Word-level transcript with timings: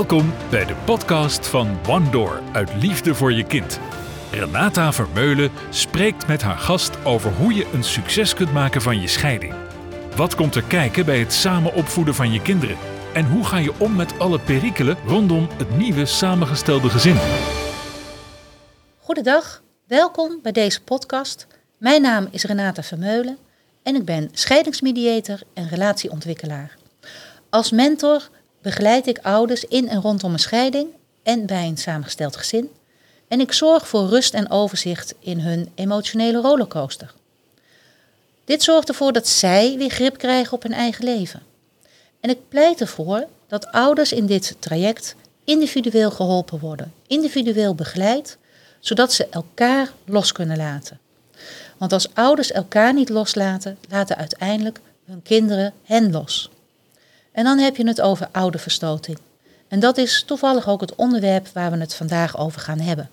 Welkom 0.00 0.32
bij 0.50 0.64
de 0.64 0.74
podcast 0.84 1.46
van 1.46 1.78
One 1.88 2.10
Door 2.10 2.40
uit 2.52 2.74
Liefde 2.74 3.14
voor 3.14 3.32
je 3.32 3.44
kind. 3.44 3.80
Renata 4.30 4.92
Vermeulen 4.92 5.50
spreekt 5.70 6.26
met 6.26 6.42
haar 6.42 6.58
gast 6.58 7.04
over 7.04 7.32
hoe 7.32 7.54
je 7.54 7.66
een 7.72 7.84
succes 7.84 8.34
kunt 8.34 8.52
maken 8.52 8.82
van 8.82 9.00
je 9.00 9.08
scheiding. 9.08 9.54
Wat 10.16 10.34
komt 10.34 10.54
er 10.54 10.62
kijken 10.62 11.04
bij 11.04 11.18
het 11.18 11.32
samen 11.32 11.74
opvoeden 11.74 12.14
van 12.14 12.32
je 12.32 12.42
kinderen? 12.42 12.76
En 13.14 13.30
hoe 13.30 13.44
ga 13.44 13.56
je 13.56 13.72
om 13.78 13.96
met 13.96 14.18
alle 14.18 14.38
perikelen 14.38 14.96
rondom 15.06 15.48
het 15.56 15.76
nieuwe 15.76 16.06
samengestelde 16.06 16.88
gezin? 16.88 17.16
Goedendag, 18.98 19.62
welkom 19.86 20.38
bij 20.42 20.52
deze 20.52 20.82
podcast. 20.82 21.46
Mijn 21.78 22.02
naam 22.02 22.28
is 22.30 22.44
Renata 22.44 22.82
Vermeulen 22.82 23.38
en 23.82 23.94
ik 23.94 24.04
ben 24.04 24.28
scheidingsmediator 24.32 25.40
en 25.54 25.68
relatieontwikkelaar. 25.68 26.76
Als 27.50 27.70
mentor 27.70 28.28
begeleid 28.62 29.06
ik 29.06 29.18
ouders 29.22 29.64
in 29.64 29.88
en 29.88 30.00
rondom 30.00 30.32
een 30.32 30.38
scheiding 30.38 30.88
en 31.22 31.46
bij 31.46 31.66
een 31.66 31.76
samengesteld 31.76 32.36
gezin. 32.36 32.70
En 33.28 33.40
ik 33.40 33.52
zorg 33.52 33.88
voor 33.88 34.08
rust 34.08 34.34
en 34.34 34.50
overzicht 34.50 35.14
in 35.18 35.40
hun 35.40 35.72
emotionele 35.74 36.40
rollercoaster. 36.40 37.14
Dit 38.44 38.62
zorgt 38.62 38.88
ervoor 38.88 39.12
dat 39.12 39.28
zij 39.28 39.74
weer 39.78 39.90
grip 39.90 40.18
krijgen 40.18 40.52
op 40.52 40.62
hun 40.62 40.72
eigen 40.72 41.04
leven. 41.04 41.42
En 42.20 42.30
ik 42.30 42.48
pleit 42.48 42.80
ervoor 42.80 43.26
dat 43.46 43.66
ouders 43.66 44.12
in 44.12 44.26
dit 44.26 44.56
traject 44.58 45.14
individueel 45.44 46.10
geholpen 46.10 46.58
worden, 46.58 46.92
individueel 47.06 47.74
begeleid, 47.74 48.38
zodat 48.80 49.12
ze 49.12 49.26
elkaar 49.26 49.92
los 50.04 50.32
kunnen 50.32 50.56
laten. 50.56 50.98
Want 51.76 51.92
als 51.92 52.14
ouders 52.14 52.52
elkaar 52.52 52.94
niet 52.94 53.08
loslaten, 53.08 53.78
laten 53.88 54.16
uiteindelijk 54.16 54.80
hun 55.04 55.22
kinderen 55.22 55.72
hen 55.84 56.10
los. 56.10 56.50
En 57.40 57.46
dan 57.46 57.58
heb 57.58 57.76
je 57.76 57.86
het 57.86 58.00
over 58.00 58.28
ouderverstoting. 58.32 59.18
En 59.68 59.80
dat 59.80 59.98
is 59.98 60.22
toevallig 60.26 60.68
ook 60.68 60.80
het 60.80 60.94
onderwerp 60.94 61.48
waar 61.52 61.70
we 61.70 61.78
het 61.78 61.94
vandaag 61.94 62.38
over 62.38 62.60
gaan 62.60 62.78
hebben. 62.80 63.10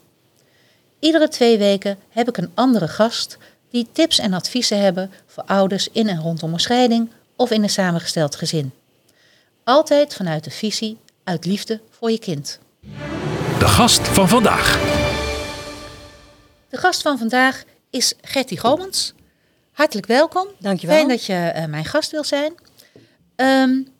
Iedere 0.99 1.27
twee 1.27 1.57
weken 1.57 1.97
heb 2.09 2.27
ik 2.27 2.37
een 2.37 2.51
andere 2.53 2.87
gast 2.87 3.37
die 3.69 3.87
tips 3.91 4.19
en 4.19 4.33
adviezen 4.33 4.79
hebben 4.79 5.11
voor 5.25 5.43
ouders 5.43 5.87
in 5.91 6.07
en 6.07 6.21
rondom 6.21 6.53
een 6.53 6.59
scheiding 6.59 7.09
of 7.35 7.51
in 7.51 7.63
een 7.63 7.69
samengesteld 7.69 8.35
gezin. 8.35 8.71
Altijd 9.63 10.13
vanuit 10.13 10.43
de 10.43 10.51
visie 10.51 10.97
uit 11.23 11.45
liefde 11.45 11.79
voor 11.89 12.11
je 12.11 12.19
kind. 12.19 12.59
De 13.59 13.67
gast 13.67 14.07
van 14.07 14.27
vandaag. 14.27 14.81
De 16.69 16.77
gast 16.77 17.01
van 17.01 17.17
vandaag 17.17 17.63
is 17.89 18.13
Gertie 18.21 18.59
Gomens. 18.59 19.13
Hartelijk 19.71 20.07
welkom. 20.07 20.47
Dankjewel. 20.59 20.95
Fijn 20.95 21.07
dat 21.07 21.25
je 21.25 21.53
uh, 21.55 21.65
mijn 21.65 21.85
gast 21.85 22.11
wil 22.11 22.23
zijn. 22.23 22.53
Um, 23.35 23.95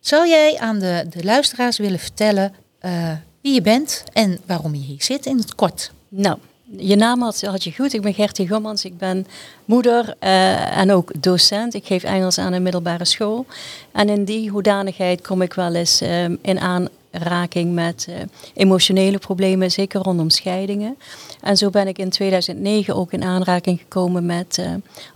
zou 0.00 0.28
jij 0.28 0.58
aan 0.58 0.78
de, 0.78 1.06
de 1.10 1.24
luisteraars 1.24 1.78
willen 1.78 1.98
vertellen 1.98 2.54
uh, 2.82 3.12
wie 3.40 3.54
je 3.54 3.62
bent 3.62 4.04
en 4.12 4.38
waarom 4.46 4.74
je 4.74 4.80
hier 4.80 5.02
zit 5.02 5.26
in 5.26 5.36
het 5.36 5.54
kort? 5.54 5.92
Nou, 6.08 6.38
je 6.76 6.96
naam 6.96 7.22
had, 7.22 7.40
had 7.40 7.64
je 7.64 7.72
goed. 7.72 7.92
Ik 7.92 8.02
ben 8.02 8.14
Gertie 8.14 8.48
Gommans. 8.48 8.84
Ik 8.84 8.98
ben 8.98 9.26
moeder 9.64 10.14
uh, 10.20 10.76
en 10.76 10.92
ook 10.92 11.22
docent. 11.22 11.74
Ik 11.74 11.86
geef 11.86 12.02
Engels 12.02 12.38
aan 12.38 12.52
een 12.52 12.62
middelbare 12.62 13.04
school. 13.04 13.46
En 13.92 14.08
in 14.08 14.24
die 14.24 14.50
hoedanigheid 14.50 15.26
kom 15.26 15.42
ik 15.42 15.52
wel 15.52 15.74
eens 15.74 16.02
uh, 16.02 16.24
in 16.24 16.58
aanraking 16.60 17.74
met 17.74 18.08
emotionele 18.54 19.18
problemen, 19.18 19.70
zeker 19.70 20.00
rondom 20.00 20.30
scheidingen. 20.30 20.96
En 21.40 21.56
zo 21.56 21.70
ben 21.70 21.88
ik 21.88 21.98
in 21.98 22.10
2009 22.10 22.94
ook 22.94 23.12
in 23.12 23.24
aanraking 23.24 23.78
gekomen 23.78 24.26
met 24.26 24.66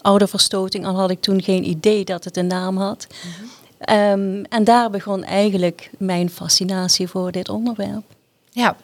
ouderverstoting. 0.00 0.86
Al 0.86 0.98
had 0.98 1.10
ik 1.10 1.20
toen 1.20 1.42
geen 1.42 1.68
idee 1.68 2.04
dat 2.04 2.24
het 2.24 2.36
een 2.36 2.46
naam 2.46 2.76
had. 2.76 3.06
Mm 3.08 3.30
-hmm. 3.38 3.50
Um, 3.90 4.44
en 4.44 4.64
daar 4.64 4.90
begon 4.90 5.24
eigenlijk 5.24 5.90
mijn 5.98 6.30
fascinatie 6.30 7.08
voor 7.08 7.32
dit 7.32 7.48
onderwerp. 7.48 8.02
Ja, 8.50 8.68
oké, 8.68 8.78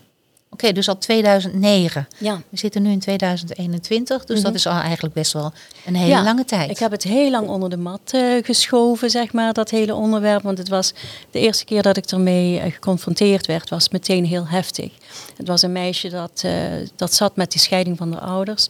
okay, 0.50 0.72
dus 0.72 0.88
al 0.88 0.98
2009. 0.98 2.08
Ja. 2.18 2.42
We 2.48 2.58
zitten 2.58 2.82
nu 2.82 2.90
in 2.90 2.98
2021, 2.98 4.24
dus 4.24 4.28
mm 4.28 4.34
-hmm. 4.34 4.44
dat 4.44 4.54
is 4.54 4.66
al 4.66 4.80
eigenlijk 4.80 5.14
best 5.14 5.32
wel 5.32 5.52
een 5.86 5.96
hele 5.96 6.10
ja, 6.10 6.22
lange 6.22 6.44
tijd. 6.44 6.70
Ik 6.70 6.78
heb 6.78 6.90
het 6.90 7.02
heel 7.02 7.30
lang 7.30 7.48
onder 7.48 7.70
de 7.70 7.76
mat 7.76 8.12
uh, 8.14 8.44
geschoven, 8.44 9.10
zeg 9.10 9.32
maar, 9.32 9.52
dat 9.52 9.70
hele 9.70 9.94
onderwerp. 9.94 10.42
Want 10.42 10.58
het 10.58 10.68
was 10.68 10.92
de 11.30 11.38
eerste 11.38 11.64
keer 11.64 11.82
dat 11.82 11.96
ik 11.96 12.10
ermee 12.10 12.56
uh, 12.56 12.72
geconfronteerd 12.72 13.46
werd, 13.46 13.70
was 13.70 13.88
meteen 13.88 14.24
heel 14.24 14.46
heftig. 14.46 14.92
Het 15.36 15.46
was 15.46 15.62
een 15.62 15.72
meisje 15.72 16.08
dat, 16.08 16.42
uh, 16.46 16.52
dat 16.96 17.14
zat 17.14 17.36
met 17.36 17.52
die 17.52 17.60
scheiding 17.60 17.96
van 17.96 18.12
haar 18.12 18.22
ouders. 18.22 18.68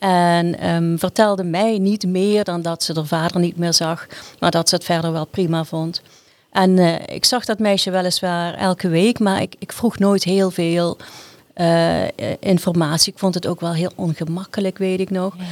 En 0.00 0.68
um, 0.68 0.98
vertelde 0.98 1.44
mij 1.44 1.78
niet 1.78 2.06
meer 2.06 2.44
dan 2.44 2.62
dat 2.62 2.82
ze 2.82 2.92
haar 2.94 3.06
vader 3.06 3.40
niet 3.40 3.56
meer 3.56 3.74
zag, 3.74 4.06
maar 4.38 4.50
dat 4.50 4.68
ze 4.68 4.74
het 4.74 4.84
verder 4.84 5.12
wel 5.12 5.26
prima 5.26 5.64
vond. 5.64 6.02
En 6.52 6.76
uh, 6.76 6.94
ik 7.06 7.24
zag 7.24 7.44
dat 7.44 7.58
meisje 7.58 7.90
weliswaar 7.90 8.54
elke 8.54 8.88
week, 8.88 9.18
maar 9.18 9.42
ik, 9.42 9.54
ik 9.58 9.72
vroeg 9.72 9.98
nooit 9.98 10.24
heel 10.24 10.50
veel 10.50 10.96
uh, 11.56 12.02
informatie. 12.40 13.12
Ik 13.12 13.18
vond 13.18 13.34
het 13.34 13.46
ook 13.46 13.60
wel 13.60 13.72
heel 13.72 13.92
ongemakkelijk, 13.94 14.78
weet 14.78 15.00
ik 15.00 15.10
nog. 15.10 15.34
Ja. 15.38 15.44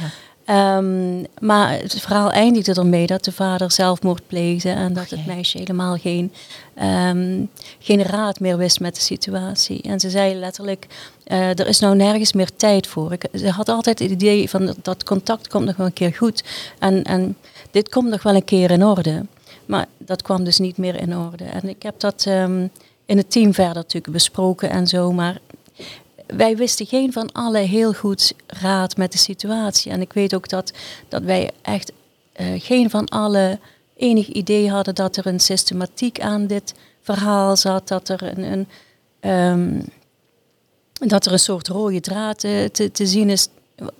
Um, 0.49 1.25
maar 1.39 1.71
het 1.71 2.01
verhaal 2.01 2.31
eindigde 2.31 2.73
ermee 2.73 3.07
dat 3.07 3.23
de 3.23 3.31
vader 3.31 3.71
zelfmoord 3.71 4.27
pleegde 4.27 4.69
en 4.69 4.93
dat 4.93 5.09
het 5.09 5.25
meisje 5.25 5.57
helemaal 5.57 5.97
geen, 5.97 6.33
um, 6.81 7.49
geen 7.79 8.03
raad 8.03 8.39
meer 8.39 8.57
wist 8.57 8.79
met 8.79 8.95
de 8.95 9.01
situatie. 9.01 9.81
En 9.81 9.99
ze 9.99 10.09
zei 10.09 10.35
letterlijk, 10.35 10.87
uh, 11.27 11.49
er 11.49 11.67
is 11.67 11.79
nou 11.79 11.95
nergens 11.95 12.33
meer 12.33 12.49
tijd 12.55 12.87
voor. 12.87 13.13
Ik, 13.13 13.25
ze 13.33 13.49
had 13.49 13.69
altijd 13.69 13.99
het 13.99 14.11
idee 14.11 14.49
van 14.49 14.75
dat 14.81 15.03
contact 15.03 15.47
komt 15.47 15.65
nog 15.65 15.75
wel 15.75 15.85
een 15.85 15.93
keer 15.93 16.13
goed 16.13 16.43
en, 16.79 17.03
en 17.03 17.37
dit 17.71 17.89
komt 17.89 18.09
nog 18.09 18.23
wel 18.23 18.35
een 18.35 18.43
keer 18.43 18.71
in 18.71 18.85
orde. 18.85 19.25
Maar 19.65 19.85
dat 19.97 20.21
kwam 20.21 20.43
dus 20.43 20.59
niet 20.59 20.77
meer 20.77 20.95
in 20.95 21.17
orde. 21.17 21.43
En 21.43 21.69
ik 21.69 21.83
heb 21.83 21.99
dat 21.99 22.25
um, 22.27 22.71
in 23.05 23.17
het 23.17 23.31
team 23.31 23.53
verder 23.53 23.75
natuurlijk 23.75 24.13
besproken 24.13 24.69
en 24.69 24.87
zo, 24.87 25.11
maar 25.11 25.39
wij 26.35 26.57
wisten 26.57 26.85
geen 26.85 27.13
van 27.13 27.31
allen 27.31 27.67
heel 27.67 27.93
goed 27.93 28.33
raad 28.47 28.97
met 28.97 29.11
de 29.11 29.17
situatie. 29.17 29.91
En 29.91 30.01
ik 30.01 30.13
weet 30.13 30.35
ook 30.35 30.49
dat, 30.49 30.73
dat 31.07 31.23
wij 31.23 31.51
echt 31.61 31.91
uh, 32.37 32.47
geen 32.61 32.89
van 32.89 33.07
allen 33.07 33.59
enig 33.95 34.27
idee 34.27 34.69
hadden 34.69 34.95
dat 34.95 35.17
er 35.17 35.27
een 35.27 35.39
systematiek 35.39 36.19
aan 36.19 36.47
dit 36.47 36.73
verhaal 37.01 37.57
zat, 37.57 37.87
dat 37.87 38.09
er 38.09 38.37
een, 38.37 38.43
een 38.43 38.67
um, 39.31 39.85
dat 41.07 41.25
er 41.25 41.31
een 41.31 41.39
soort 41.39 41.67
rode 41.67 41.99
draad 41.99 42.39
te, 42.39 42.69
te, 42.71 42.91
te 42.91 43.07
zien 43.07 43.29
is. 43.29 43.47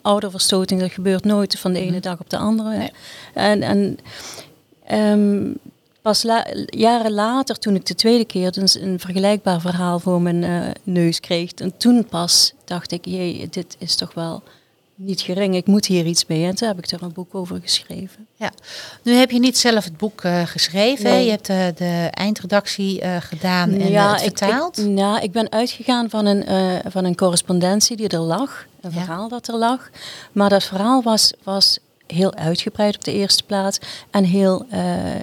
Ouderverstoting, 0.01 0.81
dat 0.81 0.91
gebeurt 0.91 1.23
nooit 1.23 1.59
van 1.59 1.73
de 1.73 1.79
ene 1.79 2.00
dag 2.00 2.19
op 2.19 2.29
de 2.29 2.38
andere. 2.38 2.78
Nee. 2.78 2.91
En, 3.34 3.61
en 3.61 4.00
um, 4.91 5.57
pas 6.01 6.23
la, 6.23 6.45
jaren 6.65 7.11
later, 7.11 7.59
toen 7.59 7.75
ik 7.75 7.85
de 7.85 7.95
tweede 7.95 8.25
keer 8.25 8.57
een, 8.57 8.91
een 8.91 8.99
vergelijkbaar 8.99 9.61
verhaal 9.61 9.99
voor 9.99 10.21
mijn 10.21 10.43
uh, 10.43 10.67
neus 10.83 11.19
kreeg, 11.19 11.51
en 11.51 11.77
toen 11.77 12.05
pas 12.05 12.53
dacht 12.65 12.91
ik, 12.91 13.05
jee, 13.05 13.47
dit 13.49 13.75
is 13.79 13.95
toch 13.95 14.13
wel 14.13 14.43
niet 15.01 15.21
gering, 15.21 15.55
ik 15.55 15.65
moet 15.65 15.85
hier 15.85 16.05
iets 16.05 16.25
mee. 16.25 16.45
En 16.45 16.55
toen 16.55 16.67
heb 16.67 16.77
ik 16.77 16.91
er 16.91 17.01
een 17.01 17.13
boek 17.13 17.35
over 17.35 17.59
geschreven. 17.61 18.27
Ja, 18.35 18.51
nu 19.03 19.13
heb 19.13 19.31
je 19.31 19.39
niet 19.39 19.57
zelf 19.57 19.83
het 19.83 19.97
boek 19.97 20.23
uh, 20.23 20.45
geschreven, 20.45 21.03
nee. 21.03 21.25
je 21.25 21.31
hebt 21.31 21.49
uh, 21.49 21.65
de 21.75 22.07
eindredactie 22.11 23.03
uh, 23.03 23.16
gedaan 23.19 23.71
en 23.71 23.89
ja, 23.89 24.11
het 24.11 24.21
vertaald. 24.21 24.77
Ik, 24.77 24.85
ik, 24.85 24.91
nou, 24.91 25.21
ik 25.21 25.31
ben 25.31 25.51
uitgegaan 25.51 26.09
van 26.09 26.25
een, 26.25 26.81
van 26.91 27.05
een 27.05 27.16
correspondentie 27.16 27.97
die 27.97 28.07
er 28.07 28.19
lag, 28.19 28.66
een 28.81 28.91
ja. 28.93 28.97
verhaal 28.97 29.27
dat 29.27 29.47
er 29.47 29.57
lag. 29.57 29.89
Maar 30.31 30.49
dat 30.49 30.63
verhaal 30.63 31.03
was, 31.03 31.33
was 31.43 31.79
heel 32.12 32.34
uitgebreid 32.34 32.96
op 32.96 33.03
de 33.03 33.14
eerste 33.14 33.44
plaats 33.44 33.80
en 34.12 34.24
heel 34.24 34.66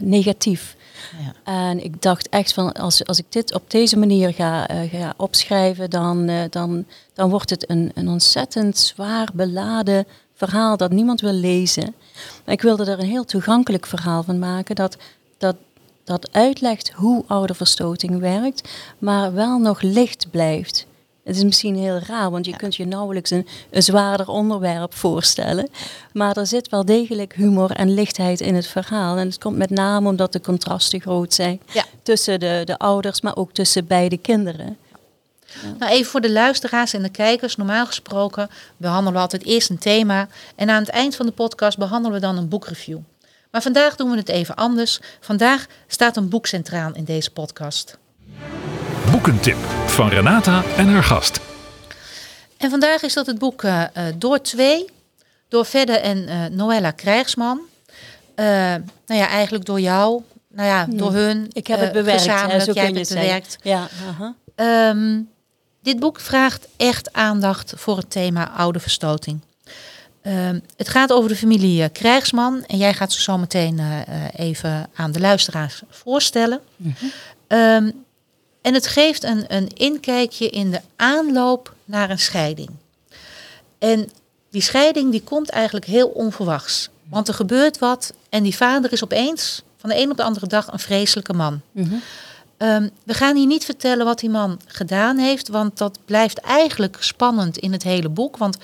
negatief. 0.01 0.77
Ja. 1.19 1.69
En 1.69 1.85
ik 1.85 2.03
dacht 2.03 2.29
echt 2.29 2.53
van, 2.53 2.73
als, 2.73 3.05
als 3.05 3.19
ik 3.19 3.25
dit 3.29 3.55
op 3.55 3.71
deze 3.71 3.99
manier 3.99 4.33
ga, 4.33 4.71
uh, 4.71 4.93
ga 4.93 5.15
opschrijven, 5.17 5.91
dan, 5.91 6.29
uh, 6.29 6.41
dan, 6.51 6.85
dan 7.15 7.31
wordt 7.31 7.51
het 7.51 7.71
een, 7.71 7.91
een 7.95 8.09
ontzettend 8.09 8.79
zwaar 8.79 9.29
beladen 9.35 10.07
verhaal 10.35 10.77
dat 10.77 10.91
niemand 10.91 11.21
wil 11.21 11.33
lezen. 11.33 11.95
Maar 12.45 12.55
ik 12.55 12.63
wilde 12.63 12.91
er 12.91 12.99
een 12.99 13.09
heel 13.09 13.25
toegankelijk 13.25 13.87
verhaal 13.87 14.23
van 14.23 14.39
maken, 14.39 14.75
dat, 14.75 14.97
dat, 15.39 15.57
dat 16.05 16.33
uitlegt 16.33 16.93
hoe 16.95 17.25
ouderverstoting 17.27 18.19
werkt, 18.19 18.69
maar 18.99 19.35
wel 19.35 19.59
nog 19.59 19.81
licht 19.81 20.31
blijft. 20.31 20.87
Het 21.27 21.37
is 21.37 21.45
misschien 21.45 21.77
heel 21.77 21.99
raar, 21.99 22.31
want 22.31 22.45
je 22.45 22.51
ja. 22.51 22.57
kunt 22.57 22.77
je 22.77 22.87
nauwelijks 22.87 23.31
een, 23.31 23.47
een 23.71 23.83
zwaarder 23.83 24.29
onderwerp 24.29 24.95
voorstellen. 24.95 25.69
Maar 26.13 26.37
er 26.37 26.47
zit 26.47 26.69
wel 26.69 26.85
degelijk 26.85 27.35
humor 27.35 27.71
en 27.71 27.95
lichtheid 27.95 28.41
in 28.41 28.55
het 28.55 28.67
verhaal. 28.67 29.17
En 29.17 29.27
het 29.27 29.39
komt 29.39 29.57
met 29.57 29.71
name 29.71 30.09
omdat 30.09 30.33
de 30.33 30.41
contrasten 30.41 31.01
groot 31.01 31.35
zijn 31.35 31.61
ja. 31.73 31.85
tussen 32.03 32.41
de, 32.41 32.63
de 32.65 32.79
ouders, 32.79 33.21
maar 33.21 33.37
ook 33.37 33.53
tussen 33.53 33.87
beide 33.87 34.17
kinderen. 34.17 34.77
Ja. 35.47 35.75
Nou, 35.79 35.93
even 35.93 36.11
voor 36.11 36.21
de 36.21 36.33
luisteraars 36.33 36.93
en 36.93 37.03
de 37.03 37.11
kijkers. 37.11 37.57
Normaal 37.57 37.87
gesproken 37.87 38.51
behandelen 38.77 39.13
we 39.13 39.19
altijd 39.19 39.45
eerst 39.45 39.71
een 39.71 39.79
thema. 39.79 40.29
En 40.57 40.71
aan 40.71 40.81
het 40.81 40.91
eind 40.91 41.17
van 41.17 41.27
de 41.27 41.33
podcast 41.33 41.79
behandelen 41.79 42.13
we 42.13 42.27
dan 42.27 42.37
een 42.37 42.49
boekreview. 42.49 42.99
Maar 43.51 43.63
vandaag 43.63 43.97
doen 43.97 44.11
we 44.11 44.17
het 44.17 44.29
even 44.29 44.55
anders. 44.55 45.01
Vandaag 45.21 45.67
staat 45.87 46.17
een 46.17 46.29
boek 46.29 46.47
centraal 46.47 46.95
in 46.95 47.05
deze 47.05 47.31
podcast. 47.31 47.99
Boekentip 49.11 49.57
van 49.87 50.09
Renata 50.09 50.63
en 50.77 50.89
haar 50.89 51.03
gast. 51.03 51.41
En 52.57 52.71
vandaag 52.71 53.03
is 53.03 53.15
dat 53.15 53.27
het 53.27 53.39
boek 53.39 53.63
uh, 53.63 53.83
Door 54.15 54.41
Twee, 54.41 54.85
door 55.49 55.65
Vedde 55.65 55.99
en 55.99 56.19
uh, 56.19 56.45
Noella 56.51 56.91
Krijgsman. 56.91 57.61
Uh, 58.37 58.47
nou 59.07 59.21
ja, 59.21 59.29
eigenlijk 59.29 59.65
door 59.65 59.81
jou 59.81 60.23
nou 60.49 60.69
ja, 60.69 60.87
door 60.89 61.13
hun 61.13 61.49
Ik 61.53 61.67
heb 61.67 61.79
het 61.79 61.89
eh, 61.89 61.95
bewerkt, 61.95 62.25
hè, 62.25 62.33
gezamenlijk, 62.33 62.65
zo 62.65 62.73
jij 62.73 62.85
hebt 62.85 62.99
het 62.99 63.09
bewerkt. 63.09 63.59
Ja, 63.63 63.89
aha. 64.09 64.35
Ehm, 64.55 65.21
dit 65.83 65.99
boek 65.99 66.21
vraagt 66.21 66.69
echt 66.77 67.13
aandacht 67.13 67.73
voor 67.77 67.97
het 67.97 68.11
thema 68.11 68.51
oude 68.51 68.81
verstoting. 68.81 69.41
Ehm, 70.27 70.59
het 70.77 70.89
gaat 70.89 71.13
over 71.13 71.29
de 71.29 71.37
familie 71.37 71.83
eh, 71.83 71.89
Krijgsman 71.93 72.65
en 72.67 72.77
jij 72.77 72.95
gaat 72.95 73.13
ze 73.13 73.23
zo 73.23 73.39
meteen 73.39 73.79
eh, 73.79 74.01
eh, 74.01 74.07
even 74.37 74.89
aan 74.95 75.13
de 75.13 75.21
luisteraars 75.21 75.83
voorstellen. 75.91 76.61
Ehm, 77.47 77.91
en 78.67 78.75
het 78.75 78.87
geeft 78.87 79.25
een, 79.25 79.45
een 79.49 79.69
inkijkje 79.75 80.49
in 80.49 80.71
de 80.71 80.81
aanloop 80.97 81.75
naar 81.85 82.11
een 82.11 82.19
scheiding. 82.19 82.69
En 83.79 84.11
die 84.51 84.63
scheiding 84.63 85.11
die 85.11 85.23
komt 85.23 85.49
eigenlijk 85.51 85.85
heel 85.87 86.09
onverwachts. 86.09 86.89
Want 87.09 87.29
er 87.29 87.35
gebeurt 87.35 87.79
wat 87.79 88.13
en 88.29 88.43
die 88.43 88.57
vader 88.57 88.93
is 88.93 89.05
opeens 89.05 89.63
van 89.77 89.91
de 89.91 90.01
een 90.01 90.11
op 90.11 90.17
de 90.17 90.23
andere 90.23 90.47
dag 90.47 90.73
een 90.73 90.79
vreselijke 90.79 91.33
man. 91.33 91.61
Mhm. 91.73 91.95
Ehm, 92.57 92.89
we 93.05 93.15
gaan 93.15 93.37
hier 93.37 93.47
niet 93.47 93.65
vertellen 93.65 94.05
wat 94.05 94.19
die 94.19 94.31
man 94.31 94.61
gedaan 94.67 95.19
heeft, 95.19 95.49
want 95.49 95.79
dat 95.79 95.99
blijft 96.05 96.39
eigenlijk 96.39 96.97
spannend 97.01 97.59
in 97.59 97.73
het 97.73 97.83
hele 97.83 98.09
boek. 98.09 98.37
Want 98.37 98.57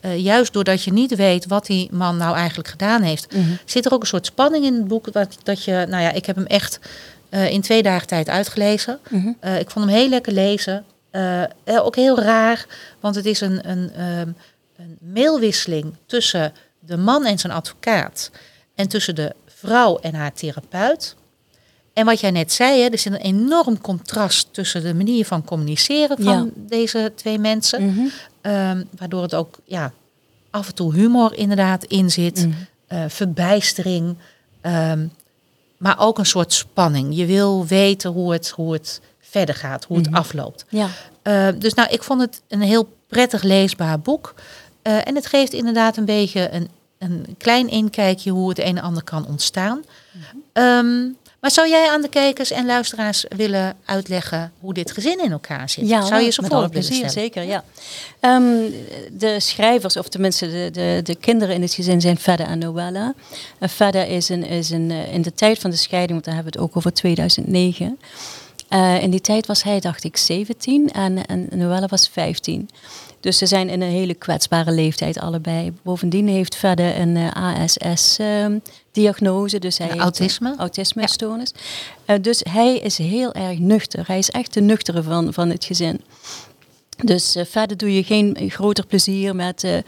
eh, 0.00 0.18
juist 0.18 0.52
doordat 0.52 0.82
je 0.82 0.92
niet 0.92 1.14
weet 1.16 1.46
wat 1.46 1.66
die 1.66 1.88
man 1.92 2.16
nou 2.16 2.36
eigenlijk 2.36 2.68
gedaan 2.68 3.02
heeft, 3.02 3.34
Mhm. 3.34 3.50
zit 3.64 3.86
er 3.86 3.92
ook 3.92 4.00
een 4.00 4.06
soort 4.06 4.26
spanning 4.26 4.64
in 4.64 4.74
het 4.74 4.88
boek. 4.88 5.06
Wat, 5.12 5.36
dat 5.42 5.64
je, 5.64 5.86
nou 5.88 6.02
ja, 6.02 6.10
ik 6.10 6.26
heb 6.26 6.36
hem 6.36 6.46
echt 6.46 6.78
eh, 7.30 7.50
in 7.50 7.60
twee 7.60 7.82
dagen 7.82 8.06
tijd 8.06 8.28
uitgelezen. 8.28 8.98
Mhm. 9.08 9.28
Eh, 9.40 9.58
ik 9.60 9.70
vond 9.70 9.84
hem 9.84 9.94
heel 9.94 10.08
lekker 10.08 10.32
lezen. 10.32 10.84
Eh, 11.10 11.44
ook 11.64 11.96
heel 11.96 12.18
raar, 12.20 12.66
want 13.00 13.14
het 13.14 13.26
is 13.26 13.40
een, 13.40 13.70
een, 13.70 13.90
ehm, 13.92 14.28
een 14.76 14.98
mailwisseling 15.00 15.94
tussen 16.06 16.52
de 16.78 16.96
man 16.96 17.24
en 17.26 17.38
zijn 17.38 17.52
advocaat. 17.52 18.30
En 18.74 18.88
tussen 18.88 19.14
de 19.14 19.34
vrouw 19.46 19.98
en 19.98 20.14
haar 20.14 20.32
therapeut. 20.32 21.16
En 21.92 22.04
wat 22.04 22.20
jij 22.20 22.30
net 22.30 22.52
zei, 22.52 22.80
hè, 22.82 22.88
er 22.88 22.98
zit 22.98 23.12
een 23.12 23.18
enorm 23.20 23.80
contrast 23.80 24.48
tussen 24.50 24.82
de 24.82 24.94
manier 24.94 25.24
van 25.26 25.44
communiceren 25.44 26.16
van 26.22 26.44
Ja. 26.44 26.62
deze 26.68 27.12
twee 27.14 27.38
mensen. 27.38 27.86
Mhm. 27.86 28.06
Ehm, 28.40 28.84
waardoor 28.98 29.22
het 29.22 29.34
ook 29.34 29.58
ja, 29.64 29.92
af 30.50 30.68
en 30.68 30.74
toe 30.74 30.94
humor 30.94 31.34
inderdaad 31.34 31.84
in 31.84 32.10
zit. 32.10 32.46
Mhm. 32.46 33.08
verbijstering. 33.08 34.16
ehm, 34.60 35.06
maar 35.80 35.98
ook 35.98 36.18
een 36.18 36.26
soort 36.26 36.52
spanning. 36.52 37.16
Je 37.16 37.26
wil 37.26 37.66
weten 37.66 38.10
hoe 38.10 38.32
het, 38.32 38.48
hoe 38.50 38.72
het 38.72 39.00
verder 39.20 39.54
gaat, 39.54 39.84
hoe 39.84 39.96
het 39.96 40.06
Mhm. 40.06 40.16
afloopt. 40.16 40.64
Ja. 40.68 40.88
Eh, 41.22 41.48
dus 41.58 41.74
nou, 41.74 41.88
ik 41.90 42.02
vond 42.02 42.20
het 42.20 42.42
een 42.48 42.60
heel 42.62 42.88
prettig 43.06 43.42
leesbaar 43.42 44.00
boek. 44.00 44.34
Eh, 44.82 45.06
en 45.06 45.14
het 45.14 45.26
geeft 45.26 45.52
inderdaad 45.52 45.96
een 45.96 46.04
beetje 46.04 46.50
een, 46.52 46.68
een 46.98 47.34
klein 47.38 47.68
inkijkje 47.68 48.30
hoe 48.30 48.48
het 48.48 48.58
een 48.58 48.64
en 48.76 48.82
ander 48.82 49.02
kan 49.04 49.26
ontstaan. 49.26 49.84
Ehm, 50.52 51.06
maar 51.40 51.50
zou 51.50 51.68
jij 51.68 51.90
aan 51.90 52.02
de 52.02 52.08
kijkers 52.08 52.50
en 52.50 52.66
luisteraars 52.66 53.24
willen 53.36 53.76
uitleggen 53.84 54.52
hoe 54.60 54.74
dit 54.74 54.90
gezin 54.90 55.24
in 55.24 55.32
elkaar 55.32 55.68
zit? 55.68 55.88
Ja, 55.88 56.02
zou 56.02 56.22
je 56.22 56.30
ze 56.30 56.42
met 56.42 56.52
voor 56.52 56.68
plezier, 56.68 57.10
zeker, 57.10 57.42
ja. 57.42 57.64
Ehm, 58.20 58.70
de 59.12 59.40
schrijvers, 59.40 59.96
of 59.96 60.08
tenminste 60.08 60.50
de, 60.50 60.68
de, 60.72 61.00
de 61.02 61.14
kinderen 61.14 61.54
in 61.54 61.62
het 61.62 61.74
gezin, 61.74 62.00
zijn 62.00 62.18
Fedda 62.18 62.46
en 62.46 62.58
Noella. 62.58 63.14
En 63.58 63.68
Fedda 63.68 64.02
is, 64.02 64.28
een, 64.28 64.44
is 64.44 64.70
een, 64.70 64.90
eh, 64.90 65.14
in 65.14 65.22
de 65.22 65.34
tijd 65.34 65.58
van 65.58 65.70
de 65.70 65.76
scheiding, 65.76 66.12
want 66.12 66.24
daar 66.24 66.34
hebben 66.34 66.52
we 66.52 66.58
het 66.58 66.68
ook 66.68 66.76
over 66.76 66.92
2009. 66.92 67.98
Eh, 68.68 69.02
in 69.02 69.10
die 69.10 69.20
tijd 69.20 69.46
was 69.46 69.62
hij, 69.62 69.80
dacht 69.80 70.04
ik, 70.04 70.16
17 70.16 70.90
en, 70.90 71.26
en 71.26 71.48
Noella 71.54 71.86
was 71.86 72.08
15. 72.08 72.68
Dus 73.20 73.38
ze 73.38 73.46
zijn 73.46 73.68
in 73.68 73.80
een 73.80 73.90
hele 73.90 74.14
kwetsbare 74.14 74.72
leeftijd 74.72 75.18
allebei. 75.18 75.72
Bovendien 75.82 76.28
heeft 76.28 76.56
Fedda 76.56 76.94
een 76.96 77.16
ASS-diagnose. 77.32 79.58
dus 79.58 79.78
hij 79.78 79.86
Ja, 79.86 79.92
heeft, 79.92 80.04
autisme? 80.04 80.50
eh, 80.52 80.58
autisme-stoornis. 80.58 81.52
Eh, 82.04 82.16
dus 82.20 82.40
hij 82.50 82.76
is 82.78 82.98
heel 82.98 83.32
erg 83.32 83.58
nuchter. 83.58 84.04
Hij 84.06 84.18
is 84.18 84.30
echt 84.30 84.54
de 84.54 84.60
nuchtere 84.60 85.02
van, 85.02 85.32
van 85.32 85.50
het 85.50 85.64
gezin. 85.64 86.00
Dus 87.02 87.36
eh, 87.36 87.44
verder 87.44 87.76
doe 87.76 87.94
je 87.94 88.02
geen 88.02 88.36
groter 88.48 88.86
plezier 88.86 89.36
met 89.36 89.82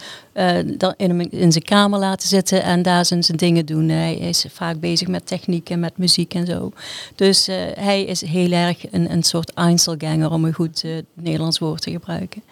dan 0.65 0.95
in, 0.97 1.31
in 1.31 1.53
zijn 1.53 1.65
kamer 1.65 1.99
laten 1.99 2.29
zitten 2.29 2.63
en 2.63 2.83
daar 2.83 3.05
zijn, 3.05 3.23
zijn 3.23 3.39
dingen 3.39 3.67
doen. 3.67 3.89
Hij 3.89 4.17
is 4.17 4.45
vaak 4.49 4.81
bezig 4.81 5.09
met 5.09 5.27
techniek 5.27 5.71
en 5.71 5.81
met 5.81 5.99
muziek 5.99 6.35
en 6.35 6.47
zo. 6.47 6.73
Dus 7.15 7.47
hij 7.75 8.05
is 8.05 8.21
heel 8.21 8.51
erg 8.51 8.93
een, 8.93 9.13
een 9.13 9.23
soort 9.23 9.55
Einzelganger, 9.55 10.31
om 10.31 10.45
een 10.45 10.55
goed 10.55 10.85
Nederlands 11.15 11.59
woord 11.59 11.83
te 11.83 11.91
gebruiken. 11.91 12.43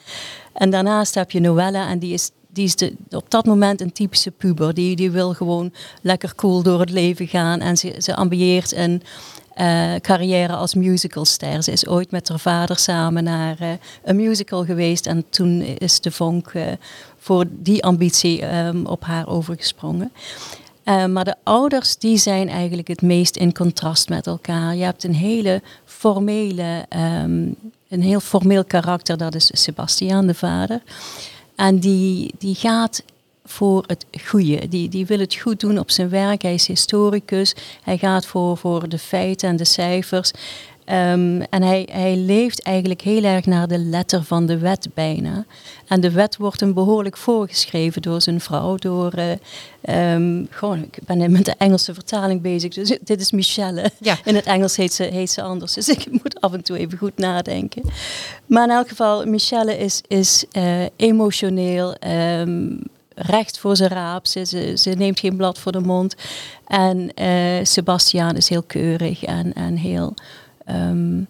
En 0.52 0.70
daarnaast 0.70 1.14
heb 1.14 1.30
je 1.30 1.40
Noella 1.40 1.88
en 1.88 1.98
die 1.98 2.12
is, 2.12 2.30
die 2.48 2.64
is 2.64 2.76
de, 2.76 2.92
op 3.10 3.30
dat 3.30 3.46
moment 3.46 3.80
een 3.80 3.92
typische 3.92 4.30
puber. 4.30 4.74
Die, 4.74 4.96
die 4.96 5.10
wil 5.10 5.34
gewoon 5.34 5.72
lekker 6.02 6.34
cool 6.34 6.62
door 6.62 6.80
het 6.80 6.90
leven 6.90 7.26
gaan 7.26 7.60
en 7.60 7.76
ze, 7.76 7.94
ze 7.98 8.16
ambieert 8.16 8.76
een 8.76 9.02
eh, 9.60 9.94
carrière 10.00 10.56
als 10.56 10.74
musicalster. 10.74 11.62
Ze 11.62 11.72
is 11.72 11.86
ooit 11.86 12.10
met 12.10 12.28
haar 12.28 12.38
vader 12.38 12.78
samen 12.78 13.24
naar 13.24 13.56
eh, 13.58 13.68
een 14.04 14.16
musical 14.16 14.64
geweest 14.64 15.06
en 15.06 15.24
toen 15.28 15.60
is 15.60 16.00
de 16.00 16.10
vonk 16.10 16.48
eh, 16.48 16.62
voor 17.18 17.44
die 17.50 17.84
ambitie 17.84 18.42
ehm, 18.42 18.84
op 18.84 19.04
haar 19.04 19.28
overgesprongen. 19.28 20.12
Maar 20.84 21.24
de 21.24 21.34
ouders 21.42 21.96
die 21.96 22.16
zijn 22.16 22.48
eigenlijk 22.48 22.88
het 22.88 23.02
meest 23.02 23.36
in 23.36 23.54
contrast 23.54 24.08
met 24.08 24.26
elkaar. 24.26 24.76
Je 24.76 24.84
hebt 24.84 25.04
een 25.04 25.14
hele 25.14 25.62
formele, 25.84 26.84
ehm, 26.88 27.48
een 27.88 28.02
heel 28.02 28.20
formeel 28.20 28.64
karakter, 28.64 29.16
dat 29.16 29.34
is 29.34 29.50
Sebastiaan, 29.52 30.26
de 30.26 30.34
vader. 30.34 30.82
En 31.56 31.78
die, 31.78 32.34
die 32.38 32.54
gaat 32.54 33.02
voor 33.50 33.84
het 33.86 34.06
goede. 34.24 34.68
Die, 34.68 34.88
die 34.88 35.06
wil 35.06 35.18
het 35.18 35.34
goed 35.34 35.60
doen 35.60 35.78
op 35.78 35.90
zijn 35.90 36.08
werk. 36.08 36.42
Hij 36.42 36.54
is 36.54 36.66
historicus. 36.66 37.54
Hij 37.82 37.98
gaat 37.98 38.26
voor, 38.26 38.56
voor 38.56 38.88
de 38.88 38.98
feiten 38.98 39.48
en 39.48 39.56
de 39.56 39.64
cijfers. 39.64 40.30
Ehm, 40.84 41.40
en 41.50 41.62
hij, 41.62 41.88
hij 41.92 42.16
leeft 42.16 42.62
eigenlijk 42.62 43.00
heel 43.00 43.24
erg 43.24 43.46
naar 43.46 43.68
de 43.68 43.78
letter 43.78 44.22
van 44.24 44.46
de 44.46 44.58
wet 44.58 44.88
bijna. 44.94 45.44
En 45.88 46.00
de 46.00 46.10
wet 46.10 46.36
wordt 46.36 46.60
hem 46.60 46.74
behoorlijk 46.74 47.16
voorgeschreven 47.16 48.02
door 48.02 48.20
zijn 48.20 48.40
vrouw. 48.40 48.76
Door, 48.76 49.12
eh, 49.12 49.32
ehm, 49.80 50.44
gewoon, 50.50 50.78
ik 50.78 50.98
ben 51.06 51.32
met 51.32 51.44
de 51.44 51.54
Engelse 51.58 51.94
vertaling 51.94 52.40
bezig. 52.42 52.74
Dus 52.74 52.98
dit 53.00 53.20
is 53.20 53.30
Michelle. 53.30 53.90
Ja. 54.00 54.18
In 54.24 54.34
het 54.34 54.46
Engels 54.46 54.76
heet 54.76 54.92
ze, 54.92 55.02
heet 55.02 55.30
ze 55.30 55.42
anders. 55.42 55.72
Dus 55.72 55.88
ik 55.88 56.06
moet 56.22 56.40
af 56.40 56.52
en 56.52 56.62
toe 56.62 56.78
even 56.78 56.98
goed 56.98 57.18
nadenken. 57.18 57.82
Maar 58.46 58.64
in 58.64 58.74
elk 58.74 58.88
geval, 58.88 59.26
Michelle 59.26 59.78
is, 59.78 60.00
is 60.08 60.44
eh, 60.52 60.82
emotioneel. 60.96 61.94
ehm, 61.94 62.68
recht 63.26 63.58
voor 63.58 63.76
zijn 63.76 63.90
raap. 63.90 64.26
Ze, 64.26 64.72
ze, 64.76 64.90
neemt 64.90 65.20
geen 65.20 65.36
blad 65.36 65.58
voor 65.58 65.72
de 65.72 65.80
mond. 65.80 66.14
En 66.66 67.14
eh 67.14 67.58
Sebastiaan 67.62 68.36
is 68.36 68.48
heel 68.48 68.62
keurig 68.62 69.24
en, 69.24 69.52
en 69.52 69.76
heel. 69.76 70.14
ehm, 70.64 71.22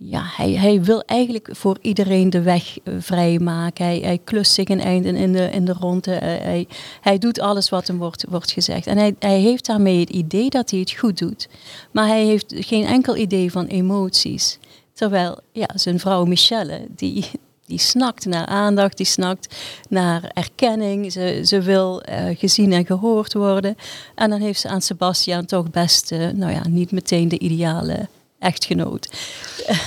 ja, 0.00 0.22
hij, 0.36 0.50
hij 0.52 0.82
wil 0.82 1.02
eigenlijk 1.02 1.48
voor 1.52 1.78
iedereen 1.80 2.30
de 2.30 2.42
weg 2.42 2.78
eh, 2.78 2.94
vrijmaken. 2.98 3.84
Hij, 3.84 3.98
hij 3.98 4.18
klust 4.24 4.52
zich 4.52 4.68
een 4.68 4.80
eind 4.80 5.04
in, 5.04 5.16
in, 5.16 5.32
de, 5.32 5.50
in 5.50 5.64
de 5.64 5.72
ronde. 5.72 6.14
Eh, 6.14 6.44
hij, 6.44 6.66
hij 7.00 7.18
doet 7.18 7.40
alles 7.40 7.68
wat 7.68 7.86
hem 7.86 7.98
wordt, 7.98 8.24
wordt 8.28 8.50
gezegd. 8.50 8.86
En 8.86 8.98
hij, 8.98 9.14
hij 9.18 9.40
heeft 9.40 9.66
daarmee 9.66 10.00
het 10.00 10.10
idee 10.10 10.50
dat 10.50 10.70
hij 10.70 10.80
het 10.80 10.92
goed 10.92 11.18
doet. 11.18 11.48
Maar 11.92 12.06
hij 12.06 12.24
heeft 12.24 12.54
geen 12.56 12.84
enkel 12.84 13.16
idee 13.16 13.50
van 13.50 13.66
emoties. 13.66 14.58
Terwijl 14.92 15.38
ja, 15.52 15.68
zijn 15.74 15.98
vrouw 15.98 16.24
Michelle, 16.24 16.86
die, 16.96 17.24
die 17.68 17.78
snakt 17.78 18.24
naar 18.26 18.46
aandacht, 18.46 18.96
die 18.96 19.06
snakt 19.06 19.54
naar 19.88 20.30
erkenning. 20.34 21.12
Ze, 21.12 21.40
ze 21.44 21.60
wil 21.60 22.02
eh, 22.02 22.38
gezien 22.38 22.72
en 22.72 22.86
gehoord 22.86 23.32
worden. 23.32 23.76
En 24.14 24.30
dan 24.30 24.40
heeft 24.40 24.60
ze 24.60 24.68
aan 24.68 24.82
Sebastian 24.82 25.44
toch 25.44 25.70
best, 25.70 26.12
eh, 26.12 26.28
nou 26.28 26.52
ja, 26.52 26.68
niet 26.68 26.90
meteen 26.90 27.28
de 27.28 27.38
ideale 27.38 28.08
echtgenoot. 28.38 29.08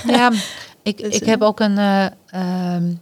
Ja, 0.06 0.32
ik, 0.82 0.98
Dus, 0.98 1.14
ik 1.14 1.22
eh, 1.22 1.28
heb 1.28 1.42
ook 1.42 1.60
een. 1.60 1.78
eh, 1.78 2.06
ehm, 2.26 2.92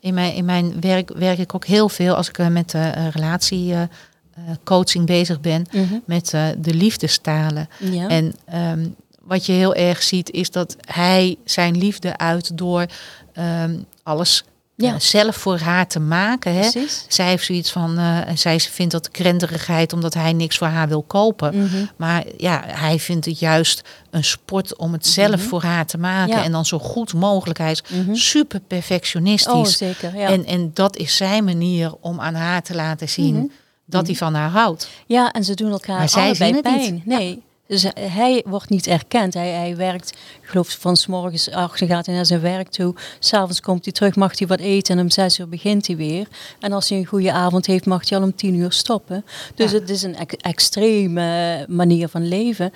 in, 0.00 0.14
mijn, 0.14 0.34
in 0.34 0.44
mijn 0.44 0.80
werk 0.80 1.10
werk 1.16 1.38
ik 1.38 1.54
ook 1.54 1.64
heel 1.66 1.88
veel 1.88 2.14
als 2.14 2.28
ik 2.28 2.38
eh, 2.38 2.46
met 2.48 2.70
de 2.70 2.90
relatiecoaching 3.10 5.06
bezig 5.06 5.40
ben. 5.40 5.66
Met 6.04 6.32
eh, 6.34 6.46
de 6.58 6.74
liefdestalen. 6.74 7.68
Ja. 7.78 8.08
En 8.08 8.34
ehm, 8.44 8.86
wat 9.20 9.46
je 9.46 9.52
heel 9.52 9.74
erg 9.74 10.02
ziet 10.02 10.30
is 10.30 10.50
dat 10.50 10.76
hij 10.80 11.36
zijn 11.44 11.78
liefde 11.78 12.16
uit 12.16 12.58
door 12.58 12.86
ehm, 13.32 13.76
alles 14.04 14.44
Ja. 14.76 14.94
eh, 14.94 15.00
zelf 15.00 15.36
voor 15.36 15.58
haar 15.58 15.86
te 15.86 16.00
maken. 16.00 16.52
Hè? 16.54 16.60
Precies. 16.70 17.04
Zij 17.08 17.26
heeft 17.28 17.44
zoiets 17.44 17.70
van, 17.72 17.98
eh, 17.98 18.18
zij 18.34 18.60
vindt 18.60 18.92
dat 18.92 19.10
krenterigheid 19.10 19.92
omdat 19.92 20.14
hij 20.14 20.32
niks 20.32 20.58
voor 20.58 20.66
haar 20.66 20.88
wil 20.88 21.02
kopen. 21.02 21.58
Mhm. 21.62 21.84
Maar 21.96 22.24
ja, 22.36 22.62
hij 22.66 22.98
vindt 22.98 23.24
het 23.26 23.38
juist 23.38 23.82
een 24.10 24.24
sport 24.24 24.76
om 24.76 24.92
het 24.92 25.06
zelf 25.06 25.42
voor 25.42 25.62
haar 25.62 25.86
te 25.86 25.98
maken. 25.98 26.36
Ja. 26.36 26.44
En 26.44 26.52
dan 26.52 26.64
zo 26.66 26.78
goed 26.78 27.14
mogelijk. 27.14 27.58
Hij 27.58 27.70
is 27.70 27.82
Mhm. 27.88 28.14
super 28.14 28.60
perfectionistisch. 28.60 29.52
Oh, 29.52 29.64
zeker. 29.64 30.16
Ja. 30.16 30.28
en, 30.28 30.44
en 30.44 30.70
dat 30.74 30.96
is 30.96 31.16
zijn 31.16 31.44
manier 31.44 31.94
om 32.00 32.20
aan 32.20 32.34
haar 32.34 32.62
te 32.62 32.74
laten 32.74 33.08
zien 33.08 33.34
Mhm. 33.34 33.44
dat 33.86 34.06
hij 34.06 34.16
van 34.16 34.34
haar 34.34 34.50
houdt. 34.50 34.88
Ja, 35.06 35.32
en 35.32 35.44
ze 35.44 35.54
doen 35.54 35.70
elkaar 35.70 35.98
Maar 35.98 36.08
zij 36.08 36.24
allebei 36.24 36.60
pijn. 36.60 37.02
Nee. 37.04 37.42
Dus 37.66 37.86
hij 38.00 38.42
wordt 38.46 38.68
niet 38.68 38.86
erkend. 38.86 39.34
Hij, 39.34 39.48
hij 39.50 39.76
werkt, 39.76 40.10
ik 40.42 40.48
geloof 40.48 40.76
van 40.80 40.96
s 40.96 41.06
morgens 41.06 41.50
acht 41.50 41.80
uur 41.80 41.88
gaat 41.88 42.06
hij 42.06 42.14
naar 42.14 42.26
zijn 42.26 42.40
werk 42.40 42.68
toe. 42.68 42.94
S'avonds 43.18 43.60
komt 43.60 43.84
hij 43.84 43.92
terug, 43.92 44.16
mag 44.16 44.38
hij 44.38 44.48
wat 44.48 44.58
eten 44.60 44.96
en 44.98 45.02
om 45.04 45.10
zes 45.10 45.38
uur 45.38 45.48
begint 45.48 45.86
hij 45.86 45.96
weer. 45.96 46.26
En 46.60 46.72
als 46.72 46.88
hij 46.88 46.98
een 46.98 47.04
goede 47.06 47.32
avond 47.32 47.66
heeft, 47.66 47.86
mag 47.86 48.08
hij 48.08 48.18
al 48.18 48.24
om 48.24 48.34
tien 48.34 48.54
uur 48.54 48.72
stoppen. 48.72 49.24
Dus 49.54 49.70
Ja. 49.70 49.78
het 49.78 49.90
is 49.90 50.02
een 50.02 50.16
ex- 50.16 50.34
extreme 50.36 51.64
manier 51.68 52.08
van 52.08 52.28
leven. 52.28 52.72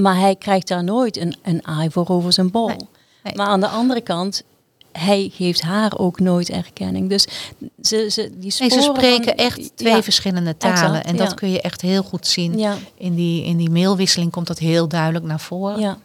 maar 0.00 0.18
hij 0.18 0.36
krijgt 0.36 0.68
daar 0.68 0.84
nooit 0.84 1.16
een, 1.16 1.36
een 1.42 1.66
aai 1.66 1.90
voor 1.90 2.08
over 2.08 2.32
zijn 2.32 2.50
bol. 2.50 2.66
Nee, 2.66 2.76
nee. 3.22 3.34
Maar 3.34 3.46
aan 3.46 3.60
de 3.60 3.66
andere 3.68 4.00
kant, 4.00 4.42
hij 4.92 5.30
geeft 5.34 5.60
haar 5.60 5.98
ook 5.98 6.20
nooit 6.20 6.50
erkenning. 6.50 7.08
Dus 7.08 7.26
ze, 7.82 8.08
ze, 8.10 8.22
die 8.22 8.38
Nee, 8.40 8.50
sporen 8.50 8.72
ze 8.72 8.80
spreken 8.94 9.24
van- 9.24 9.34
echt 9.46 9.76
twee 9.76 9.92
ja, 9.94 10.02
verschillende 10.02 10.56
talen. 10.56 10.76
exact, 10.84 11.06
en 11.06 11.16
dat 11.16 11.28
ja. 11.28 11.34
kun 11.34 11.50
je 11.50 11.60
echt 11.60 11.80
heel 11.80 12.02
goed 12.02 12.26
zien. 12.26 12.58
Ja, 12.58 12.76
In, 12.96 13.14
die, 13.14 13.44
in 13.44 13.56
die 13.56 13.70
mailwisseling 13.70 14.30
komt 14.30 14.46
dat 14.46 14.58
heel 14.58 14.88
duidelijk 14.88 15.24
naar 15.24 15.40
voren. 15.40 15.80
ja, 15.80 15.98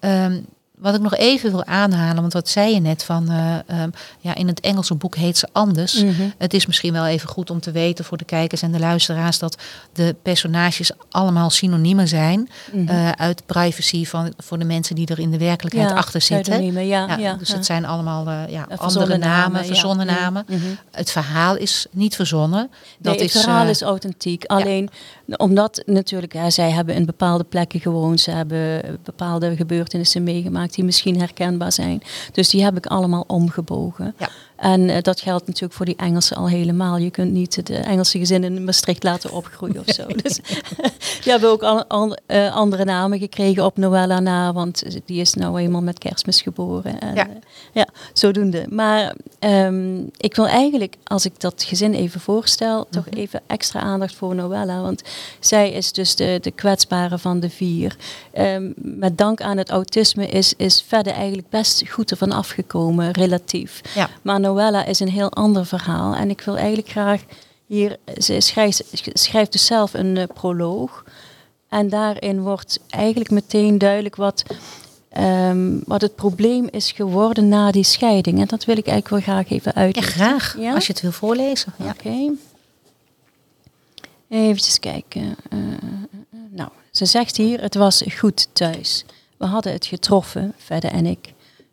Ehm, 0.00 0.40
wat 0.80 0.94
ik 0.94 1.00
nog 1.00 1.14
even 1.16 1.50
wil 1.50 1.64
aanhalen, 1.64 2.20
want 2.20 2.32
wat 2.32 2.48
zei 2.48 2.74
je 2.74 2.80
net 2.80 3.04
van, 3.04 3.30
eh, 3.30 3.54
ehm, 3.80 3.90
ja, 4.20 4.34
in 4.34 4.46
het 4.46 4.60
Engelse 4.60 4.94
boek 4.94 5.16
heet 5.16 5.38
ze 5.38 5.48
anders. 5.52 6.02
Mhm. 6.02 6.28
Het 6.38 6.54
is 6.54 6.66
misschien 6.66 6.92
wel 6.92 7.06
even 7.06 7.28
goed 7.28 7.50
om 7.50 7.60
te 7.60 7.70
weten 7.70 8.04
voor 8.04 8.16
de 8.18 8.24
kijkers 8.24 8.62
en 8.62 8.72
de 8.72 8.78
luisteraars 8.78 9.38
dat 9.38 9.56
de 9.92 10.16
personages 10.22 10.90
allemaal 11.10 11.50
synoniemen 11.50 12.08
zijn 12.08 12.48
Mhm. 12.72 12.88
eh, 12.88 13.10
uit 13.10 13.42
privacy 13.46 14.04
van 14.06 14.32
voor 14.36 14.58
de 14.58 14.64
mensen 14.64 14.94
die 14.94 15.06
er 15.06 15.18
in 15.18 15.30
de 15.30 15.38
werkelijkheid 15.38 15.88
Ja, 15.90 15.96
achter 15.96 16.20
zitten. 16.20 16.72
ja, 16.72 16.80
Ja, 16.80 17.16
ja, 17.16 17.34
dus 17.34 17.52
het 17.52 17.66
zijn 17.66 17.84
allemaal 17.84 18.26
eh, 18.28 18.40
ja, 18.48 18.66
andere 18.76 19.16
namen, 19.16 19.64
verzonnen 19.64 20.06
namen. 20.06 20.44
mhm. 20.48 20.60
Het 20.90 21.10
verhaal 21.10 21.56
is 21.56 21.86
niet 21.90 22.14
verzonnen. 22.16 22.70
Dat 22.98 23.12
nee, 23.14 23.22
het 23.26 23.34
is, 23.34 23.40
verhaal 23.40 23.66
is 23.66 23.82
authentiek. 23.82 24.44
Alleen 24.44 24.90
omdat 25.36 25.82
natuurlijk, 25.86 26.34
zij 26.48 26.70
hebben 26.70 26.94
in 26.94 27.06
bepaalde 27.06 27.44
plekken 27.44 27.80
gewoond. 27.80 28.20
Ze 28.20 28.30
hebben 28.30 28.98
bepaalde 29.02 29.56
gebeurtenissen 29.56 30.22
meegemaakt 30.22 30.74
die 30.74 30.84
misschien 30.84 31.18
herkenbaar 31.18 31.72
zijn. 31.72 32.02
Dus 32.32 32.48
die 32.48 32.64
heb 32.64 32.76
ik 32.76 32.86
allemaal 32.86 33.24
omgebogen. 33.26 34.14
Ja. 34.18 34.28
En 34.58 34.88
eh, 34.90 35.02
dat 35.02 35.20
geldt 35.20 35.46
natuurlijk 35.46 35.72
voor 35.74 35.86
die 35.86 35.96
Engelsen 35.96 36.36
al 36.36 36.48
helemaal. 36.48 36.96
Je 36.96 37.10
kunt 37.10 37.32
niet 37.32 37.66
de 37.66 37.76
Engelse 37.76 38.18
gezin 38.18 38.44
in 38.44 38.64
Maastricht 38.64 39.02
laten 39.02 39.30
opgroeien 39.32 39.78
of 39.86 39.94
zo. 39.94 40.06
Dus 40.22 40.40
die 41.22 41.32
hebben 41.32 41.50
ook 41.50 41.62
al, 41.62 41.84
al, 41.84 42.16
eh, 42.26 42.54
andere 42.56 42.84
namen 42.84 43.18
gekregen 43.18 43.64
op 43.64 43.76
Noella 43.76 44.20
na. 44.20 44.52
Want 44.52 44.82
die 45.04 45.20
is 45.20 45.34
nou 45.34 45.60
eenmaal 45.60 45.82
met 45.82 45.98
kerstmis 45.98 46.42
geboren. 46.42 47.00
En, 47.00 47.14
Ja. 47.14 47.28
eh, 47.28 47.34
ja, 47.72 47.86
zodoende. 48.12 48.66
Maar 48.70 49.14
ehm, 49.38 49.98
ik 50.16 50.36
wil 50.36 50.46
eigenlijk, 50.46 50.96
als 51.04 51.24
ik 51.24 51.40
dat 51.40 51.62
gezin 51.66 51.94
even 51.94 52.20
voorstel, 52.20 52.86
toch 52.90 53.06
Mhm. 53.06 53.16
even 53.16 53.40
extra 53.46 53.80
aandacht 53.80 54.14
voor 54.14 54.34
Noella. 54.34 54.80
Want 54.80 55.02
zij 55.40 55.72
is 55.72 55.92
dus 55.92 56.14
de, 56.16 56.38
de 56.42 56.50
kwetsbare 56.50 57.18
van 57.18 57.40
de 57.40 57.50
vier. 57.50 57.96
Ehm, 58.32 58.70
met 58.76 59.18
dank 59.18 59.40
aan 59.40 59.56
het 59.56 59.70
autisme 59.70 60.26
is, 60.26 60.54
is 60.56 60.84
verder 60.88 61.12
eigenlijk 61.12 61.48
best 61.48 61.88
goed 61.88 62.10
ervan 62.10 62.32
afgekomen, 62.32 63.10
relatief. 63.12 63.80
Ja. 63.94 64.08
Maar 64.22 64.40
Noella 64.48 64.84
is 64.84 65.00
een 65.00 65.08
heel 65.10 65.32
ander 65.32 65.66
verhaal. 65.66 66.14
En 66.14 66.30
ik 66.30 66.40
wil 66.40 66.56
eigenlijk 66.56 66.88
graag 66.88 67.22
hier, 67.66 67.96
ze 68.18 68.40
schrijft, 68.40 68.84
schrijft 69.12 69.52
dus 69.52 69.66
zelf 69.66 69.94
een 69.94 70.16
eh, 70.16 70.24
proloog. 70.34 71.04
En 71.68 71.88
daarin 71.88 72.40
wordt 72.40 72.80
eigenlijk 72.90 73.30
meteen 73.30 73.78
duidelijk 73.78 74.16
wat, 74.16 74.42
ehm, 75.08 75.78
wat 75.84 76.00
het 76.00 76.14
probleem 76.14 76.68
is 76.70 76.92
geworden 76.92 77.48
na 77.48 77.70
die 77.70 77.84
scheiding. 77.84 78.40
En 78.40 78.46
dat 78.46 78.64
wil 78.64 78.76
ik 78.76 78.86
eigenlijk 78.86 79.24
wel 79.24 79.34
graag 79.34 79.50
even 79.50 79.72
Ja, 79.74 79.80
uitleggen. 79.80 80.12
graag. 80.12 80.56
Ja? 80.58 80.74
Als 80.74 80.86
je 80.86 80.92
het 80.92 81.02
wil 81.02 81.12
voorlezen. 81.12 81.72
Ja. 81.76 81.88
Oké. 81.90 82.30
Even 84.28 84.80
kijken. 84.80 85.36
Eh, 85.50 85.58
nou, 86.50 86.70
ze 86.90 87.04
zegt 87.06 87.36
hier, 87.36 87.60
het 87.60 87.74
was 87.74 88.04
goed 88.18 88.48
thuis. 88.52 89.04
We 89.36 89.46
hadden 89.46 89.72
het 89.72 89.86
getroffen, 89.86 90.52
Verder 90.56 90.90
en 90.90 91.06
ik. 91.06 91.32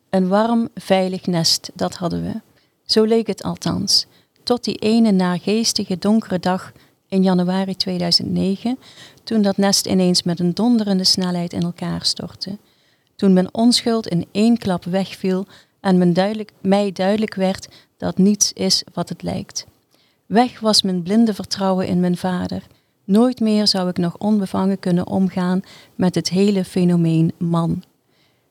Een 0.10 0.28
warm, 0.28 0.70
veilig 0.76 1.26
nest, 1.26 1.70
dat 1.74 1.96
hadden 1.96 2.24
we. 2.24 2.42
Zo 2.86 3.04
leek 3.04 3.28
het 3.28 3.44
althans. 3.44 4.06
Tot 4.44 4.64
die 4.64 4.76
ene 4.76 5.12
naargeestige 5.12 5.98
donkere 5.98 6.40
dag 6.40 6.72
in 7.08 7.24
januari 7.24 7.76
2009, 7.76 8.78
toen 9.24 9.42
dat 9.42 9.58
nest 9.58 9.86
ineens 9.86 10.24
met 10.24 10.40
een 10.40 10.54
donderende 10.54 11.04
snelheid 11.04 11.54
in 11.54 11.62
elkaar 11.62 12.06
stortte. 12.06 12.58
Toen 13.16 13.34
mijn 13.34 13.54
onschuld 13.54 14.08
in 14.08 14.26
één 14.32 14.58
klap 14.58 14.84
wegviel 14.84 15.46
en 15.80 15.98
men 15.98 16.14
duidelijk, 16.14 16.52
mij 16.62 16.92
duidelijk 16.92 17.36
werd 17.36 17.68
dat 17.98 18.18
niets 18.18 18.54
is 18.54 18.84
wat 18.94 19.10
het 19.10 19.24
lijkt. 19.24 19.66
Weg 20.26 20.60
was 20.60 20.82
mijn 20.82 21.04
blinde 21.04 21.34
vertrouwen 21.34 21.88
in 21.88 22.00
mijn 22.00 22.18
vader. 22.18 22.64
Nooit 23.04 23.40
meer 23.40 23.68
zou 23.68 23.90
ik 23.90 23.98
nog 23.98 24.18
onbevangen 24.18 24.80
kunnen 24.80 25.08
omgaan 25.08 25.62
met 25.96 26.16
het 26.16 26.30
hele 26.30 26.66
fenomeen 26.66 27.34
man. 27.38 27.84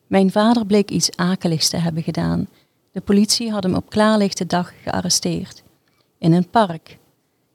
Mijn 0.06 0.30
vader 0.30 0.66
bleek 0.66 0.90
iets 0.90 1.16
akeligs 1.16 1.68
te 1.68 1.76
hebben 1.76 2.02
gedaan. 2.02 2.48
De 2.94 3.00
politie 3.00 3.50
had 3.50 3.62
hem 3.62 3.74
op 3.74 3.90
klaarlichte 3.90 4.46
dag 4.46 4.72
gearresteerd. 4.82 5.62
In 6.18 6.32
een 6.32 6.48
park. 6.50 6.98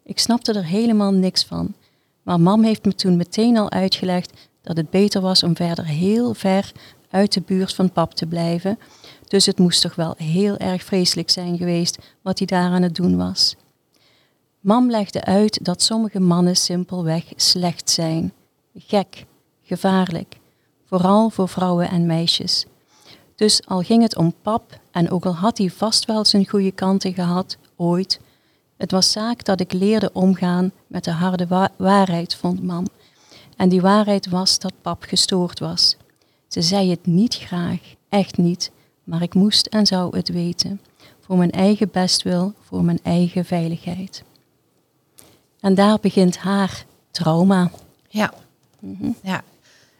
Ik 0.03 0.19
snapte 0.19 0.53
er 0.53 0.65
helemaal 0.65 1.11
niks 1.11 1.43
van. 1.45 1.73
Maar 2.23 2.39
mam 2.39 2.63
heeft 2.63 2.85
me 2.85 2.95
toen 2.95 3.17
meteen 3.17 3.57
al 3.57 3.71
uitgelegd 3.71 4.49
dat 4.61 4.77
het 4.77 4.89
beter 4.89 5.21
was 5.21 5.43
om 5.43 5.55
verder 5.55 5.85
heel 5.85 6.33
ver 6.33 6.71
uit 7.09 7.33
de 7.33 7.41
buurt 7.41 7.73
van 7.73 7.91
pap 7.91 8.13
te 8.13 8.25
blijven. 8.25 8.79
Dus 9.27 9.45
het 9.45 9.59
moest 9.59 9.81
toch 9.81 9.95
wel 9.95 10.13
heel 10.17 10.57
erg 10.57 10.83
vreselijk 10.83 11.29
zijn 11.29 11.57
geweest 11.57 11.97
wat 12.21 12.37
hij 12.37 12.47
daar 12.47 12.71
aan 12.71 12.83
het 12.83 12.95
doen 12.95 13.17
was. 13.17 13.55
Mam 14.59 14.89
legde 14.89 15.23
uit 15.23 15.65
dat 15.65 15.81
sommige 15.81 16.19
mannen 16.19 16.55
simpelweg 16.55 17.23
slecht 17.35 17.89
zijn. 17.89 18.33
Gek, 18.75 19.25
gevaarlijk. 19.63 20.37
Vooral 20.85 21.29
voor 21.29 21.49
vrouwen 21.49 21.89
en 21.89 22.05
meisjes. 22.05 22.65
Dus 23.39 23.65
al 23.67 23.81
ging 23.81 24.01
het 24.01 24.15
om 24.15 24.33
pap 24.41 24.79
en 24.91 25.11
ook 25.11 25.25
al 25.25 25.35
had 25.35 25.57
hij 25.57 25.69
vast 25.69 26.05
wel 26.05 26.25
zijn 26.25 26.49
goede 26.49 26.71
kanten 26.71 27.13
gehad, 27.13 27.57
ooit. 27.75 28.19
Het 28.77 28.91
was 28.91 29.11
zaak 29.11 29.43
dat 29.43 29.59
ik 29.59 29.73
leerde 29.73 30.09
omgaan 30.13 30.71
met 30.87 31.03
de 31.03 31.11
harde 31.11 31.47
wa- 31.47 31.71
waarheid, 31.75 32.35
vond 32.35 32.63
mam. 32.63 32.85
En 33.55 33.69
die 33.69 33.81
waarheid 33.81 34.29
was 34.29 34.59
dat 34.59 34.73
pap 34.81 35.03
gestoord 35.03 35.59
was. 35.59 35.97
Ze 36.47 36.61
zei 36.61 36.89
het 36.89 37.05
niet 37.05 37.35
graag, 37.35 37.79
echt 38.09 38.37
niet, 38.37 38.71
maar 39.03 39.21
ik 39.21 39.33
moest 39.33 39.65
en 39.65 39.85
zou 39.85 40.17
het 40.17 40.29
weten. 40.29 40.81
Voor 41.19 41.37
mijn 41.37 41.51
eigen 41.51 41.89
bestwil, 41.91 42.53
voor 42.61 42.83
mijn 42.83 42.99
eigen 43.03 43.45
veiligheid. 43.45 44.23
En 45.59 45.75
daar 45.75 45.99
begint 45.99 46.37
haar 46.37 46.85
trauma. 47.11 47.71
Ja. 48.07 48.33
ja, 49.21 49.43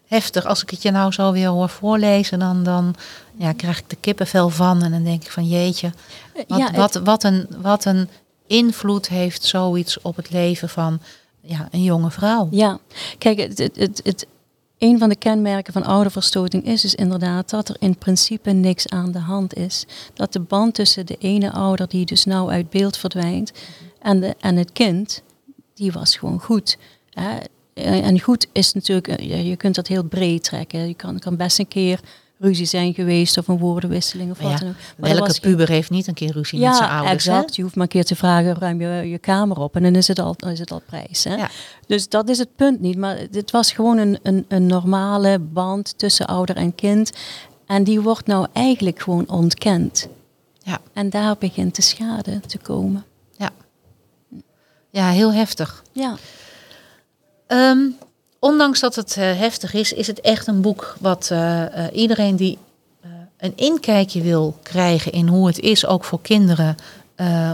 heftig. 0.10 0.46
Als 0.46 0.62
ik 0.62 0.70
het 0.70 0.82
je 0.82 0.92
nou 0.92 1.12
zo 1.12 1.32
weer 1.32 1.48
hoor 1.48 1.70
voorlezen, 1.70 2.40
dan, 2.40 2.64
dan 2.64 2.96
ja, 3.36 3.54
krijg 3.54 3.80
ik 3.80 3.90
de 3.90 3.96
kippenvel 3.96 4.50
van. 4.50 4.84
En 4.84 4.92
dan 4.92 5.04
denk 5.04 5.24
ik 5.24 5.32
van 5.32 5.48
jeetje, 5.48 5.92
wat, 6.48 6.58
ja, 6.60 6.66
het- 6.68 6.76
wat, 6.76 6.94
wat, 7.04 7.24
een, 7.24 7.48
wat 7.62 7.86
een 7.86 8.10
invloed 8.48 9.08
heeft 9.10 9.44
zoiets 9.44 10.02
op 10.02 10.16
het 10.16 10.30
leven 10.32 10.70
van 10.70 11.00
ja, 11.42 11.68
een 11.72 11.84
jonge 11.84 12.12
vrouw. 12.12 12.48
Ja, 12.52 12.80
kijk, 13.18 13.38
het, 13.40 13.58
het, 13.58 13.76
het, 13.76 14.02
het- 14.04 14.26
een 14.78 15.00
van 15.00 15.10
de 15.10 15.16
kenmerken 15.16 15.74
van 15.74 15.84
ouderverstoting 15.86 16.66
is 16.66 16.82
dus 16.82 16.96
inderdaad 16.96 17.50
dat 17.50 17.70
er 17.70 17.76
in 17.80 17.98
principe 17.98 18.52
niks 18.52 18.88
aan 18.88 19.12
de 19.12 19.20
hand 19.20 19.54
is. 19.56 19.86
Dat 20.14 20.34
de 20.34 20.40
band 20.40 20.74
tussen 20.74 21.06
de 21.06 21.16
ene 21.20 21.52
ouder 21.52 21.88
die 21.88 22.06
dus 22.06 22.26
nou 22.26 22.52
uit 22.52 22.70
beeld 22.70 22.98
verdwijnt 22.98 23.52
en, 24.02 24.20
de, 24.20 24.36
en 24.40 24.56
het 24.56 24.72
kind, 24.72 25.22
die 25.74 25.92
was 25.92 26.16
gewoon 26.18 26.40
goed. 26.40 26.78
Hè. 27.82 28.00
En 28.00 28.20
goed 28.20 28.48
is 28.52 28.74
natuurlijk, 28.74 29.08
eh, 29.08 29.30
ja, 29.30 29.36
je 29.36 29.56
kunt 29.56 29.76
dat 29.76 29.88
heel 29.88 30.04
breed 30.04 30.44
trekken. 30.44 30.88
Je 30.88 30.94
kan, 30.94 31.20
kan 31.20 31.36
best 31.36 31.60
een 31.60 31.68
keer 31.68 32.00
ruzie 32.42 32.66
zijn 32.66 32.94
geweest 32.94 33.38
of 33.38 33.48
een 33.48 33.58
woordenwisseling 33.58 34.32
of 34.32 34.42
Maar 34.42 34.52
wat 34.52 34.60
ja, 34.60 34.66
dan 34.66 34.74
ook. 34.76 34.82
Maar 34.98 35.10
Welke 35.14 35.32
geen- 35.32 35.42
puber 35.42 35.70
heeft 35.70 35.90
niet 35.90 36.08
een 36.08 36.14
keer 36.14 36.32
ruzie 36.32 36.60
met 36.60 36.76
zijn 36.76 36.90
ja, 36.90 36.96
ouders? 36.98 37.26
hè? 37.26 37.32
exact. 37.32 37.56
Je 37.56 37.62
hoeft 37.62 37.76
maar 37.76 37.84
een 37.84 37.90
keer 37.90 38.04
te 38.04 38.16
vragen, 38.16 38.56
ruim 38.56 38.82
je 38.82 39.10
je 39.10 39.18
kamer 39.18 39.58
op 39.60 39.76
en 39.76 39.84
dan 39.84 39.96
is 39.96 40.08
het 40.08 40.20
al, 40.20 40.36
is 40.52 40.60
het 40.60 40.72
al 40.72 40.82
prijs. 40.86 41.24
Hè? 41.24 41.36
Ja. 41.36 41.50
Dus 41.88 42.10
dat 42.10 42.30
is 42.30 42.38
het 42.38 42.56
punt 42.56 42.80
niet. 42.80 42.98
Maar 42.98 43.18
dit 43.32 43.52
was 43.52 43.72
gewoon 43.72 43.98
een, 43.98 44.20
een, 44.24 44.46
een 44.48 44.66
normale 44.66 45.40
band 45.40 45.98
tussen 45.98 46.28
ouder 46.28 46.56
en 46.56 46.76
kind. 46.76 47.12
En 47.66 47.84
die 47.84 48.02
wordt 48.02 48.28
nou 48.28 48.48
eigenlijk 48.54 49.02
gewoon 49.02 49.30
ontkend. 49.30 50.08
Ja. 50.64 50.80
En 50.94 51.10
daar 51.10 51.36
begint 51.40 51.76
de 51.76 51.82
schade 51.82 52.40
te 52.40 52.58
komen. 52.58 53.06
Ja. 53.38 53.50
ja, 54.90 55.10
heel 55.10 55.34
heftig. 55.34 55.84
Ja, 55.92 56.16
Ehm, 57.50 57.80
ondanks 58.40 58.80
dat 58.80 58.96
het 58.96 59.18
eh, 59.18 59.24
heftig 59.38 59.74
is, 59.74 59.94
is 59.94 60.08
het 60.08 60.22
echt 60.22 60.48
een 60.48 60.62
boek 60.62 60.96
wat 61.00 61.30
eh, 61.32 61.86
eh, 61.86 61.96
iedereen 61.98 62.36
die 62.36 62.58
een 63.38 63.54
inkijkje 63.56 64.22
wil 64.22 64.58
krijgen 64.64 65.12
in 65.12 65.28
hoe 65.28 65.48
het 65.48 65.60
is, 65.60 65.86
ook 65.86 66.04
voor 66.04 66.22
kinderen, 66.22 66.76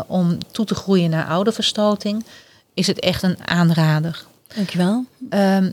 om 0.08 0.38
toe 0.52 0.66
te 0.66 0.76
groeien 0.76 1.10
naar 1.10 1.26
ouderverstoting, 1.28 2.26
is 2.74 2.88
het 2.88 3.00
echt 3.00 3.24
een 3.24 3.38
aanrader. 3.48 4.26
dankjewel. 4.56 5.06
Ehm, 5.30 5.72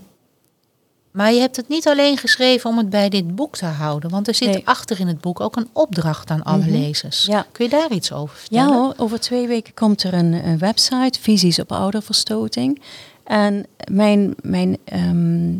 maar 1.10 1.32
je 1.32 1.40
hebt 1.40 1.56
het 1.56 1.68
niet 1.68 1.88
alleen 1.88 2.16
geschreven 2.18 2.70
om 2.70 2.78
het 2.78 2.90
bij 2.90 3.08
dit 3.08 3.34
boek 3.34 3.56
te 3.56 3.64
houden, 3.66 4.10
want 4.10 4.28
er 4.28 4.34
zit 4.34 4.48
Nee. 4.48 4.62
achter 4.66 5.00
in 5.00 5.06
het 5.06 5.20
boek 5.20 5.40
ook 5.40 5.56
een 5.56 5.68
opdracht 5.72 6.30
aan 6.30 6.42
alle 6.42 6.58
Mhm. 6.58 6.70
lezers. 6.70 7.24
Ja. 7.24 7.46
Kun 7.52 7.64
je 7.64 7.70
daar 7.70 7.90
iets 7.92 8.12
over 8.12 8.36
Ja 8.36 8.40
vertellen? 8.40 8.74
hoor, 8.84 8.94
over 8.96 9.20
twee 9.20 9.46
weken 9.46 9.74
komt 9.74 10.02
er 10.02 10.14
een, 10.14 10.32
een 10.32 10.58
website, 10.58 11.20
Visies 11.20 11.58
op 11.58 11.72
ouderverstoting. 11.72 12.82
En 13.24 13.66
mijn, 13.90 14.34
mijn 14.42 14.76
ehm, 14.84 15.54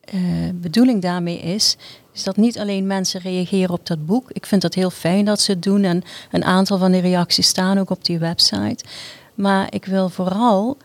eh, 0.00 0.20
bedoeling 0.54 1.02
daarmee 1.02 1.38
is, 1.38 1.76
is 2.12 2.22
dat 2.22 2.36
niet 2.36 2.58
alleen 2.58 2.86
mensen 2.86 3.20
reageren 3.20 3.70
op 3.70 3.86
dat 3.86 4.06
boek. 4.06 4.30
Ik 4.30 4.46
vind 4.46 4.62
dat 4.62 4.74
heel 4.74 4.90
fijn 4.90 5.24
dat 5.24 5.40
ze 5.40 5.50
het 5.50 5.62
doen 5.62 5.84
en 5.84 6.02
een 6.30 6.44
aantal 6.44 6.78
van 6.78 6.92
de 6.92 6.98
reacties 6.98 7.46
staan 7.46 7.78
ook 7.78 7.90
op 7.90 8.04
die 8.04 8.18
website. 8.18 8.84
Maar 9.34 9.66
ik 9.74 9.84
wil 9.84 10.08
vooral 10.08 10.76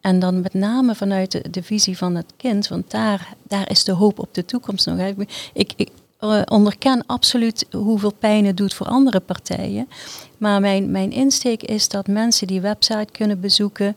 en 0.00 0.18
dan 0.18 0.40
met 0.40 0.54
name 0.54 0.94
vanuit 0.94 1.54
de, 1.54 1.62
visie 1.62 1.96
van 1.96 2.14
het 2.14 2.32
kind, 2.36 2.68
want 2.68 2.90
daar, 2.90 3.34
daar 3.48 3.70
is 3.70 3.84
de 3.84 3.92
hoop 3.92 4.18
op 4.18 4.34
de 4.34 4.44
toekomst 4.44 4.86
nog. 4.86 4.98
Ik, 5.52 5.72
ik 5.76 5.88
uh, 6.20 6.42
onderken 6.44 7.06
absoluut 7.06 7.66
hoeveel 7.72 8.12
pijn 8.18 8.44
het 8.44 8.56
doet 8.56 8.74
voor 8.74 8.86
andere 8.86 9.20
partijen. 9.20 9.88
Maar 10.38 10.60
mijn, 10.60 10.90
mijn 10.90 11.12
insteek 11.12 11.62
is 11.62 11.88
dat 11.88 12.06
mensen 12.06 12.46
die 12.46 12.60
website 12.60 13.12
kunnen 13.12 13.40
bezoeken, 13.40 13.96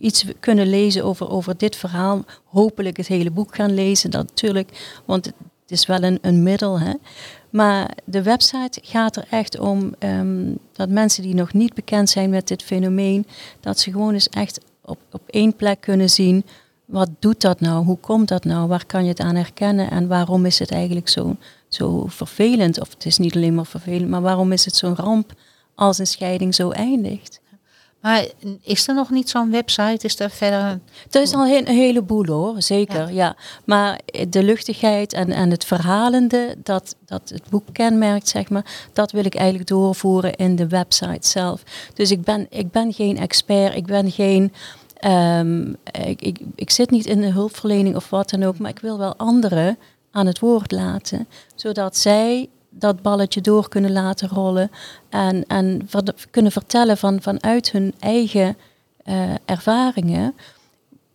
iets 0.00 0.24
kunnen 0.40 0.66
lezen 0.66 1.04
over, 1.04 1.30
over 1.30 1.56
dit 1.56 1.76
verhaal, 1.76 2.24
hopelijk 2.44 2.96
het 2.96 3.06
hele 3.06 3.30
boek 3.30 3.54
gaan 3.54 3.74
lezen, 3.74 4.10
dat 4.10 4.26
natuurlijk, 4.26 5.00
want 5.04 5.26
het 5.26 5.78
is 5.78 5.86
wel 5.86 6.02
een, 6.02 6.18
een 6.22 6.42
middel. 6.42 6.80
Hè? 6.80 6.92
Maar 7.50 7.90
de 8.04 8.22
website 8.22 8.80
gaat 8.82 9.16
er 9.16 9.26
echt 9.30 9.58
om 9.58 9.94
um, 9.98 10.58
dat 10.72 10.88
mensen 10.88 11.22
die 11.22 11.34
nog 11.34 11.52
niet 11.52 11.74
bekend 11.74 12.10
zijn 12.10 12.30
met 12.30 12.48
dit 12.48 12.62
fenomeen, 12.62 13.26
dat 13.60 13.78
ze 13.78 13.90
gewoon 13.90 14.12
eens 14.12 14.28
echt 14.28 14.60
op, 14.84 14.98
op 15.12 15.22
één 15.26 15.56
plek 15.56 15.80
kunnen 15.80 16.10
zien. 16.10 16.44
Wat 16.84 17.10
doet 17.18 17.40
dat 17.40 17.60
nou? 17.60 17.84
Hoe 17.84 17.98
komt 17.98 18.28
dat 18.28 18.44
nou? 18.44 18.68
Waar 18.68 18.86
kan 18.86 19.02
je 19.02 19.08
het 19.08 19.20
aan 19.20 19.34
herkennen? 19.34 19.90
En 19.90 20.06
waarom 20.06 20.46
is 20.46 20.58
het 20.58 20.70
eigenlijk 20.70 21.08
zo, 21.08 21.36
zo 21.68 22.04
vervelend? 22.06 22.80
Of 22.80 22.90
het 22.90 23.06
is 23.06 23.18
niet 23.18 23.34
alleen 23.34 23.54
maar 23.54 23.66
vervelend, 23.66 24.10
maar 24.10 24.22
waarom 24.22 24.52
is 24.52 24.64
het 24.64 24.76
zo'n 24.76 24.96
ramp 24.96 25.32
als 25.74 25.98
een 25.98 26.06
scheiding 26.06 26.54
zo 26.54 26.70
eindigt? 26.70 27.40
Maar 28.08 28.26
is 28.62 28.88
er 28.88 28.94
nog 28.94 29.10
niet 29.10 29.28
zo'n 29.28 29.50
website? 29.50 30.06
Is 30.06 30.20
er 30.20 30.30
verder... 30.30 30.80
Er 31.10 31.22
is 31.22 31.34
al 31.34 31.46
een, 31.46 31.66
heleboel 31.66 32.26
hoor, 32.26 32.62
zeker. 32.62 33.12
Ja. 33.12 33.36
Maar 33.64 34.00
de 34.28 34.42
luchtigheid 34.42 35.12
en, 35.12 35.30
en 35.30 35.50
het 35.50 35.64
verhalende 35.64 36.56
dat, 36.62 36.96
dat 37.06 37.28
het 37.28 37.42
boek 37.50 37.64
kenmerkt, 37.72 38.28
zeg 38.28 38.48
maar, 38.48 38.64
dat 38.92 39.12
wil 39.12 39.24
ik 39.24 39.34
eigenlijk 39.34 39.68
doorvoeren 39.68 40.34
in 40.34 40.56
de 40.56 40.66
website 40.68 41.28
zelf. 41.28 41.62
Dus 41.94 42.10
ik 42.10 42.22
ben, 42.22 42.46
ik 42.50 42.70
ben 42.70 42.92
geen 42.92 43.18
expert, 43.18 43.74
ik 43.74 43.86
ben 43.86 44.10
geen... 44.10 44.52
Um, 45.06 45.76
ik, 46.06 46.22
ik, 46.22 46.40
ik 46.54 46.70
zit 46.70 46.90
niet 46.90 47.06
in 47.06 47.20
de 47.20 47.32
hulpverlening 47.32 47.96
of 47.96 48.10
wat 48.10 48.30
dan 48.30 48.42
ook, 48.42 48.58
maar 48.58 48.70
ik 48.70 48.78
wil 48.78 48.98
wel 48.98 49.16
anderen 49.16 49.78
aan 50.10 50.26
het 50.26 50.38
woord 50.38 50.72
laten, 50.72 51.28
zodat 51.54 51.96
zij 51.96 52.48
dat 52.78 53.02
balletje 53.02 53.40
door 53.40 53.68
kunnen 53.68 53.92
laten 53.92 54.28
rollen 54.28 54.70
en, 55.08 55.46
en 55.46 55.88
kunnen 56.30 56.52
vertellen 56.52 56.96
van, 56.96 57.22
vanuit 57.22 57.70
hun 57.70 57.94
eigen 57.98 58.56
uh, 59.06 59.30
ervaringen 59.44 60.34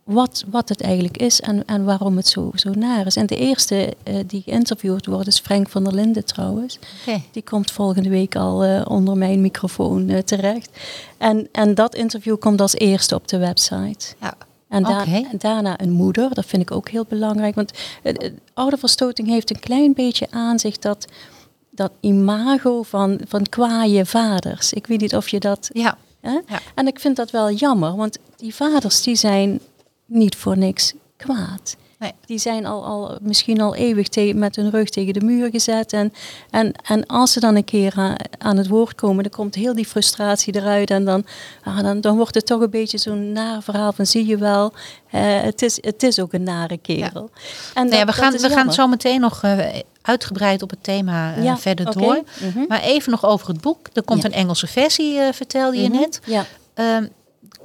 wat, 0.04 0.44
wat 0.46 0.68
het 0.68 0.80
eigenlijk 0.80 1.16
is 1.16 1.40
en, 1.40 1.64
en 1.66 1.84
waarom 1.84 2.16
het 2.16 2.26
zo, 2.26 2.50
zo 2.54 2.70
naar 2.70 3.06
is. 3.06 3.16
En 3.16 3.26
de 3.26 3.36
eerste 3.36 3.94
uh, 4.08 4.14
die 4.26 4.42
geïnterviewd 4.42 5.06
wordt 5.06 5.26
is 5.26 5.38
Frank 5.38 5.68
van 5.68 5.84
der 5.84 5.94
Linden 5.94 6.24
trouwens. 6.24 6.78
Okay. 7.00 7.22
Die 7.30 7.42
komt 7.42 7.70
volgende 7.70 8.08
week 8.08 8.36
al 8.36 8.66
uh, 8.66 8.82
onder 8.84 9.16
mijn 9.16 9.40
microfoon 9.40 10.22
terecht. 10.24 10.70
En, 11.18 11.48
en 11.52 11.74
dat 11.74 11.94
interview 11.94 12.38
komt 12.38 12.60
als 12.60 12.74
eerste 12.74 13.14
op 13.14 13.28
de 13.28 13.38
website. 13.38 14.14
Ja. 14.20 14.34
En, 14.68 14.82
da 14.82 15.00
okay. 15.00 15.26
en, 15.30 15.38
daarna 15.38 15.80
een 15.80 15.90
moeder, 15.90 16.34
dat 16.34 16.46
vind 16.46 16.62
ik 16.62 16.70
ook 16.70 16.88
heel 16.88 17.06
belangrijk. 17.08 17.54
Want 17.54 17.72
ouderverstoting 18.54 19.28
heeft 19.28 19.50
een 19.50 19.60
klein 19.60 19.92
beetje 19.92 20.26
aanzicht 20.30 20.82
dat 20.82 21.06
dat 21.74 21.92
imago 22.00 22.82
van, 22.82 23.20
van 23.28 23.48
kwaaie 23.48 24.06
vaders. 24.06 24.72
Ik 24.72 24.86
weet 24.86 25.00
niet 25.00 25.16
of 25.16 25.28
je 25.28 25.40
dat. 25.40 25.70
Ja. 25.72 25.98
Hè? 26.20 26.30
ja. 26.30 26.60
En 26.74 26.86
ik 26.86 27.00
vind 27.00 27.16
dat 27.16 27.30
wel 27.30 27.50
jammer, 27.50 27.96
want 27.96 28.18
die 28.36 28.54
vaders 28.54 29.02
die 29.02 29.16
zijn 29.16 29.60
niet 30.06 30.36
voor 30.36 30.58
niks 30.58 30.94
kwaad. 31.16 31.76
Nee. 32.04 32.12
Die 32.26 32.38
zijn 32.38 32.66
al, 32.66 32.84
al, 32.84 33.18
misschien 33.20 33.60
al 33.60 33.74
eeuwig 33.74 34.08
te, 34.08 34.32
met 34.34 34.56
hun 34.56 34.70
rug 34.70 34.88
tegen 34.88 35.12
de 35.12 35.20
muur 35.20 35.50
gezet. 35.50 35.92
En, 35.92 36.12
en, 36.50 36.72
en 36.86 37.06
als 37.06 37.32
ze 37.32 37.40
dan 37.40 37.56
een 37.56 37.64
keer 37.64 37.92
aan, 37.96 38.16
aan 38.38 38.56
het 38.56 38.68
woord 38.68 38.94
komen, 38.94 39.22
dan 39.22 39.32
komt 39.32 39.54
heel 39.54 39.74
die 39.74 39.86
frustratie 39.86 40.56
eruit. 40.56 40.90
En 40.90 41.04
dan, 41.04 41.24
ah, 41.62 41.80
dan, 41.80 42.00
dan 42.00 42.16
wordt 42.16 42.34
het 42.34 42.46
toch 42.46 42.60
een 42.60 42.70
beetje 42.70 42.98
zo'n 42.98 43.32
naar 43.32 43.62
verhaal 43.62 43.92
van 43.92 44.06
zie 44.06 44.26
je 44.26 44.36
wel, 44.36 44.72
uh, 45.14 45.20
het, 45.42 45.62
is, 45.62 45.78
het 45.80 46.02
is 46.02 46.20
ook 46.20 46.32
een 46.32 46.42
nare 46.42 46.78
kerel. 46.78 47.30
Ja. 47.34 47.80
En 47.80 48.06
we 48.06 48.12
gaan, 48.12 48.32
we 48.32 48.50
gaan 48.50 48.72
zo 48.72 48.86
meteen 48.86 49.20
nog 49.20 49.42
uh, 49.44 49.58
uitgebreid 50.02 50.62
op 50.62 50.70
het 50.70 50.82
thema 50.82 51.36
uh, 51.36 51.44
ja, 51.44 51.58
verder 51.58 51.88
okay. 51.88 52.02
door. 52.02 52.22
Mm 52.40 52.50
-hmm. 52.52 52.64
Maar 52.68 52.80
even 52.80 53.10
nog 53.10 53.24
over 53.24 53.48
het 53.48 53.60
boek. 53.60 53.88
Er 53.92 54.02
komt 54.02 54.22
ja. 54.22 54.28
een 54.28 54.34
Engelse 54.34 54.66
versie, 54.66 55.20
vertelde 55.32 55.76
je 55.76 55.88
mm 55.88 55.92
-hmm. 55.92 56.00
net. 56.00 56.20
Ja. 56.24 56.46
Um, 56.96 57.08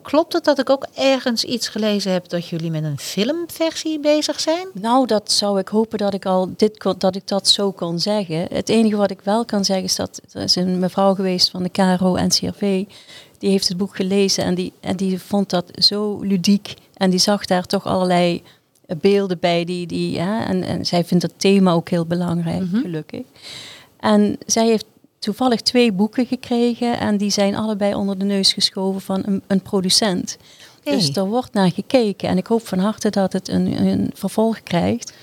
Klopt 0.02 0.34
het 0.34 0.44
dat 0.44 0.60
ik 0.60 0.70
ook 0.70 0.88
ergens 0.94 1.44
iets 1.44 1.68
gelezen 1.68 2.12
heb 2.12 2.30
dat 2.30 2.48
jullie 2.48 2.72
met 2.72 2.84
een 2.84 3.00
filmversie 3.00 4.00
bezig 4.00 4.40
zijn? 4.40 4.68
Nou, 4.74 5.08
dat 5.08 5.32
zou 5.32 5.60
ik 5.60 5.68
hopen 5.68 5.98
dat 5.98 6.14
ik 6.14 6.26
al 6.26 6.50
dit 6.58 6.86
dat 6.98 7.16
ik 7.16 7.28
dat 7.28 7.48
zo 7.48 7.72
kon 7.72 8.00
zeggen. 8.00 8.48
Het 8.50 8.70
enige 8.70 8.96
wat 8.96 9.12
ik 9.12 9.22
wel 9.22 9.46
kan 9.46 9.66
zeggen 9.66 9.86
is 9.86 9.96
dat 9.96 10.22
er 10.32 10.42
is 10.42 10.56
een 10.56 10.80
mevrouw 10.80 11.16
geweest 11.16 11.50
van 11.50 11.64
de 11.64 11.70
KRO 11.70 12.16
NCRV. 12.16 12.86
Die 13.38 13.50
heeft 13.50 13.68
het 13.68 13.78
boek 13.78 13.96
gelezen 13.96 14.44
en 14.44 14.56
die, 14.56 14.74
en 14.80 14.96
die 14.96 15.20
vond 15.20 15.50
dat 15.50 15.72
zo 15.74 16.20
ludiek. 16.22 16.74
En 16.94 17.10
die 17.10 17.20
zag 17.20 17.46
daar 17.46 17.66
toch 17.66 17.86
allerlei 17.86 18.44
beelden 18.98 19.40
bij. 19.40 19.66
Die, 19.66 19.88
die, 19.88 20.12
ja, 20.12 20.48
en, 20.48 20.64
en 20.64 20.86
zij 20.86 21.06
vindt 21.06 21.24
het 21.24 21.34
thema 21.38 21.72
ook 21.72 21.90
heel 21.90 22.06
belangrijk, 22.06 22.62
mm 22.62 22.70
-hmm. 22.72 22.82
gelukkig. 22.82 23.26
En 24.00 24.38
zij 24.46 24.68
heeft 24.68 24.86
toevallig 25.20 25.62
twee 25.62 25.92
boeken 25.92 26.26
gekregen 26.26 27.00
en 27.00 27.18
die 27.18 27.30
zijn 27.30 27.56
allebei 27.56 27.94
onder 27.94 28.20
de 28.20 28.26
neus 28.26 28.54
geschoven 28.54 29.02
van 29.02 29.22
een, 29.26 29.42
een 29.48 29.62
producent. 29.62 30.38
Hey. 30.84 30.94
Dus 30.94 31.10
er 31.10 31.26
wordt 31.26 31.54
naar 31.54 31.72
gekeken 31.72 32.30
en 32.30 32.38
ik 32.38 32.48
hoop 32.48 32.68
van 32.68 32.80
harte 32.80 33.10
dat 33.10 33.34
het 33.34 33.48
een, 33.48 33.88
een 33.88 34.12
vervolg 34.14 34.64
krijgt. 34.64 35.14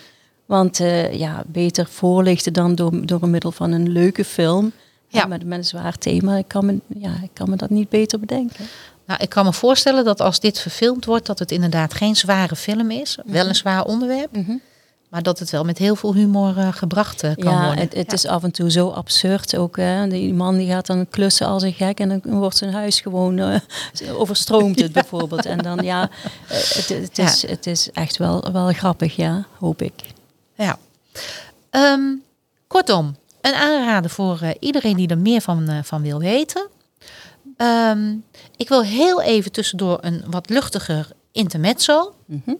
Want 0.46 0.80
uh, 0.80 1.12
ja, 1.14 1.44
beter 1.46 1.86
voorlichten 1.86 2.52
dan 2.52 2.74
door, 2.74 3.06
door 3.06 3.28
middel 3.28 3.52
van 3.52 3.72
een 3.72 3.88
leuke 3.88 4.24
film 4.24 4.72
ja. 5.08 5.26
met, 5.26 5.44
met 5.44 5.58
een 5.58 5.64
zwaar 5.64 5.98
thema. 5.98 6.36
Ik 6.36 6.48
kan, 6.48 6.66
me, 6.66 6.80
ja, 6.98 7.14
ik 7.22 7.30
kan 7.32 7.50
me 7.50 7.56
dat 7.56 7.70
niet 7.70 7.88
beter 7.88 8.20
bedenken. 8.20 8.66
Nou, 9.06 9.22
ik 9.22 9.28
kan 9.28 9.44
me 9.44 9.52
voorstellen 9.52 10.04
dat 10.04 10.20
als 10.20 10.40
dit 10.40 10.58
verfilmd 10.60 11.04
wordt, 11.04 11.26
dat 11.26 11.38
het 11.38 11.50
inderdaad 11.50 11.94
geen 11.94 12.16
zware 12.16 12.56
film 12.56 12.90
is. 12.90 13.16
Mm 13.16 13.22
-hmm. 13.24 13.32
Wel 13.32 13.48
een 13.48 13.54
zwaar 13.54 13.84
onderwerp. 13.84 14.36
Mm 14.36 14.44
-hmm. 14.44 14.60
Maar 15.08 15.22
dat 15.22 15.38
het 15.38 15.50
wel 15.50 15.64
met 15.64 15.78
heel 15.78 15.96
veel 15.96 16.14
humor 16.14 16.56
uh, 16.56 16.72
gebracht 16.72 17.24
uh, 17.24 17.34
kan 17.34 17.52
ja, 17.52 17.64
worden. 17.64 17.84
Het, 17.84 17.94
het 17.94 18.06
ja, 18.06 18.12
is 18.12 18.26
af 18.26 18.42
en 18.42 18.50
toe 18.50 18.70
zo 18.70 18.90
absurd 18.90 19.56
ook. 19.56 19.76
Hè. 19.76 20.08
Die 20.08 20.34
man 20.34 20.56
die 20.56 20.68
gaat 20.68 20.86
dan 20.86 21.08
klussen 21.08 21.46
als 21.46 21.62
een 21.62 21.72
gek 21.72 22.00
en 22.00 22.08
dan 22.08 22.38
wordt 22.38 22.56
zijn 22.56 22.72
huis 22.72 23.00
gewoon 23.00 23.38
uh, 23.40 23.58
overstroomt 24.12 24.80
het 24.80 24.92
bijvoorbeeld. 24.92 25.46
En 25.46 25.58
dan 25.58 25.78
ja, 25.82 26.10
het, 26.46 26.88
het, 26.88 27.18
is, 27.18 27.40
ja. 27.40 27.48
het 27.48 27.66
is 27.66 27.90
echt 27.92 28.16
wel, 28.16 28.52
wel 28.52 28.72
grappig, 28.72 29.16
ja, 29.16 29.46
hoop 29.58 29.82
ik. 29.82 29.92
Ja. 30.54 30.78
Um, 31.70 32.22
kortom, 32.66 33.16
een 33.40 33.54
aanrader 33.54 34.10
voor 34.10 34.40
iedereen 34.60 34.96
die 34.96 35.08
er 35.08 35.18
meer 35.18 35.40
van, 35.40 35.84
van 35.84 36.02
wil 36.02 36.18
weten. 36.18 36.68
Um, 37.56 38.24
ik 38.56 38.68
wil 38.68 38.82
heel 38.82 39.22
even 39.22 39.52
tussendoor 39.52 39.98
een 40.00 40.24
wat 40.26 40.48
luchtiger 40.48 41.08
intermezzo. 41.32 42.14
Mm 42.26 42.42
-hmm. 42.44 42.58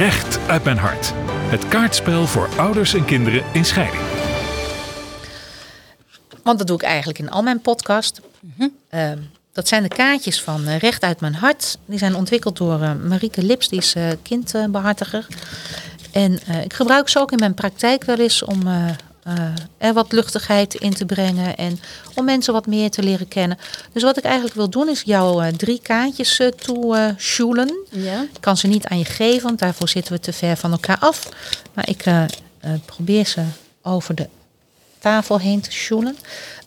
Recht 0.00 0.38
uit 0.48 0.64
mijn 0.64 0.78
hart. 0.78 1.12
Het 1.26 1.68
kaartspel 1.68 2.26
voor 2.26 2.48
ouders 2.56 2.94
en 2.94 3.04
kinderen 3.04 3.44
in 3.52 3.64
scheiding. 3.64 4.02
Want 6.42 6.58
dat 6.58 6.66
doe 6.66 6.76
ik 6.76 6.82
eigenlijk 6.82 7.18
in 7.18 7.30
al 7.30 7.42
mijn 7.42 7.60
podcast. 7.60 8.20
Mm 8.40 8.52
-hmm. 8.56 8.72
uh, 8.94 9.12
dat 9.52 9.68
zijn 9.68 9.82
de 9.82 9.88
kaartjes 9.88 10.42
van 10.42 10.68
uh, 10.68 10.78
Recht 10.78 11.02
uit 11.02 11.20
mijn 11.20 11.34
hart. 11.34 11.78
Die 11.84 11.98
zijn 11.98 12.14
ontwikkeld 12.14 12.56
door 12.56 12.80
uh, 12.80 12.92
Marieke 12.94 13.42
Lips, 13.42 13.68
die 13.68 13.78
is 13.78 13.94
kindbehartiger. 14.22 15.26
En 16.12 16.38
ik 16.64 16.72
gebruik 16.72 17.08
ze 17.08 17.18
ook 17.18 17.32
in 17.32 17.38
mijn 17.38 17.54
praktijk 17.54 18.04
wel 18.04 18.18
eens 18.18 18.42
om 18.42 18.62
er 19.78 19.92
wat 19.92 20.12
luchtigheid 20.12 20.74
in 20.74 20.94
te 20.94 21.06
brengen 21.06 21.56
en 21.56 21.80
om 22.14 22.24
mensen 22.24 22.52
wat 22.52 22.66
meer 22.66 22.90
te 22.90 23.02
leren 23.02 23.28
kennen. 23.28 23.58
Dus 23.92 24.02
wat 24.02 24.16
ik 24.16 24.24
eigenlijk 24.24 24.54
wil 24.54 24.70
doen 24.70 24.88
is 24.88 25.02
jou 25.02 25.44
uh, 25.44 25.52
drie 25.52 25.80
kaartjes 25.82 26.40
uh, 26.40 26.48
toe 26.48 27.14
sjoelen. 27.18 27.86
Ja. 27.90 28.22
Ik 28.22 28.40
kan 28.40 28.56
ze 28.56 28.66
niet 28.66 28.86
aan 28.86 28.98
je 28.98 29.04
geven, 29.04 29.42
want 29.42 29.58
daarvoor 29.58 29.88
zitten 29.88 30.12
we 30.12 30.20
te 30.20 30.32
ver 30.32 30.56
van 30.56 30.72
elkaar 30.72 30.98
af. 30.98 31.28
Maar 31.74 31.88
ik 31.88 32.04
probeer 32.84 33.26
ze 33.26 33.42
over 33.82 34.14
de 34.14 34.28
tafel 34.98 35.38
heen 35.38 35.60
te 35.60 35.72
sjoelen. 35.72 36.16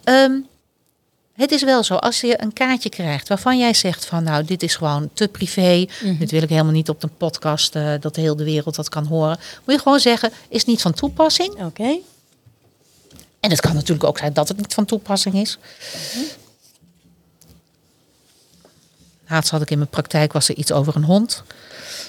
Um, 0.03 0.47
het 1.33 1.51
is 1.51 1.63
wel 1.63 1.83
zo, 1.83 1.95
als 1.95 2.21
je 2.21 2.41
een 2.41 2.53
kaartje 2.53 2.89
krijgt 2.89 3.27
waarvan 3.27 3.57
jij 3.57 3.73
zegt 3.73 4.05
van 4.05 4.23
nou, 4.23 4.45
dit 4.45 4.63
is 4.63 4.75
gewoon 4.75 5.09
te 5.13 5.27
privé. 5.27 5.85
-hmm. 5.99 6.17
Dit 6.17 6.31
wil 6.31 6.41
ik 6.41 6.49
helemaal 6.49 6.71
niet 6.71 6.89
op 6.89 7.01
de 7.01 7.09
podcast, 7.17 7.73
dat 7.73 8.15
de 8.15 8.21
hele 8.21 8.43
wereld 8.43 8.75
dat 8.75 8.89
kan 8.89 9.05
horen. 9.05 9.39
Moet 9.65 9.75
je 9.75 9.81
gewoon 9.81 9.99
zeggen, 9.99 10.31
is 10.49 10.65
niet 10.65 10.81
van 10.81 10.93
toepassing. 10.93 11.51
Oké. 11.51 11.63
Okay. 11.63 12.01
En 13.43 13.49
het 13.49 13.59
kan 13.59 13.73
natuurlijk 13.73 14.03
ook 14.03 14.17
zijn 14.17 14.33
dat 14.33 14.47
het 14.47 14.57
niet 14.57 14.73
van 14.73 14.85
toepassing 14.85 15.35
is. 15.35 15.57
Laatst 19.27 19.51
had 19.51 19.61
ik 19.61 19.71
in 19.71 19.77
mijn 19.77 19.89
praktijk 19.89 20.33
was 20.33 20.49
er 20.49 20.55
iets 20.55 20.71
over 20.71 20.95
een 20.95 21.03
hond. 21.03 21.43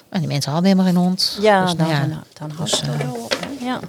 En 0.09 0.19
die 0.19 0.29
mensen 0.29 0.53
hadden 0.53 0.71
helemaal 0.71 0.93
geen 0.93 1.03
hond. 1.03 1.39
Ja, 1.41 1.65
dus, 1.65 1.75
nou, 1.75 1.91
ja 1.91 2.07
dan, 2.07 2.23
dan 2.33 2.65
dus, 2.65 2.83
uh, 2.83 3.11
ja. 3.61 3.81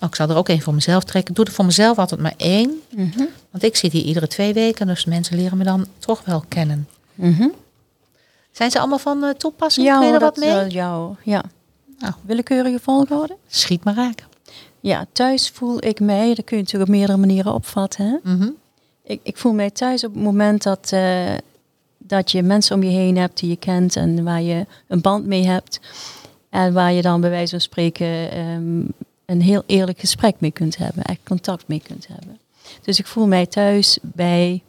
Oh, 0.00 0.08
ik 0.08 0.14
zal 0.14 0.28
er 0.28 0.36
ook 0.36 0.48
één 0.48 0.60
voor 0.60 0.74
mezelf 0.74 1.04
trekken. 1.04 1.30
Ik 1.30 1.36
doe 1.36 1.44
er 1.44 1.52
voor 1.52 1.64
mezelf 1.64 1.98
altijd 1.98 2.20
maar 2.20 2.34
één. 2.36 2.82
Mm 2.90 3.12
-hmm. 3.16 3.28
Want 3.50 3.64
ik 3.64 3.76
zit 3.76 3.92
hier 3.92 4.02
iedere 4.02 4.26
twee 4.26 4.52
weken. 4.52 4.86
Dus 4.86 5.04
mensen 5.04 5.36
leren 5.36 5.58
me 5.58 5.64
dan 5.64 5.86
toch 5.98 6.24
wel 6.24 6.44
kennen. 6.48 6.88
Mm 7.14 7.32
-hmm. 7.32 7.52
Zijn 8.52 8.70
ze 8.70 8.78
allemaal 8.78 8.98
van 8.98 9.24
uh, 9.24 9.30
toepassing? 9.30 9.86
Ja, 9.86 10.02
je 10.02 10.12
er 10.12 10.20
wat 10.20 10.36
mee? 10.36 10.64
Uh, 10.64 10.70
ja, 10.70 11.10
ja. 11.22 11.44
Nou. 11.98 12.12
Willekeurige 12.22 12.78
volgorde? 12.82 13.36
Schiet 13.48 13.84
maar 13.84 13.94
raken. 13.94 14.26
Ja, 14.86 15.06
thuis 15.12 15.48
voel 15.48 15.84
ik 15.84 16.00
mij, 16.00 16.34
dat 16.34 16.44
kun 16.44 16.56
je 16.56 16.62
natuurlijk 16.62 16.90
op 16.90 16.96
meerdere 16.96 17.18
manieren 17.18 17.54
opvatten. 17.54 18.06
Hè? 18.06 18.32
Mm 18.32 18.40
-hmm. 18.40 18.54
ik, 19.02 19.20
ik 19.22 19.36
voel 19.36 19.52
mij 19.52 19.70
thuis 19.70 20.04
op 20.04 20.14
het 20.14 20.22
moment 20.22 20.62
dat, 20.62 20.90
uh, 20.94 21.34
dat 21.98 22.30
je 22.30 22.42
mensen 22.42 22.76
om 22.76 22.82
je 22.82 22.90
heen 22.90 23.16
hebt 23.16 23.38
die 23.38 23.48
je 23.48 23.56
kent 23.56 23.96
en 23.96 24.24
waar 24.24 24.42
je 24.42 24.66
een 24.86 25.00
band 25.00 25.26
mee 25.26 25.46
hebt. 25.46 25.80
En 26.50 26.72
waar 26.72 26.92
je 26.92 27.02
dan 27.02 27.20
bij 27.20 27.30
wijze 27.30 27.50
van 27.50 27.60
spreken 27.60 28.30
ehm, 28.30 28.80
een 29.24 29.42
heel 29.42 29.62
eerlijk 29.66 29.98
gesprek 29.98 30.34
mee 30.38 30.50
kunt 30.50 30.76
hebben, 30.76 31.02
echt 31.02 31.20
contact 31.24 31.68
mee 31.68 31.82
kunt 31.86 32.06
hebben. 32.06 32.38
Dus 32.82 32.98
ik 32.98 33.06
voel 33.06 33.26
mij 33.26 33.46
thuis 33.46 33.98
bij 34.02 34.62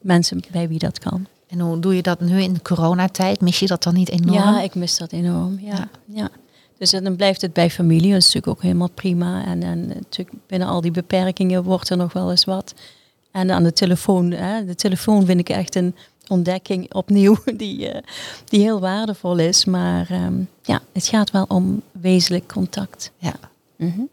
mensen 0.00 0.42
bij 0.50 0.68
wie 0.68 0.78
dat 0.78 0.98
kan. 0.98 1.26
En 1.48 1.60
hoe 1.60 1.78
doe 1.78 1.96
je 1.96 2.02
dat 2.02 2.20
nu 2.20 2.42
in 2.42 2.52
de 2.52 2.62
coronatijd? 2.62 3.40
Mis 3.40 3.58
je 3.58 3.66
dat 3.66 3.82
dan 3.82 3.94
niet 3.94 4.10
enorm? 4.10 4.32
Ja, 4.32 4.62
ik 4.62 4.74
mis 4.74 4.98
dat 4.98 5.12
enorm. 5.12 5.58
Ja, 5.60 5.88
ja. 6.04 6.30
Dus 6.78 6.90
dan 6.90 7.16
blijft 7.16 7.40
het 7.40 7.52
bij 7.52 7.70
familie, 7.70 8.12
dat 8.12 8.18
is 8.18 8.24
natuurlijk 8.24 8.56
ook 8.56 8.62
helemaal 8.62 8.90
prima. 8.90 9.44
En, 9.44 9.62
en 9.62 9.86
natuurlijk 9.86 10.36
binnen 10.46 10.68
al 10.68 10.80
die 10.80 10.90
beperkingen 10.90 11.62
wordt 11.62 11.90
er 11.90 11.96
nog 11.96 12.12
wel 12.12 12.30
eens 12.30 12.44
wat. 12.44 12.74
En 13.30 13.50
aan 13.50 13.62
de 13.62 13.72
telefoon, 13.72 14.30
hè, 14.30 14.64
de 14.64 14.74
telefoon 14.74 15.26
vind 15.26 15.40
ik 15.40 15.48
echt 15.48 15.74
een 15.74 15.94
ontdekking 16.28 16.94
opnieuw 16.94 17.36
die, 17.56 17.94
uh, 17.94 18.00
die 18.44 18.60
heel 18.60 18.80
waardevol 18.80 19.38
is. 19.38 19.64
Maar 19.64 20.10
um, 20.10 20.48
ja, 20.62 20.82
het 20.92 21.06
gaat 21.06 21.30
wel 21.30 21.44
om 21.48 21.82
wezenlijk 21.92 22.48
contact. 22.48 23.10
Ja. 23.18 23.34
Mm 23.76 23.92
-hmm. 23.94 24.08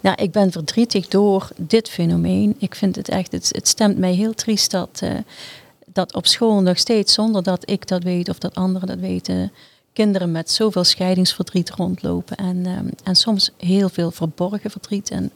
Nou, 0.00 0.22
ik 0.22 0.32
ben 0.32 0.52
verdrietig 0.52 1.08
door 1.08 1.48
dit 1.56 1.88
fenomeen. 1.88 2.54
Ik 2.58 2.74
vind 2.74 2.96
het 2.96 3.08
echt, 3.08 3.32
het, 3.32 3.48
het 3.52 3.68
stemt 3.68 3.98
mij 3.98 4.12
heel 4.12 4.34
triest 4.34 4.70
dat, 4.70 5.00
uh, 5.04 5.10
dat 5.86 6.14
op 6.14 6.26
school 6.26 6.60
nog 6.60 6.78
steeds, 6.78 7.12
zonder 7.12 7.42
dat 7.42 7.70
ik 7.70 7.88
dat 7.88 8.02
weet 8.02 8.28
of 8.28 8.38
dat 8.38 8.54
anderen 8.54 8.88
dat 8.88 8.98
weten, 8.98 9.52
kinderen 9.94 10.32
met 10.32 10.50
zoveel 10.50 10.84
scheidingsverdriet 10.84 11.70
rondlopen. 11.70 12.36
En, 12.36 12.66
um, 12.66 12.90
en 13.04 13.16
soms 13.16 13.50
heel 13.56 13.88
veel 13.88 14.10
verborgen 14.10 14.70
verdriet. 14.70 15.10
En 15.10 15.32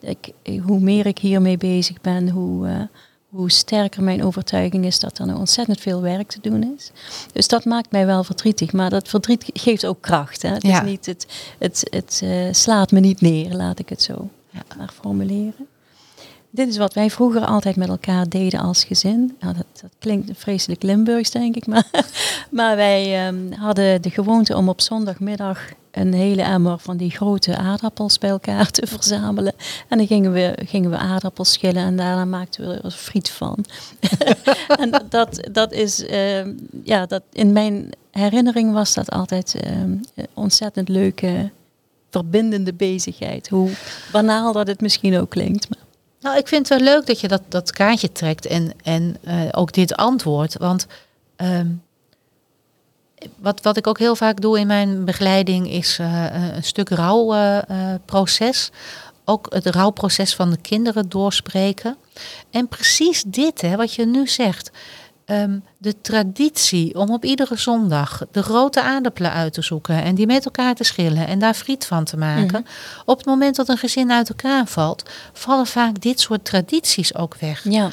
ik, 0.00 0.32
hoe 0.66 0.80
meer 0.80 1.06
ik 1.06 1.18
hiermee 1.18 1.56
bezig 1.56 2.00
ben, 2.00 2.28
hoe, 2.28 2.68
uh, 2.68 2.82
hoe 3.28 3.50
sterker 3.50 4.02
mijn 4.02 4.24
overtuiging 4.24 4.84
is 4.84 4.98
dat 4.98 5.18
er 5.18 5.26
nog 5.26 5.38
ontzettend 5.38 5.80
veel 5.80 6.02
werk 6.02 6.28
te 6.28 6.40
doen 6.40 6.74
is. 6.76 6.90
Dus 7.32 7.48
dat 7.48 7.64
maakt 7.64 7.90
mij 7.90 8.06
wel 8.06 8.24
verdrietig. 8.24 8.72
Maar 8.72 8.90
dat 8.90 9.08
verdriet 9.08 9.44
geeft 9.52 9.86
ook 9.86 10.00
kracht. 10.00 10.42
Hè? 10.42 10.48
Het, 10.48 10.62
ja. 10.62 10.82
is 10.82 10.90
niet, 10.90 11.06
het, 11.06 11.26
het, 11.58 11.86
het 11.90 12.20
uh, 12.24 12.52
slaat 12.52 12.90
me 12.90 13.00
niet 13.00 13.20
neer, 13.20 13.54
laat 13.54 13.78
ik 13.78 13.88
het 13.88 14.02
zo 14.02 14.28
ja. 14.50 14.62
maar 14.76 14.92
formuleren. 15.00 15.66
Dit 16.54 16.68
is 16.68 16.76
wat 16.76 16.94
wij 16.94 17.10
vroeger 17.10 17.44
altijd 17.44 17.76
met 17.76 17.88
elkaar 17.88 18.28
deden 18.28 18.60
als 18.60 18.84
gezin. 18.84 19.36
Dat, 19.38 19.54
dat 19.56 19.90
klinkt 19.98 20.30
vreselijk 20.34 20.82
Limburgs, 20.82 21.30
denk 21.30 21.56
ik. 21.56 21.66
Maar, 22.50 22.76
wij 22.76 23.26
um, 23.26 23.52
hadden 23.52 24.02
de 24.02 24.10
gewoonte 24.10 24.56
om 24.56 24.68
op 24.68 24.80
zondagmiddag 24.80 25.58
een 25.90 26.12
hele 26.12 26.42
emmer 26.42 26.78
van 26.78 26.96
die 26.96 27.10
grote 27.10 27.56
aardappels 27.56 28.18
bij 28.18 28.30
elkaar 28.30 28.70
te 28.70 28.86
verzamelen. 28.86 29.52
En 29.88 29.98
dan 29.98 30.06
gingen 30.06 30.32
we, 30.32 30.58
gingen 30.64 30.90
we 30.90 30.96
aardappels 30.96 31.52
schillen 31.52 31.82
en 31.82 31.96
daarna 31.96 32.24
maakten 32.24 32.68
we 32.68 32.74
er 32.74 32.90
friet 32.90 33.30
van. 33.30 33.64
en 34.82 34.90
dat, 35.08 35.48
dat 35.52 35.72
is, 35.72 36.04
uh, 36.04 36.46
ja, 36.84 37.06
dat 37.06 37.22
in 37.32 37.52
mijn 37.52 37.90
herinnering 38.10 38.72
was 38.72 38.94
dat 38.94 39.10
altijd 39.10 39.56
uh, 39.66 40.24
ontzettend 40.34 40.88
leuke, 40.88 41.50
verbindende 42.10 42.74
bezigheid. 42.74 43.48
Hoe 43.48 43.70
banaal 44.10 44.52
dat 44.52 44.66
het 44.66 44.80
misschien 44.80 45.18
ook 45.18 45.30
klinkt. 45.30 45.68
Nou, 46.22 46.36
ik 46.36 46.48
vind 46.48 46.68
het 46.68 46.78
wel 46.78 46.94
leuk 46.94 47.06
dat 47.06 47.20
je 47.20 47.28
dat, 47.28 47.42
dat 47.48 47.72
kaartje 47.72 48.12
trekt 48.12 48.46
en, 48.46 48.72
en 48.82 49.16
uh, 49.24 49.34
ook 49.50 49.72
dit 49.72 49.94
antwoord. 49.94 50.56
Want 50.56 50.86
um, 51.36 51.82
wat, 53.36 53.60
wat 53.60 53.76
ik 53.76 53.86
ook 53.86 53.98
heel 53.98 54.16
vaak 54.16 54.40
doe 54.40 54.58
in 54.58 54.66
mijn 54.66 55.04
begeleiding 55.04 55.70
is 55.70 55.98
uh, 55.98 56.26
een 56.54 56.64
stuk 56.64 56.88
rouwproces. 56.88 58.70
Uh, 58.72 58.78
ook 59.24 59.46
het 59.48 59.66
rouwproces 59.66 60.34
van 60.34 60.50
de 60.50 60.56
kinderen 60.56 61.08
doorspreken. 61.08 61.96
En 62.50 62.68
precies 62.68 63.22
dit, 63.26 63.60
hè, 63.60 63.76
wat 63.76 63.94
je 63.94 64.06
nu 64.06 64.26
zegt. 64.26 64.70
Um, 65.26 65.64
de 65.78 66.00
traditie 66.00 66.94
om 66.94 67.10
op 67.10 67.24
iedere 67.24 67.56
zondag 67.56 68.22
de 68.30 68.42
grote 68.42 68.82
aardappelen 68.82 69.32
uit 69.32 69.52
te 69.52 69.62
zoeken 69.62 70.02
en 70.02 70.14
die 70.14 70.26
met 70.26 70.44
elkaar 70.44 70.74
te 70.74 70.84
schillen 70.84 71.26
en 71.26 71.38
daar 71.38 71.54
friet 71.54 71.86
van 71.86 72.04
te 72.04 72.16
maken. 72.16 72.42
Mm 72.42 72.48
-hmm. 72.48 73.04
Op 73.04 73.16
het 73.16 73.26
moment 73.26 73.56
dat 73.56 73.68
een 73.68 73.78
gezin 73.78 74.12
uit 74.12 74.28
elkaar 74.28 74.66
valt, 74.66 75.10
vallen 75.32 75.66
vaak 75.66 76.00
dit 76.00 76.20
soort 76.20 76.44
tradities 76.44 77.14
ook 77.14 77.36
weg. 77.40 77.64
Ja. 77.64 77.90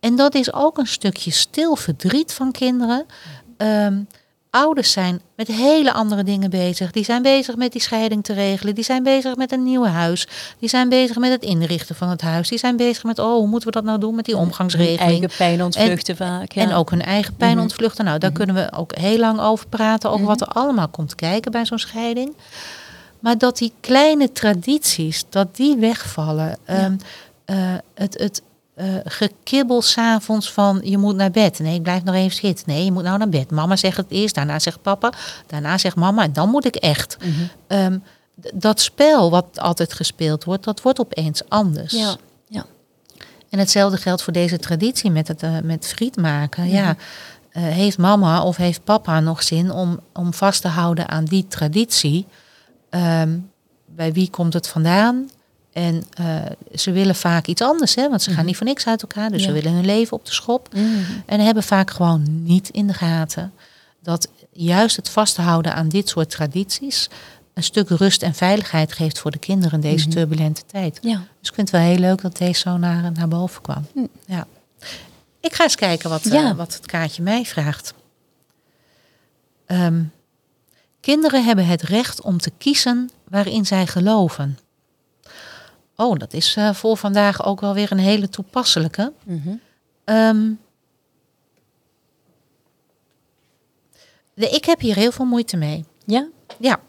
En 0.00 0.16
dat 0.16 0.34
is 0.34 0.52
ook 0.52 0.78
een 0.78 0.86
stukje 0.86 1.30
stil 1.30 1.76
verdriet 1.76 2.32
van 2.32 2.52
kinderen. 2.52 3.06
Um, 3.56 4.06
ouders 4.50 4.92
zijn 4.92 5.20
met 5.36 5.46
hele 5.46 5.92
andere 5.92 6.22
dingen 6.22 6.50
bezig. 6.50 6.90
Die 6.90 7.04
zijn 7.04 7.22
bezig 7.22 7.56
met 7.56 7.72
die 7.72 7.80
scheiding 7.80 8.24
te 8.24 8.32
regelen. 8.32 8.74
Die 8.74 8.84
zijn 8.84 9.02
bezig 9.02 9.36
met 9.36 9.52
een 9.52 9.62
nieuw 9.62 9.84
huis. 9.84 10.28
Die 10.58 10.68
zijn 10.68 10.88
bezig 10.88 11.16
met 11.16 11.30
het 11.30 11.42
inrichten 11.42 11.94
van 11.94 12.08
het 12.08 12.20
huis. 12.20 12.48
Die 12.48 12.58
zijn 12.58 12.76
bezig 12.76 13.04
met, 13.04 13.18
oh, 13.18 13.32
hoe 13.32 13.46
moeten 13.46 13.68
we 13.68 13.74
dat 13.74 13.84
nou 13.84 13.98
doen 13.98 14.14
met 14.14 14.24
die 14.24 14.36
omgangsregeling? 14.36 15.00
Hun 15.00 15.08
eigen 15.08 15.30
pijn 15.36 15.62
ontvluchten 15.62 16.18
en, 16.18 16.26
vaak. 16.26 16.52
Ja. 16.52 16.62
En 16.62 16.72
ook 16.72 16.90
hun 16.90 17.02
eigen 17.02 17.36
pijn 17.36 17.52
-hmm. 17.52 17.60
ontvluchten. 17.60 18.04
Nou, 18.04 18.18
daar 18.18 18.30
mm 18.30 18.36
-hmm. 18.36 18.44
kunnen 18.46 18.64
we 18.64 18.78
ook 18.78 18.96
heel 18.96 19.18
lang 19.18 19.40
over 19.40 19.66
praten. 19.66 20.10
Over 20.10 20.22
mm 20.22 20.28
-hmm. 20.28 20.38
wat 20.38 20.48
er 20.48 20.54
allemaal 20.54 20.88
komt 20.88 21.14
kijken 21.14 21.52
bij 21.52 21.66
zo'n 21.66 21.78
scheiding. 21.78 22.36
Maar 23.20 23.38
dat 23.38 23.58
die 23.58 23.72
kleine 23.80 24.32
tradities, 24.32 25.24
dat 25.28 25.56
die 25.56 25.76
wegvallen. 25.76 26.58
Ja. 26.66 26.84
Um, 26.84 26.96
uh, 27.46 27.56
het, 27.94 28.18
het, 28.18 28.42
uh, 28.80 28.94
gekibbel 29.04 29.82
s'avonds 29.82 30.52
van 30.52 30.80
je 30.82 30.98
moet 30.98 31.16
naar 31.16 31.30
bed. 31.30 31.58
Nee, 31.58 31.74
ik 31.74 31.82
blijf 31.82 32.04
nog 32.04 32.14
even 32.14 32.36
zitten. 32.36 32.64
Nee, 32.66 32.84
je 32.84 32.92
moet 32.92 33.02
nou 33.02 33.18
naar 33.18 33.28
bed. 33.28 33.50
Mama 33.50 33.76
zegt 33.76 33.96
het 33.96 34.06
eerst, 34.08 34.34
daarna 34.34 34.58
zegt 34.58 34.82
papa, 34.82 35.12
daarna 35.46 35.78
zegt 35.78 35.96
mama 35.96 36.22
en 36.22 36.32
dan 36.32 36.48
moet 36.48 36.64
ik 36.64 36.76
echt. 36.76 37.16
Mm 37.24 37.32
-hmm. 37.32 37.78
um, 37.78 38.02
dat 38.54 38.80
spel 38.80 39.30
wat 39.30 39.60
altijd 39.60 39.92
gespeeld 39.92 40.44
wordt, 40.44 40.64
dat 40.64 40.82
wordt 40.82 41.00
opeens 41.00 41.48
anders. 41.48 41.92
Ja, 41.92 42.16
ja. 42.48 42.64
En 43.50 43.58
hetzelfde 43.58 43.96
geldt 43.96 44.22
voor 44.22 44.32
deze 44.32 44.58
traditie 44.58 45.10
met, 45.10 45.28
het, 45.28 45.42
uh, 45.42 45.58
met 45.62 45.86
friet 45.86 46.16
maken. 46.16 46.62
-hmm. 46.62 46.72
Ja, 46.72 46.96
uh, 47.52 47.62
heeft 47.62 47.98
mama 47.98 48.42
of 48.42 48.56
heeft 48.56 48.84
papa 48.84 49.20
nog 49.20 49.42
zin 49.42 49.70
om, 49.70 50.00
om 50.12 50.34
vast 50.34 50.62
te 50.62 50.68
houden 50.68 51.08
aan 51.08 51.24
die 51.24 51.46
traditie? 51.48 52.26
Um, 52.90 53.50
bij 53.86 54.12
wie 54.12 54.30
komt 54.30 54.52
het 54.52 54.68
vandaan? 54.68 55.28
En 55.78 56.02
uh, 56.20 56.36
ze 56.74 56.92
willen 56.92 57.14
vaak 57.14 57.46
iets 57.46 57.62
anders, 57.62 57.94
hè, 57.94 58.08
want 58.08 58.22
ze 58.22 58.30
gaan 58.30 58.44
niet 58.44 58.56
voor 58.56 58.66
niks 58.66 58.86
uit 58.86 59.02
elkaar. 59.02 59.30
Dus 59.30 59.40
ja. 59.40 59.46
ze 59.46 59.52
willen 59.52 59.72
hun 59.72 59.84
leven 59.84 60.16
op 60.16 60.24
de 60.24 60.32
schop. 60.32 60.74
Mm. 60.74 61.04
En 61.26 61.40
hebben 61.40 61.62
vaak 61.62 61.90
gewoon 61.90 62.42
niet 62.42 62.68
in 62.68 62.86
de 62.86 62.92
gaten 62.94 63.52
dat 64.02 64.28
juist 64.52 64.96
het 64.96 65.08
vasthouden 65.08 65.74
aan 65.74 65.88
dit 65.88 66.08
soort 66.08 66.30
tradities 66.30 67.08
een 67.54 67.62
stuk 67.62 67.88
rust 67.88 68.22
en 68.22 68.34
veiligheid 68.34 68.92
geeft 68.92 69.18
voor 69.18 69.30
de 69.30 69.38
kinderen 69.38 69.72
in 69.72 69.80
deze 69.80 70.06
mm 70.06 70.12
-hmm. 70.12 70.20
turbulente 70.20 70.62
tijd. 70.66 70.98
Ja. 71.02 71.16
Dus 71.40 71.48
ik 71.48 71.54
vind 71.54 71.70
het 71.70 71.80
wel 71.80 71.88
heel 71.88 71.98
leuk 71.98 72.20
dat 72.20 72.36
deze 72.36 72.60
zo 72.60 72.76
naar, 72.76 73.12
naar 73.12 73.28
boven 73.28 73.62
kwam. 73.62 73.86
Mm. 73.94 74.08
Ja. 74.26 74.46
Ik 75.40 75.54
ga 75.54 75.62
eens 75.62 75.74
kijken 75.74 76.10
wat, 76.10 76.24
ja. 76.24 76.50
uh, 76.50 76.56
wat 76.56 76.74
het 76.74 76.86
kaartje 76.86 77.22
mij 77.22 77.44
vraagt. 77.44 77.94
Um, 79.66 80.12
kinderen 81.00 81.44
hebben 81.44 81.66
het 81.66 81.82
recht 81.82 82.20
om 82.22 82.38
te 82.38 82.52
kiezen 82.58 83.10
waarin 83.28 83.66
zij 83.66 83.86
geloven. 83.86 84.58
Oh, 86.00 86.16
dat 86.16 86.32
is 86.32 86.56
uh, 86.56 86.72
voor 86.74 86.96
vandaag 86.96 87.44
ook 87.44 87.60
wel 87.60 87.74
weer 87.74 87.92
een 87.92 87.98
hele 87.98 88.28
toepasselijke. 88.28 89.12
-hmm. 89.24 89.60
um, 90.04 90.60
de, 94.34 94.48
ik 94.48 94.64
heb 94.64 94.80
hier 94.80 94.94
heel 94.94 95.12
veel 95.12 95.24
moeite 95.24 95.56
mee. 95.56 95.84
Ja? 96.04 96.28
Ja. 96.58 96.80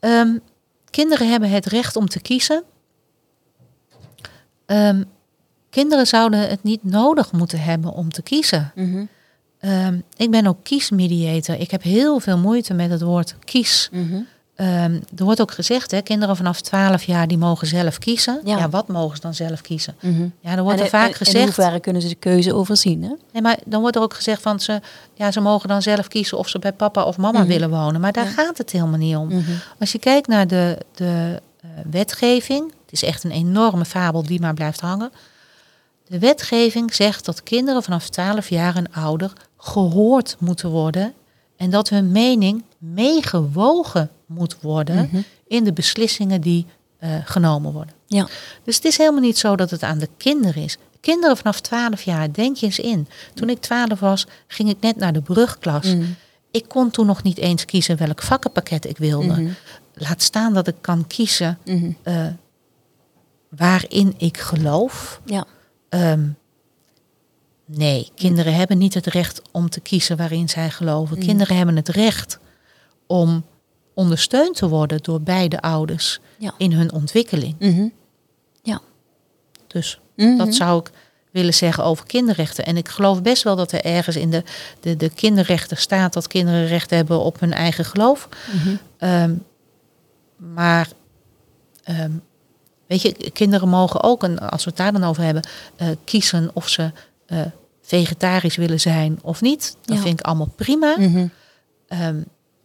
Um, 0.00 0.40
kinderen 0.90 1.30
hebben 1.30 1.50
het 1.50 1.66
recht 1.66 1.96
om 1.96 2.08
te 2.08 2.20
kiezen. 2.20 2.64
Um, 4.66 5.04
kinderen 5.70 6.06
zouden 6.06 6.48
het 6.48 6.62
niet 6.62 6.84
nodig 6.84 7.32
moeten 7.32 7.60
hebben 7.60 7.92
om 7.92 8.10
te 8.10 8.22
kiezen. 8.22 8.72
-hmm. 8.74 9.08
ik 10.16 10.30
ben 10.30 10.46
ook 10.46 10.58
kiesmediator. 10.62 11.54
Ik 11.54 11.70
heb 11.70 11.82
heel 11.82 12.20
veel 12.20 12.38
moeite 12.38 12.74
met 12.74 12.90
het 12.90 13.02
woord 13.02 13.36
kies. 13.44 13.88
Mm 13.92 14.08
-hmm. 14.08 14.26
Um, 14.60 15.02
er 15.16 15.24
wordt 15.24 15.40
ook 15.40 15.50
gezegd, 15.50 15.90
hè, 15.90 16.00
kinderen 16.00 16.36
vanaf 16.36 16.60
12 16.60 17.02
jaar 17.02 17.28
die 17.28 17.38
mogen 17.38 17.66
zelf 17.66 17.98
kiezen. 17.98 18.40
Ja, 18.44 18.58
ja 18.58 18.68
wat 18.68 18.88
mogen 18.88 19.16
ze 19.16 19.22
dan 19.22 19.34
zelf 19.34 19.60
kiezen? 19.60 19.94
Mm 20.00 20.16
-hmm. 20.16 20.32
Ja, 20.40 20.54
dan 20.54 20.64
wordt 20.64 20.78
en, 20.78 20.84
er 20.84 20.90
vaak 20.90 21.08
en, 21.08 21.14
gezegd. 21.14 21.36
In 21.36 21.42
hoeverre 21.42 21.80
kunnen 21.80 22.02
ze 22.02 22.08
de 22.08 22.14
keuze 22.14 22.54
overzien? 22.54 23.02
Hè? 23.02 23.12
Nee, 23.32 23.42
maar 23.42 23.58
dan 23.64 23.80
wordt 23.80 23.96
er 23.96 24.02
ook 24.02 24.14
gezegd 24.14 24.42
van 24.42 24.60
ze, 24.60 24.80
ja, 25.14 25.30
ze 25.30 25.40
mogen 25.40 25.68
dan 25.68 25.82
zelf 25.82 26.08
kiezen 26.08 26.38
of 26.38 26.48
ze 26.48 26.58
bij 26.58 26.72
papa 26.72 27.02
of 27.02 27.16
mama 27.16 27.30
mm 27.30 27.38
-hmm. 27.38 27.46
willen 27.46 27.70
wonen. 27.70 28.00
Maar 28.00 28.12
daar 28.12 28.24
ja. 28.24 28.30
gaat 28.30 28.58
het 28.58 28.70
helemaal 28.70 28.98
niet 28.98 29.16
om. 29.16 29.24
Mm 29.24 29.44
-hmm. 29.44 29.58
Als 29.78 29.92
je 29.92 29.98
kijkt 29.98 30.26
naar 30.26 30.46
de, 30.46 30.78
de 30.94 31.40
uh, 31.64 31.70
wetgeving, 31.90 32.72
het 32.82 32.92
is 32.92 33.02
echt 33.02 33.24
een 33.24 33.30
enorme 33.30 33.84
fabel 33.84 34.22
die 34.22 34.40
maar 34.40 34.54
blijft 34.54 34.80
hangen. 34.80 35.10
De 36.06 36.18
wetgeving 36.18 36.94
zegt 36.94 37.24
dat 37.24 37.42
kinderen 37.42 37.82
vanaf 37.82 38.08
12 38.08 38.48
jaar 38.48 38.76
en 38.76 38.92
ouder 38.92 39.32
gehoord 39.56 40.36
moeten 40.38 40.70
worden 40.70 41.14
en 41.60 41.70
dat 41.70 41.88
hun 41.88 42.12
mening 42.12 42.64
meegewogen 42.78 44.10
moet 44.26 44.60
worden 44.60 44.96
mm 44.96 45.08
-hmm. 45.10 45.24
in 45.46 45.64
de 45.64 45.72
beslissingen 45.72 46.40
die 46.40 46.66
uh, 47.00 47.10
genomen 47.24 47.72
worden. 47.72 47.94
Ja. 48.06 48.28
Dus 48.64 48.76
het 48.76 48.84
is 48.84 48.96
helemaal 48.96 49.20
niet 49.20 49.38
zo 49.38 49.56
dat 49.56 49.70
het 49.70 49.82
aan 49.82 49.98
de 49.98 50.08
kinderen 50.16 50.62
is. 50.62 50.76
Kinderen 51.00 51.36
vanaf 51.36 51.60
12 51.60 52.02
jaar, 52.02 52.32
denk 52.32 52.56
je 52.56 52.66
eens 52.66 52.78
in. 52.78 53.08
Toen 53.34 53.48
ik 53.48 53.60
12 53.60 54.00
was, 54.00 54.26
ging 54.46 54.68
ik 54.68 54.80
net 54.80 54.96
naar 54.96 55.12
de 55.12 55.20
brugklas. 55.20 55.84
Mm. 55.94 56.16
Ik 56.50 56.64
kon 56.68 56.90
toen 56.90 57.06
nog 57.06 57.22
niet 57.22 57.38
eens 57.38 57.64
kiezen 57.64 57.96
welk 57.96 58.22
vakkenpakket 58.22 58.84
ik 58.84 58.98
wilde. 58.98 59.26
Mhm. 59.26 59.40
Mm 59.40 59.46
-hmm. 59.46 59.54
Laat 59.94 60.22
staan 60.22 60.54
dat 60.54 60.66
ik 60.66 60.76
kan 60.80 61.06
kiezen 61.06 61.58
-hmm. 61.64 61.96
uh, 62.04 62.26
waarin 63.48 64.14
ik 64.16 64.38
geloof. 64.38 65.20
Ja. 65.24 65.44
Um, 65.88 66.36
Nee, 67.76 68.10
kinderen 68.14 68.54
hebben 68.54 68.78
niet 68.78 68.94
het 68.94 69.06
recht 69.06 69.42
om 69.50 69.68
te 69.70 69.80
kiezen 69.80 70.16
waarin 70.16 70.48
zij 70.48 70.70
geloven. 70.70 71.18
Kinderen 71.18 71.56
hebben 71.56 71.76
het 71.76 71.88
recht 71.88 72.38
om 73.06 73.44
ondersteund 73.94 74.56
te 74.56 74.68
worden 74.68 74.98
door 75.02 75.20
beide 75.20 75.60
ouders 75.60 76.20
Ja. 76.38 76.54
in 76.58 76.72
hun 76.72 76.92
ontwikkeling. 76.92 77.54
Mhm. 77.58 77.88
Ja. 78.62 78.80
Dus 79.66 80.00
Mhm. 80.16 80.36
dat 80.36 80.54
zou 80.54 80.80
ik 80.80 80.90
willen 81.30 81.54
zeggen 81.54 81.84
over 81.84 82.06
kinderrechten. 82.06 82.64
En 82.66 82.76
ik 82.76 82.88
geloof 82.88 83.22
best 83.22 83.42
wel 83.42 83.56
dat 83.56 83.72
er 83.72 83.84
ergens 83.84 84.16
in 84.16 84.30
de, 84.30 84.42
de, 84.80 84.96
de 84.96 85.08
kinderrechten 85.10 85.76
staat 85.76 86.12
dat 86.12 86.26
kinderen 86.26 86.66
recht 86.66 86.90
hebben 86.90 87.20
op 87.20 87.40
hun 87.40 87.52
eigen 87.52 87.84
geloof. 87.84 88.28
Mhm. 88.54 88.74
Ehm, 88.98 89.34
maar 90.36 90.88
ehm, 91.84 92.10
weet 92.86 93.02
je, 93.02 93.30
kinderen 93.32 93.68
mogen 93.68 94.02
ook, 94.02 94.22
en 94.24 94.38
als 94.50 94.64
we 94.64 94.70
het 94.70 94.78
daar 94.78 94.92
dan 94.92 95.04
over 95.04 95.22
hebben, 95.22 95.42
eh, 95.76 95.88
kiezen 96.04 96.50
of 96.52 96.68
ze 96.68 96.90
eh, 97.26 97.40
vegetarisch 97.90 98.56
willen 98.56 98.80
zijn 98.80 99.18
of 99.22 99.40
niet. 99.40 99.76
Dat 99.84 99.96
Ja. 99.96 100.02
vind 100.02 100.20
ik 100.20 100.26
allemaal 100.26 100.52
prima. 100.56 100.94
Mhm. 100.98 101.26
Ehm, 101.88 102.16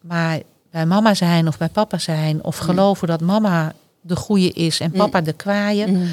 maar 0.01 0.39
bij 0.71 0.85
mama 0.85 1.13
zijn 1.13 1.47
of 1.47 1.57
bij 1.57 1.69
papa 1.69 1.97
zijn 1.97 2.43
of 2.43 2.57
geloven 2.57 3.07
dat 3.07 3.21
mama 3.21 3.73
de 4.01 4.15
goede 4.15 4.51
is 4.51 4.79
en 4.79 4.91
papa 4.91 5.21
de 5.21 5.33
kwaaie. 5.33 5.87
Mhm. 5.91 6.05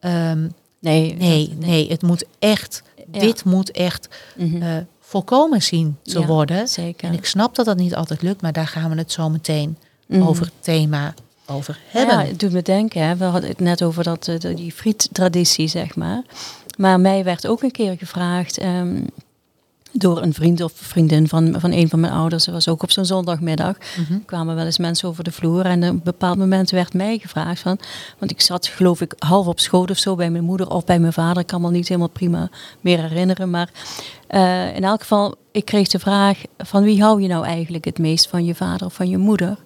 Ehm, 0.00 0.48
Nee, 0.80 1.14
nee, 1.18 1.48
dat- 1.48 1.58
nee, 1.66 1.88
het 1.88 2.02
moet 2.02 2.24
echt, 2.38 2.82
Ja. 3.12 3.20
dit 3.20 3.44
moet 3.44 3.70
echt 3.70 4.08
Mhm. 4.36 4.62
eh, 4.62 4.76
volkomen 5.00 5.62
zien 5.62 5.96
te 6.02 6.20
Ja, 6.20 6.26
worden. 6.26 6.68
Zeker. 6.68 7.08
En 7.08 7.14
ik 7.14 7.24
snap 7.24 7.54
dat 7.54 7.66
dat 7.66 7.76
niet 7.76 7.94
altijd 7.94 8.22
lukt, 8.22 8.42
maar 8.42 8.52
daar 8.52 8.66
gaan 8.66 8.90
we 8.90 8.96
het 8.96 9.12
zo 9.12 9.28
meteen 9.30 9.76
Mhm. 10.06 10.22
over 10.22 10.44
het 10.44 10.52
thema 10.60 11.14
over 11.46 11.78
hebben. 11.86 12.18
Ja, 12.18 12.24
het 12.24 12.38
doet 12.40 12.52
me 12.52 12.62
denken, 12.62 13.06
hè. 13.06 13.16
we 13.16 13.24
hadden 13.24 13.50
het 13.50 13.60
net 13.60 13.82
over 13.82 14.04
dat, 14.04 14.28
eh, 14.28 14.54
die 14.56 14.72
friettraditie, 14.72 15.68
zeg 15.68 15.94
maar. 15.96 16.22
Maar 16.80 17.00
mij 17.00 17.24
werd 17.24 17.46
ook 17.46 17.62
een 17.62 17.70
keer 17.70 17.96
gevraagd 17.98 18.58
ehm, 18.58 19.02
door 19.92 20.22
een 20.22 20.34
vriend 20.34 20.60
of 20.60 20.72
vriendin 20.74 21.28
van, 21.28 21.54
van 21.58 21.72
een 21.72 21.88
van 21.88 22.00
mijn 22.00 22.12
ouders. 22.12 22.44
Dat 22.44 22.54
was 22.54 22.68
ook 22.68 22.82
op 22.82 22.90
zo'n 22.90 23.04
zondagmiddag. 23.04 23.76
Mhm. 23.96 24.18
kwamen 24.26 24.54
wel 24.54 24.64
eens 24.64 24.78
mensen 24.78 25.08
over 25.08 25.24
de 25.24 25.32
vloer. 25.32 25.64
En 25.64 25.82
op 25.82 25.88
een 25.88 26.02
bepaald 26.02 26.38
moment 26.38 26.70
werd 26.70 26.94
mij 26.94 27.18
gevraagd 27.18 27.60
van... 27.60 27.78
Want 28.18 28.30
ik 28.30 28.40
zat 28.40 28.66
geloof 28.66 29.00
ik 29.00 29.14
half 29.18 29.46
op 29.46 29.60
schoot 29.60 29.90
of 29.90 29.98
zo 29.98 30.14
bij 30.14 30.30
mijn 30.30 30.44
moeder 30.44 30.70
of 30.70 30.84
bij 30.84 30.98
mijn 30.98 31.12
vader. 31.12 31.42
Ik 31.42 31.46
kan 31.46 31.60
me 31.60 31.70
niet 31.70 31.88
helemaal 31.88 32.08
prima 32.08 32.48
meer 32.80 33.00
herinneren. 33.00 33.50
Maar 33.50 33.70
eh, 34.26 34.76
in 34.76 34.84
elk 34.84 35.00
geval, 35.00 35.34
ik 35.52 35.64
kreeg 35.64 35.88
de 35.88 35.98
vraag 35.98 36.42
van 36.58 36.82
wie 36.82 37.02
hou 37.02 37.22
je 37.22 37.28
nou 37.28 37.44
eigenlijk 37.44 37.84
het 37.84 37.98
meest? 37.98 38.28
Van 38.28 38.44
je 38.44 38.54
vader 38.54 38.86
of 38.86 38.94
van 38.94 39.08
je 39.08 39.18
moeder? 39.18 39.56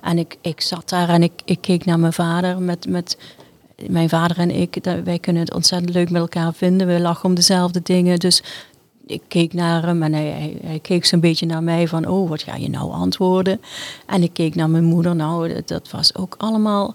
En 0.00 0.18
ik, 0.18 0.36
ik 0.40 0.60
zat 0.60 0.88
daar 0.88 1.08
en 1.08 1.22
ik, 1.22 1.32
ik 1.44 1.60
keek 1.60 1.84
naar 1.84 1.98
mijn 1.98 2.12
vader 2.12 2.58
met... 2.58 2.88
met 2.88 3.16
mijn 3.88 4.08
vader 4.08 4.38
en 4.38 4.50
ik, 4.50 4.76
wij 5.04 5.18
kunnen 5.18 5.42
het 5.42 5.54
ontzettend 5.54 5.94
leuk 5.94 6.10
met 6.10 6.20
elkaar 6.20 6.54
vinden. 6.54 6.86
We 6.86 7.00
lachen 7.00 7.24
om 7.24 7.34
dezelfde 7.34 7.82
dingen. 7.82 8.18
Dus 8.18 8.42
ik 9.06 9.22
keek 9.28 9.52
naar 9.52 9.86
hem 9.86 10.02
en 10.02 10.12
hij, 10.12 10.58
hij, 10.64 10.78
keek 10.78 11.04
zo'n 11.04 11.20
beetje 11.20 11.46
naar 11.46 11.62
mij 11.62 11.88
van, 11.88 12.06
oh, 12.06 12.28
wat 12.28 12.42
ga 12.42 12.56
je 12.56 12.70
nou 12.70 12.92
antwoorden? 12.92 13.60
En 14.06 14.22
ik 14.22 14.32
keek 14.32 14.54
naar 14.54 14.70
mijn 14.70 14.84
moeder, 14.84 15.16
nou, 15.16 15.62
dat 15.64 15.90
was 15.90 16.14
ook 16.14 16.34
allemaal, 16.38 16.94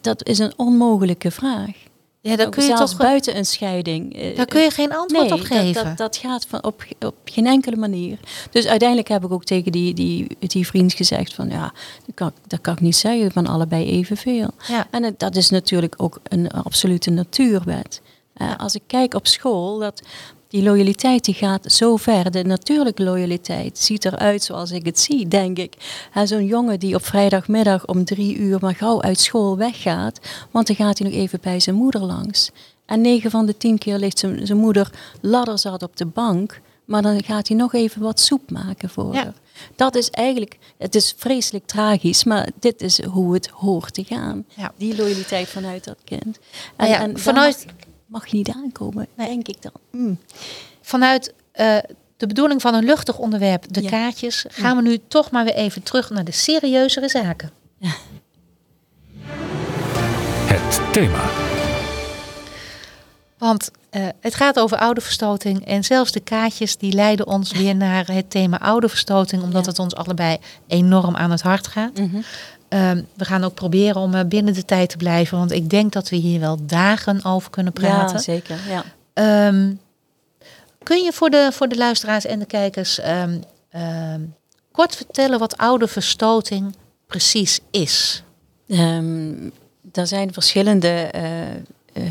dat 0.00 0.26
is 0.26 0.38
een 0.38 0.52
onmogelijke 0.56 1.30
vraag. 1.30 1.88
Ja, 2.22 2.32
Ook 2.32 2.50
kun 2.52 2.62
je 2.64 2.76
Zelfs 2.76 2.90
toch 2.90 3.00
buiten 3.00 3.36
een 3.36 3.44
scheiding. 3.46 4.14
eh, 4.16 4.36
daar 4.36 4.46
kun 4.46 4.62
je 4.62 4.70
geen 4.70 4.92
antwoord 4.92 5.24
nee, 5.28 5.32
op 5.32 5.40
geven. 5.40 5.72
Dat, 5.74 5.84
dat, 5.84 5.96
dat 5.96 6.16
gaat 6.16 6.46
van 6.48 6.64
op, 6.64 6.84
op 7.00 7.14
geen 7.24 7.46
enkele 7.46 7.76
manier. 7.76 8.18
Dus 8.50 8.66
uiteindelijk 8.66 9.08
heb 9.08 9.24
ik 9.24 9.32
ook 9.32 9.44
tegen 9.44 9.72
die, 9.72 9.94
die, 9.94 10.36
die 10.38 10.66
vriend 10.66 10.92
gezegd 10.92 11.34
van, 11.34 11.48
ja, 11.48 11.72
dat 12.06 12.14
kan, 12.14 12.32
dat 12.46 12.60
kan 12.60 12.72
ik 12.72 12.80
niet 12.80 12.96
zeggen, 12.96 13.32
van 13.32 13.46
allebei 13.46 13.84
evenveel. 13.86 14.50
ja. 14.68 14.86
En 14.90 15.02
het- 15.02 15.18
dat 15.18 15.36
is 15.36 15.50
natuurlijk 15.50 15.94
ook 15.96 16.18
een 16.22 16.50
absolute 16.50 17.10
natuurwet. 17.10 18.00
Eh, 18.34 18.58
Als 18.58 18.74
ik 18.74 18.82
kijk 18.86 19.14
op 19.14 19.26
school, 19.26 19.78
dat 19.78 20.02
die 20.50 20.62
loyaliteit 20.62 21.24
die 21.24 21.34
gaat 21.34 21.72
zo 21.72 21.96
ver. 21.96 22.30
De 22.30 22.44
natuurlijke 22.44 23.02
loyaliteit 23.02 23.78
ziet 23.78 24.04
eruit 24.04 24.42
zoals 24.42 24.70
ik 24.70 24.84
het 24.84 25.00
zie, 25.00 25.28
denk 25.28 25.58
ik. 25.58 25.74
Zo'n 26.24 26.46
jongen 26.46 26.78
die 26.78 26.94
op 26.94 27.04
vrijdagmiddag 27.04 27.86
om 27.86 28.04
drie 28.04 28.36
uur 28.36 28.58
maar 28.60 28.74
gauw 28.74 29.02
uit 29.02 29.20
school 29.20 29.56
weggaat, 29.56 30.20
want 30.50 30.66
dan 30.66 30.76
gaat 30.76 30.98
hij 30.98 31.08
nog 31.10 31.16
even 31.18 31.38
bij 31.42 31.60
zijn 31.60 31.76
moeder 31.76 32.00
langs. 32.00 32.50
En 32.86 33.00
negen 33.00 33.30
van 33.30 33.46
de 33.46 33.56
tien 33.56 33.78
keer 33.78 33.98
ligt 33.98 34.18
zijn, 34.18 34.46
zijn 34.46 34.58
moeder 34.58 34.90
ladderzat 35.20 35.82
op 35.82 35.96
de 35.96 36.06
bank, 36.06 36.60
maar 36.84 37.02
dan 37.02 37.24
gaat 37.24 37.48
hij 37.48 37.56
nog 37.56 37.74
even 37.74 38.02
wat 38.02 38.20
soep 38.20 38.50
maken 38.50 38.88
voor 38.90 39.14
Ja. 39.14 39.22
haar. 39.22 39.34
Dat 39.76 39.94
is 39.94 40.10
eigenlijk, 40.10 40.58
het 40.78 40.94
is 40.94 41.14
vreselijk 41.16 41.66
tragisch, 41.66 42.24
maar 42.24 42.48
dit 42.60 42.80
is 42.82 43.02
hoe 43.04 43.34
het 43.34 43.46
hoort 43.48 43.94
te 43.94 44.04
gaan. 44.04 44.44
Ja. 44.56 44.72
Die 44.76 44.96
loyaliteit 44.96 45.48
vanuit 45.48 45.84
dat 45.84 45.96
kind. 46.04 46.22
En, 46.22 46.40
Nou 46.76 46.90
ja, 46.90 47.00
en 47.00 47.18
vanuit- 47.18 47.66
mag 48.10 48.26
je 48.26 48.36
niet 48.36 48.50
aankomen, 48.50 49.06
denk 49.14 49.48
ik 49.48 49.62
dan. 49.62 49.72
Mm. 49.90 50.18
Vanuit 50.82 51.32
eh, 51.52 51.76
de 52.16 52.26
bedoeling 52.26 52.60
van 52.60 52.74
een 52.74 52.84
luchtig 52.84 53.18
onderwerp, 53.18 53.64
de 53.72 53.82
Ja. 53.82 53.88
kaartjes, 53.90 54.44
gaan 54.48 54.76
we 54.76 54.82
nu 54.82 54.98
toch 55.08 55.30
maar 55.30 55.44
weer 55.44 55.54
even 55.54 55.82
terug 55.82 56.10
naar 56.10 56.24
de 56.24 56.32
serieuzere 56.32 57.08
zaken. 57.08 57.50
Het 60.46 60.80
thema. 60.92 61.24
Want 63.38 63.70
eh, 63.90 64.06
het 64.20 64.34
gaat 64.34 64.58
over 64.58 64.76
ouderverstoting 64.78 65.66
en 65.66 65.84
zelfs 65.84 66.12
de 66.12 66.20
kaartjes 66.20 66.76
die 66.76 66.92
leiden 66.92 67.26
ons 67.26 67.52
weer 67.52 67.76
naar 67.76 68.06
het 68.06 68.30
thema 68.30 68.60
ouderverstoting, 68.60 69.42
omdat 69.42 69.64
Ja. 69.64 69.70
het 69.70 69.78
ons 69.78 69.94
allebei 69.94 70.36
enorm 70.66 71.16
aan 71.16 71.30
het 71.30 71.42
hart 71.42 71.66
gaat. 71.66 71.98
Mhm. 71.98 72.20
Ehm, 72.70 73.02
we 73.14 73.24
gaan 73.24 73.44
ook 73.44 73.54
proberen 73.54 74.00
om 74.00 74.14
eh, 74.14 74.24
binnen 74.24 74.54
de 74.54 74.64
tijd 74.64 74.90
te 74.90 74.96
blijven, 74.96 75.38
want 75.38 75.52
ik 75.52 75.70
denk 75.70 75.92
dat 75.92 76.08
we 76.08 76.16
hier 76.16 76.40
wel 76.40 76.58
dagen 76.66 77.24
over 77.24 77.50
kunnen 77.50 77.72
praten. 77.72 78.16
Ja, 78.16 78.22
zeker. 78.22 78.58
Ja. 78.68 78.84
Ehm, 79.12 79.72
kun 80.82 81.02
je 81.02 81.12
voor 81.12 81.30
de, 81.30 81.48
voor 81.52 81.68
de 81.68 81.76
luisteraars 81.76 82.24
en 82.24 82.38
de 82.38 82.46
kijkers 82.46 82.98
ehm, 82.98 83.38
kort 84.72 84.96
vertellen 84.96 85.38
wat 85.38 85.56
ouderverstoting 85.56 86.74
precies 87.06 87.60
is? 87.70 88.22
Daar 89.82 90.06
zijn 90.06 90.32
verschillende 90.32 90.88
eh, 90.88 91.50
eh, 91.50 91.56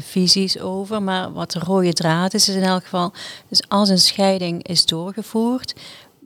visies 0.01 0.59
over, 0.59 1.03
maar 1.03 1.33
wat 1.33 1.51
de 1.51 1.59
rode 1.59 1.93
draad 1.93 2.33
is, 2.33 2.49
is 2.49 2.55
in 2.55 2.63
elk 2.63 2.83
geval, 2.83 3.13
dus 3.47 3.61
als 3.67 3.89
een 3.89 3.99
scheiding 3.99 4.67
is 4.67 4.85
doorgevoerd, 4.85 5.75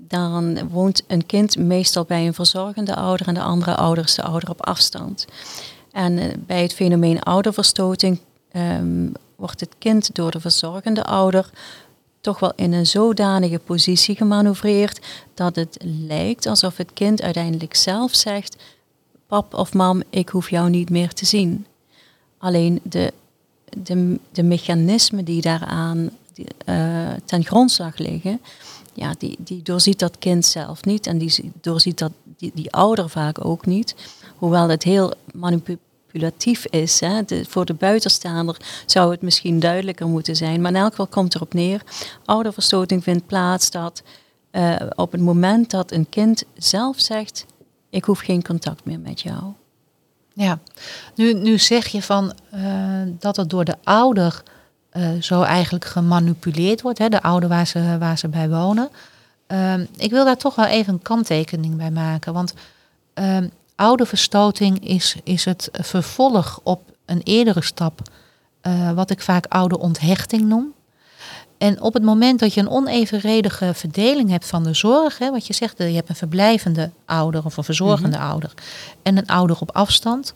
dan 0.08 0.70
woont 0.70 1.04
een 1.08 1.26
kind 1.26 1.58
meestal 1.58 2.04
bij 2.06 2.28
een 2.28 2.34
verzorgende 2.34 2.96
ouder 2.96 3.28
en 3.28 3.34
de 3.34 3.42
andere 3.42 3.76
ouder 3.76 4.04
is 4.04 4.16
de 4.16 4.24
ouder 4.24 4.50
op 4.50 4.66
afstand. 4.66 5.26
En 5.92 6.18
eh, 6.18 6.30
bij 6.38 6.62
het 6.62 6.74
fenomeen 6.74 7.24
ouderverstoting 7.24 8.20
ehm, 8.52 9.08
wordt 9.36 9.60
het 9.60 9.76
kind 9.78 10.16
door 10.16 10.32
de 10.32 10.40
verzorgende 10.40 11.04
ouder 11.04 11.50
toch 12.22 12.40
wel 12.40 12.54
in 12.56 12.74
een 12.74 12.88
zodanige 12.88 13.60
positie 13.60 14.16
gemanoeuvreerd 14.16 15.06
dat 15.34 15.56
het 15.56 15.78
lijkt 15.82 16.46
alsof 16.46 16.78
het 16.78 16.94
kind 16.94 17.22
uiteindelijk 17.22 17.76
zelf 17.76 18.16
zegt: 18.16 18.56
Pap 19.28 19.54
of 19.54 19.74
mam, 19.74 20.04
ik 20.10 20.30
hoef 20.30 20.50
jou 20.50 20.70
niet 20.70 20.90
meer 20.90 21.14
te 21.14 21.26
zien. 21.26 21.66
Alleen 22.38 22.80
de, 22.84 23.14
de, 23.78 24.20
de 24.32 24.44
mechanismen 24.44 25.26
die 25.26 25.42
daaraan 25.42 26.10
eh, 26.66 27.12
ten 27.26 27.46
grondslag 27.46 27.98
liggen, 27.98 28.42
ja, 28.94 29.14
die, 29.18 29.38
die 29.40 29.62
doorziet 29.62 30.00
dat 30.00 30.18
kind 30.18 30.46
zelf 30.46 30.86
niet 30.86 31.08
en 31.08 31.18
die 31.18 31.30
zie- 31.30 31.52
doorziet 31.62 31.98
dat, 31.98 32.12
die, 32.38 32.52
die 32.54 32.72
ouder 32.72 33.10
vaak 33.10 33.46
ook 33.46 33.66
niet. 33.66 33.96
Hoewel 34.36 34.70
het 34.70 34.84
heel 34.84 35.14
manipulatief 35.34 36.66
is. 36.66 37.00
Hè. 37.00 37.22
Voor 37.48 37.66
de 37.66 37.74
buitenstaander 37.74 38.58
zou 38.86 39.12
het 39.12 39.22
misschien 39.22 39.60
duidelijker 39.60 40.08
moeten 40.08 40.36
zijn. 40.36 40.62
Maar 40.62 40.72
in 40.72 40.78
elk 40.78 40.90
geval 40.90 41.08
komt 41.08 41.36
erop 41.36 41.54
neer. 41.54 41.82
Ouderverstoting 42.26 43.04
vindt 43.04 43.28
plaats 43.28 43.72
dat 43.72 44.04
eh, 44.52 44.76
op 44.96 45.12
het 45.12 45.22
moment 45.22 45.72
dat 45.72 45.92
een 45.92 46.10
kind 46.10 46.44
zelf 46.58 47.00
zegt... 47.00 47.46
ik 47.90 48.04
hoef 48.04 48.20
geen 48.20 48.44
contact 48.44 48.86
meer 48.86 49.00
met 49.00 49.22
jou. 49.22 49.44
Ja, 50.34 50.60
nu, 51.16 51.34
nu 51.34 51.58
zeg 51.58 51.88
je 51.88 52.02
van 52.02 52.34
eh, 52.50 53.02
dat 53.20 53.36
het 53.36 53.50
door 53.50 53.66
de 53.66 53.76
ouder 53.84 54.44
eh, 54.94 55.10
zo 55.20 55.42
eigenlijk 55.42 55.86
gemanipuleerd 55.86 56.82
wordt, 56.82 57.00
hè, 57.00 57.10
de 57.10 57.22
ouder 57.22 57.50
waar 57.50 57.68
ze, 57.68 57.98
waar 58.00 58.18
ze 58.18 58.28
bij 58.28 58.50
wonen. 58.50 58.90
Ehm, 59.48 59.86
ik 59.98 60.12
wil 60.12 60.26
daar 60.26 60.38
toch 60.38 60.56
wel 60.56 60.66
even 60.66 60.94
een 60.94 61.02
kanttekening 61.02 61.78
bij 61.78 61.92
maken, 61.92 62.34
want 62.34 62.54
ehm 63.14 63.48
ouderverstoting 63.76 64.88
is, 64.88 65.16
is 65.24 65.46
het 65.46 65.70
vervolg 65.72 66.60
op 66.64 66.82
een 67.06 67.22
eerdere 67.24 67.64
stap, 67.64 68.02
eh, 68.62 68.92
wat 68.92 69.10
ik 69.10 69.22
vaak 69.22 69.46
ouderonthechting 69.46 70.42
noem. 70.42 70.74
En 71.58 71.82
op 71.82 71.94
het 71.94 72.04
moment 72.04 72.40
dat 72.40 72.54
je 72.54 72.62
een 72.62 72.70
onevenredige 72.70 73.74
verdeling 73.74 74.30
hebt 74.30 74.46
van 74.46 74.64
de 74.64 74.74
zorg, 74.74 75.18
hè, 75.18 75.32
wat 75.32 75.48
je 75.48 75.54
zegt, 75.54 75.78
je 75.78 75.84
hebt 75.84 76.10
een 76.10 76.16
verblijvende 76.16 76.90
ouder 77.06 77.46
of 77.46 77.58
een 77.58 77.64
verzorgende 77.64 78.18
ouder 78.18 78.54
en 79.04 79.18
een 79.18 79.28
ouder 79.28 79.58
op 79.60 79.72
afstand. 79.72 80.34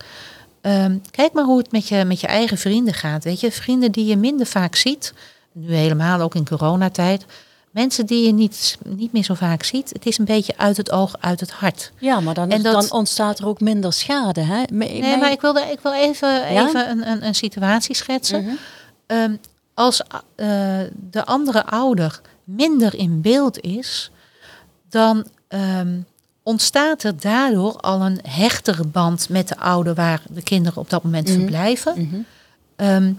Ehm, 0.62 0.98
kijk 1.12 1.34
maar 1.34 1.44
hoe 1.44 1.58
het 1.58 1.72
met 1.72 1.88
je, 1.88 2.04
met 2.06 2.20
je 2.20 2.28
eigen 2.28 2.58
vrienden 2.58 2.94
gaat. 2.94 3.24
Weet 3.24 3.40
je, 3.40 3.52
vrienden 3.52 3.92
die 3.92 4.06
je 4.06 4.18
minder 4.18 4.46
vaak 4.46 4.76
ziet, 4.76 5.14
nu 5.52 5.74
helemaal 5.74 6.22
ook 6.22 6.36
in 6.36 6.46
coronatijd. 6.48 7.26
Mensen 7.72 8.06
die 8.06 8.26
je 8.26 8.32
niet, 8.34 8.78
niet 8.86 9.12
meer 9.14 9.24
zo 9.24 9.34
vaak 9.34 9.64
ziet. 9.64 9.90
Het 9.90 10.06
is 10.06 10.18
een 10.18 10.26
beetje 10.26 10.58
uit 10.58 10.78
het 10.78 10.92
oog, 10.92 11.16
uit 11.20 11.40
het 11.40 11.52
hart. 11.52 11.92
Ja, 11.98 12.20
maar 12.20 12.34
dan, 12.34 12.50
En 12.50 12.62
dat- 12.64 12.74
dan 12.82 12.92
ontstaat 12.92 13.40
er 13.40 13.48
ook 13.48 13.60
minder 13.62 13.94
schade. 13.94 14.42
Hè? 14.42 14.62
M- 14.62 14.78
Nee, 14.78 15.00
mijn- 15.02 15.20
maar 15.20 15.32
ik 15.32 15.42
wilde 15.42 15.62
ik 15.62 15.80
wil 15.80 15.94
even, 15.94 16.54
Ja? 16.54 16.68
even 16.68 16.90
een, 16.90 17.08
een, 17.12 17.26
een 17.26 17.36
situatie 17.36 17.96
schetsen. 17.96 18.44
Mhm. 18.44 18.54
Ehm, 19.08 19.36
als 19.74 20.02
eh, 20.36 20.80
de 20.96 21.26
andere 21.26 21.66
ouder 21.66 22.22
minder 22.44 22.96
in 22.96 23.22
beeld 23.22 23.60
is, 23.60 24.12
dan 24.90 25.26
ehm, 25.48 25.98
ontstaat 26.48 27.04
er 27.04 27.20
daardoor 27.20 27.76
al 27.78 28.02
een 28.02 28.20
hechtere 28.28 28.86
band 28.86 29.30
met 29.30 29.48
de 29.48 29.58
ouder 29.58 29.94
waar 29.94 30.22
de 30.30 30.42
kinderen 30.42 30.78
op 30.82 30.90
dat 30.90 31.04
moment 31.04 31.28
Mhm. 31.28 31.38
verblijven. 31.38 31.94
Mhm. 32.02 32.16
Ehm, 32.76 33.14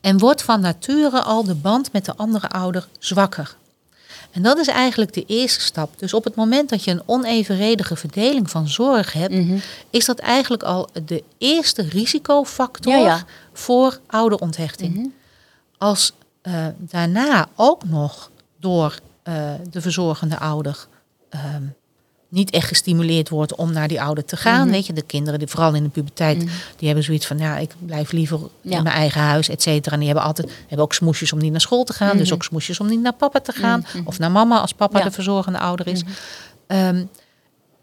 en 0.00 0.18
wordt 0.18 0.42
van 0.42 0.60
nature 0.60 1.20
al 1.22 1.44
de 1.44 1.54
band 1.54 1.92
met 1.92 2.04
de 2.04 2.16
andere 2.16 2.48
ouder 2.48 2.88
zwakker. 2.98 3.56
En 4.30 4.42
dat 4.42 4.58
is 4.58 4.66
eigenlijk 4.68 5.12
de 5.12 5.24
eerste 5.26 5.60
stap. 5.60 5.98
Dus 5.98 6.14
op 6.14 6.24
het 6.24 6.34
moment 6.34 6.68
dat 6.68 6.84
je 6.84 6.90
een 6.90 7.02
onevenredige 7.06 7.96
verdeling 7.96 8.50
van 8.50 8.68
zorg 8.68 9.12
hebt, 9.12 9.34
Mhm. 9.34 9.56
is 9.90 10.04
dat 10.04 10.18
eigenlijk 10.18 10.62
al 10.62 10.88
de 11.04 11.22
eerste 11.38 11.82
risicofactor 11.82 12.92
Ja, 12.92 12.98
ja. 12.98 13.24
voor 13.52 14.00
ouderonthechting. 14.06 15.12
Als 15.78 16.12
eh, 16.42 16.66
daarna 16.78 17.48
ook 17.54 17.84
nog 17.84 18.30
door 18.60 18.98
eh, 19.22 19.34
de 19.70 19.80
verzorgende 19.80 20.38
ouder 20.38 20.86
ehm, 21.30 21.62
niet 22.28 22.50
echt 22.50 22.68
gestimuleerd 22.68 23.28
wordt 23.28 23.54
om 23.54 23.72
naar 23.72 23.88
die 23.88 24.02
ouder 24.02 24.24
te 24.24 24.36
gaan. 24.36 24.60
Mhm. 24.62 24.70
Weet 24.70 24.86
je, 24.86 24.92
de 24.92 25.02
kinderen, 25.02 25.38
die 25.38 25.48
vooral 25.48 25.74
in 25.74 25.82
de 25.82 25.88
puberteit, 25.88 26.36
Mhm. 26.38 26.46
die 26.76 26.86
hebben 26.86 27.04
zoiets 27.04 27.26
van, 27.26 27.38
ja, 27.38 27.56
ik 27.56 27.70
blijf 27.78 28.12
liever 28.12 28.40
Ja. 28.60 28.76
in 28.76 28.82
mijn 28.82 28.94
eigen 28.94 29.20
huis, 29.20 29.48
et 29.48 29.62
cetera. 29.62 29.92
En 29.94 29.98
die 29.98 30.08
hebben 30.08 30.26
altijd 30.26 30.50
hebben 30.60 30.78
ook 30.86 30.94
smoesjes 30.94 31.32
om 31.32 31.38
niet 31.38 31.50
naar 31.50 31.60
school 31.60 31.84
te 31.84 31.92
gaan, 31.92 32.16
dus 32.16 32.26
Mhm. 32.26 32.34
ook 32.34 32.44
smoesjes 32.44 32.80
om 32.80 32.88
niet 32.88 33.00
naar 33.00 33.12
papa 33.12 33.40
te 33.40 33.52
gaan, 33.52 33.86
of 34.04 34.18
naar 34.18 34.30
mama 34.30 34.60
als 34.60 34.72
papa 34.72 34.98
Ja. 34.98 35.04
de 35.04 35.10
verzorgende 35.10 35.58
ouder 35.58 35.86
is. 35.86 36.02
Ehm, 36.66 37.04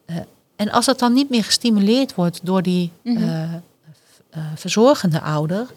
eh, 0.06 0.16
en 0.56 0.72
als 0.72 0.86
dat 0.86 1.00
dan 1.00 1.14
niet 1.14 1.30
meer 1.30 1.44
gestimuleerd 1.44 2.16
wordt 2.16 2.40
door 2.44 2.62
die 2.62 2.92
eh, 3.04 3.44
eh, 3.44 3.52
verzorgende 4.56 5.22
ouder, 5.22 5.68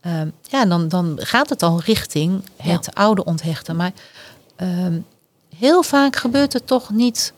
ehm, 0.00 0.28
ja, 0.42 0.64
dan, 0.66 0.88
dan 0.88 1.18
gaat 1.22 1.48
het 1.48 1.62
al 1.62 1.80
richting 1.84 2.42
het 2.56 2.94
oude 2.94 3.24
onthechten. 3.24 3.76
Maar 3.76 3.92
ehm, 4.56 4.98
heel 5.58 5.82
vaak 5.82 6.16
gebeurt 6.16 6.52
het 6.52 6.66
toch 6.66 6.90
niet 6.90 7.32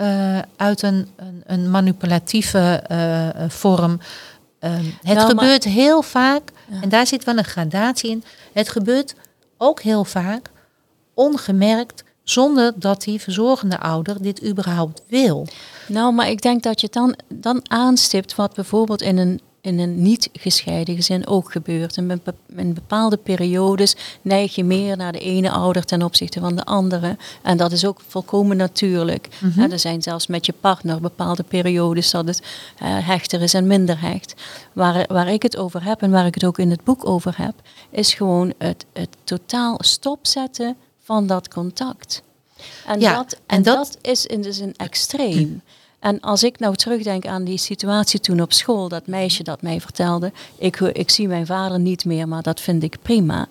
eh, 0.00 0.38
uit 0.56 0.82
een, 0.82 1.08
een, 1.16 1.42
een 1.46 1.70
manipulatieve 1.70 2.82
eh, 2.86 3.48
vorm. 3.48 4.00
Ehm, 4.58 4.74
het 4.84 5.02
Nou, 5.02 5.14
maar- 5.16 5.28
gebeurt 5.28 5.64
heel 5.64 6.02
vaak, 6.02 6.42
Ja. 6.68 6.82
en 6.82 6.88
daar 6.88 7.06
zit 7.06 7.24
wel 7.24 7.38
een 7.38 7.44
gradatie 7.44 8.10
in. 8.10 8.24
Het 8.52 8.68
gebeurt 8.68 9.14
ook 9.56 9.80
heel 9.80 10.04
vaak 10.04 10.50
ongemerkt, 11.14 12.04
zonder 12.24 12.72
dat 12.76 13.02
die 13.02 13.20
verzorgende 13.20 13.78
ouder 13.78 14.22
dit 14.22 14.44
überhaupt 14.44 15.02
wil. 15.08 15.46
Nou, 15.86 16.12
maar 16.14 16.28
ik 16.30 16.42
denk 16.42 16.62
dat 16.62 16.80
je 16.80 16.88
dan, 16.90 17.14
dan 17.28 17.60
aanstipt 17.70 18.34
wat 18.34 18.54
bijvoorbeeld 18.54 19.02
in 19.02 19.18
een, 19.18 19.40
in 19.60 19.78
een 19.78 20.02
niet 20.02 20.28
gescheiden 20.32 20.94
gezin 20.94 21.26
ook 21.26 21.52
gebeurt. 21.52 21.96
In, 21.96 22.06
bepa- 22.06 22.32
in 22.56 22.74
bepaalde 22.74 23.16
periodes 23.16 23.96
neig 24.22 24.54
je 24.54 24.64
meer 24.64 24.96
naar 24.96 25.12
de 25.12 25.18
ene 25.18 25.50
ouder 25.50 25.84
ten 25.84 26.02
opzichte 26.02 26.40
van 26.40 26.56
de 26.56 26.64
andere. 26.64 27.16
En 27.42 27.56
dat 27.56 27.72
is 27.72 27.84
ook 27.84 28.00
volkomen 28.06 28.56
natuurlijk. 28.56 29.28
Mhm. 29.40 29.70
Er 29.72 29.78
zijn 29.78 30.02
zelfs 30.02 30.26
met 30.26 30.46
je 30.46 30.54
partner 30.60 31.00
bepaalde 31.00 31.42
periodes 31.42 32.10
dat 32.10 32.26
het 32.26 32.42
eh, 32.78 33.06
hechter 33.06 33.42
is 33.42 33.54
en 33.54 33.66
minder 33.66 34.00
hecht. 34.00 34.34
Waar, 34.72 35.04
waar 35.08 35.28
ik 35.32 35.42
het 35.42 35.56
over 35.56 35.84
heb 35.84 36.02
en 36.02 36.10
waar 36.10 36.26
ik 36.26 36.34
het 36.34 36.44
ook 36.44 36.58
in 36.58 36.70
het 36.70 36.84
boek 36.84 37.06
over 37.06 37.34
heb, 37.36 37.54
is 37.90 38.14
gewoon 38.14 38.52
het, 38.58 38.84
het 38.92 39.08
totaal 39.24 39.76
stopzetten 39.82 40.76
van 41.02 41.26
dat 41.26 41.48
contact. 41.48 42.22
En, 42.86 43.00
Ja, 43.00 43.14
dat, 43.16 43.32
en 43.32 43.40
en 43.56 43.62
dat- 43.62 43.76
dat 43.76 43.98
is 44.00 44.26
in 44.26 44.42
dus 44.42 44.58
een 44.58 44.74
extreem. 44.76 45.62
En 46.00 46.20
als 46.20 46.42
ik 46.42 46.58
nou 46.58 46.76
terugdenk 46.76 47.26
aan 47.26 47.44
die 47.44 47.58
situatie 47.58 48.20
toen 48.20 48.40
op 48.40 48.52
school, 48.52 48.88
dat 48.88 49.06
meisje 49.06 49.42
dat 49.42 49.62
mij 49.62 49.80
vertelde, 49.80 50.32
ik, 50.58 50.80
ik 50.80 51.10
zie 51.10 51.28
mijn 51.28 51.46
vader 51.46 51.80
niet 51.80 52.04
meer, 52.04 52.28
maar 52.28 52.42
dat 52.42 52.60
vind 52.60 52.82
ik 52.82 52.96
prima. 53.02 53.48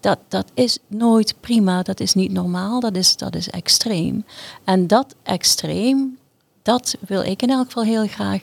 Dat, 0.00 0.18
dat 0.28 0.46
is 0.54 0.78
nooit 0.86 1.34
prima, 1.40 1.82
dat 1.82 2.00
is 2.00 2.14
niet 2.14 2.32
normaal, 2.32 2.80
dat 2.80 2.96
is, 2.96 3.16
dat 3.16 3.34
is 3.34 3.50
extreem. 3.50 4.24
En 4.64 4.86
dat 4.86 5.14
extreem, 5.22 6.18
dat 6.62 6.96
wil 7.00 7.22
ik 7.22 7.42
in 7.42 7.50
elk 7.50 7.66
geval 7.66 7.84
heel 7.84 8.06
graag 8.06 8.42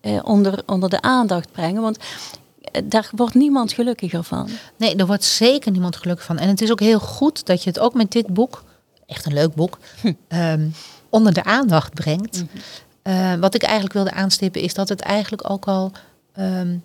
eh, 0.00 0.18
onder, 0.22 0.62
onder 0.66 0.90
de 0.90 1.00
aandacht 1.00 1.52
brengen, 1.52 1.82
want 1.82 1.98
eh, 2.60 2.82
daar 2.84 3.10
wordt 3.16 3.34
niemand 3.34 3.72
gelukkiger 3.72 4.22
van. 4.22 4.48
Nee, 4.76 4.96
er 4.96 5.06
wordt 5.06 5.24
zeker 5.24 5.70
niemand 5.70 5.96
gelukkig 5.96 6.26
van. 6.26 6.38
En 6.38 6.48
het 6.48 6.60
is 6.60 6.70
ook 6.70 6.80
heel 6.80 7.00
goed 7.00 7.46
dat 7.46 7.62
je 7.62 7.68
het 7.68 7.78
ook 7.78 7.94
met 7.94 8.12
dit 8.12 8.26
boek, 8.26 8.64
echt 9.06 9.26
een 9.26 9.32
leuk 9.32 9.54
boek, 9.54 9.78
ehm, 10.28 10.68
onder 11.08 11.32
de 11.32 11.44
aandacht 11.44 11.94
brengt. 11.94 12.44
Eh, 13.02 13.34
wat 13.34 13.54
ik 13.54 13.62
eigenlijk 13.62 13.94
wilde 13.94 14.10
aanstippen 14.12 14.60
is 14.60 14.74
dat 14.74 14.88
het 14.88 15.00
eigenlijk 15.00 15.50
ook 15.50 15.66
al, 15.66 15.92
ehm, 16.32 16.76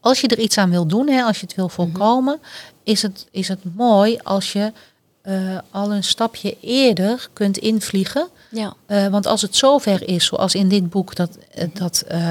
als 0.00 0.20
je 0.20 0.28
er 0.28 0.38
iets 0.38 0.58
aan 0.58 0.70
wil 0.70 0.86
doen, 0.86 1.08
hè, 1.08 1.22
als 1.22 1.40
je 1.40 1.46
het 1.46 1.54
wil 1.56 1.68
voorkomen, 1.68 2.38
is, 2.82 3.02
het, 3.02 3.26
is 3.30 3.48
het 3.48 3.60
mooi 3.74 4.18
als 4.22 4.52
je 4.52 4.72
eh, 5.22 5.58
al 5.70 5.92
een 5.92 6.04
stapje 6.04 6.56
eerder 6.60 7.28
kunt 7.32 7.58
invliegen. 7.58 8.28
Ja. 8.50 8.74
Eh, 8.86 9.06
want 9.06 9.26
als 9.26 9.42
het 9.42 9.56
zover 9.56 10.08
is, 10.08 10.24
zoals 10.26 10.54
in 10.54 10.68
dit 10.68 10.90
boek, 10.90 11.14
dat, 11.14 11.38
eh, 11.54 11.68
dat 11.72 12.04
eh, 12.08 12.30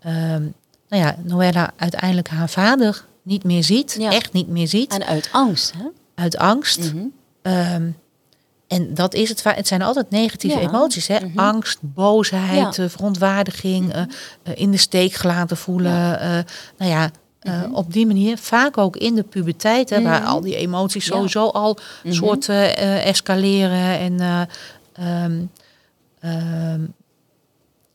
ehm, 0.00 0.42
nou 0.88 1.02
ja, 1.02 1.16
Noella 1.22 1.70
uiteindelijk 1.76 2.28
haar 2.28 2.48
vader 2.48 3.04
niet 3.22 3.44
meer 3.44 3.64
ziet, 3.64 3.96
Ja. 3.98 4.10
echt 4.12 4.32
niet 4.32 4.48
meer 4.48 4.68
ziet, 4.68 4.92
En 4.92 5.06
uit 5.06 5.28
angst, 5.32 5.72
hè? 5.76 5.84
uit 6.14 6.36
angst. 6.36 6.78
Mhm. 6.92 7.04
Ehm, 7.42 7.90
en 8.70 8.94
dat 8.94 9.14
is 9.14 9.28
het. 9.28 9.42
Het 9.44 9.66
zijn 9.66 9.82
altijd 9.82 10.10
negatieve 10.10 10.60
Ja. 10.60 10.68
emoties, 10.68 11.06
hè? 11.06 11.18
Mhm. 11.20 11.38
Angst, 11.38 11.78
boosheid, 11.82 12.76
Ja. 12.76 12.82
eh, 12.84 12.88
verontwaardiging, 12.90 13.92
eh, 13.92 14.00
eh, 14.42 14.52
in 14.54 14.70
de 14.70 14.76
steek 14.76 15.12
gelaten 15.12 15.56
voelen. 15.56 15.92
nou 16.78 16.90
ja. 16.90 17.10
Mhm. 17.42 17.72
op 17.74 17.92
die 17.92 18.06
manier, 18.06 18.38
vaak 18.38 18.78
ook 18.78 18.96
in 18.96 19.14
de 19.14 19.22
puberteit, 19.22 19.90
hè, 19.90 20.02
waar 20.02 20.20
Mhm. 20.20 20.30
al 20.30 20.40
die 20.40 20.56
emoties 20.56 21.04
sowieso 21.04 21.46
al 21.46 21.78
Mhm. 22.04 22.14
soort 22.14 22.48
eh, 22.48 23.06
escaleren. 23.06 23.98
En 23.98 24.20
eh, 24.20 24.42
ehm, 25.24 25.40
ehm, 26.20 26.80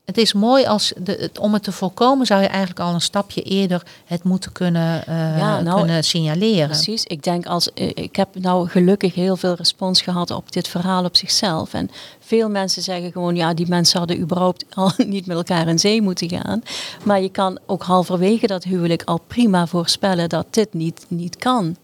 het 0.06 0.18
is 0.18 0.32
mooi 0.32 0.64
als 0.64 0.92
de, 0.96 1.12
het, 1.20 1.38
om 1.38 1.52
het 1.52 1.62
te 1.62 1.72
voorkomen, 1.72 2.26
zou 2.26 2.42
je 2.42 2.46
eigenlijk 2.46 2.80
al 2.80 2.94
een 2.94 3.00
stapje 3.00 3.42
eerder 3.42 3.82
het 4.04 4.24
moeten 4.24 4.52
kunnen, 4.52 5.06
eh, 5.06 5.38
Ja, 5.38 5.60
nou, 5.60 5.78
kunnen 5.78 6.04
signaleren. 6.04 6.68
Precies. 6.68 7.04
Ik 7.04 7.22
denk 7.22 7.46
als 7.46 7.72
eh, 7.72 7.88
ik 7.94 8.16
heb 8.16 8.28
nou 8.34 8.68
gelukkig 8.68 9.14
heel 9.14 9.36
veel 9.36 9.54
respons 9.54 10.02
gehad 10.02 10.30
op 10.30 10.52
dit 10.52 10.68
verhaal 10.68 11.04
op 11.04 11.16
zichzelf. 11.16 11.74
En 11.74 11.90
veel 12.20 12.48
mensen 12.48 12.82
zeggen 12.82 13.12
gewoon, 13.12 13.36
ja, 13.36 13.54
die 13.54 13.68
mensen 13.68 13.98
hadden 13.98 14.20
überhaupt 14.20 14.64
al 14.74 14.92
niet 14.96 15.26
met 15.26 15.36
elkaar 15.36 15.68
in 15.68 15.78
zee 15.78 16.02
moeten 16.02 16.28
gaan. 16.28 16.62
Maar 17.04 17.20
je 17.20 17.30
kan 17.30 17.58
ook 17.66 17.82
halverwege 17.82 18.46
dat 18.46 18.64
huwelijk 18.64 19.02
al 19.04 19.20
prima 19.26 19.66
voorspellen 19.66 20.28
dat 20.28 20.46
dit 20.50 20.74
niet, 20.74 21.04
niet 21.08 21.36
kan. 21.36 21.76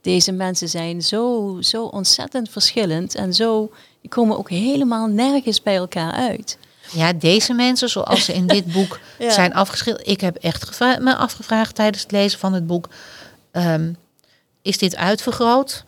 Deze 0.00 0.32
mensen 0.32 0.68
zijn 0.68 1.02
zo, 1.02 1.56
zo 1.60 1.84
ontzettend 1.84 2.48
verschillend 2.48 3.14
en 3.14 3.34
zo, 3.34 3.70
die 4.00 4.10
komen 4.10 4.38
ook 4.38 4.50
helemaal 4.50 5.06
nergens 5.06 5.62
bij 5.62 5.76
elkaar 5.76 6.12
uit. 6.12 6.58
Ja, 6.92 7.12
deze 7.12 7.52
mensen, 7.54 7.88
zoals 7.88 8.24
ze 8.24 8.32
in 8.34 8.46
dit 8.46 8.72
boek 8.76 8.98
Ja. 9.18 9.30
zijn 9.30 9.54
afgeschilderd. 9.54 10.06
Ik 10.08 10.20
heb 10.20 10.36
echt 10.36 10.78
me 10.80 11.16
afgevraagd 11.16 11.74
tijdens 11.74 12.02
het 12.02 12.12
lezen 12.12 12.38
van 12.38 12.52
het 12.52 12.66
boek. 12.66 12.88
ehm, 13.50 13.92
is 14.62 14.78
dit 14.78 14.96
uitvergroot? 14.96 15.84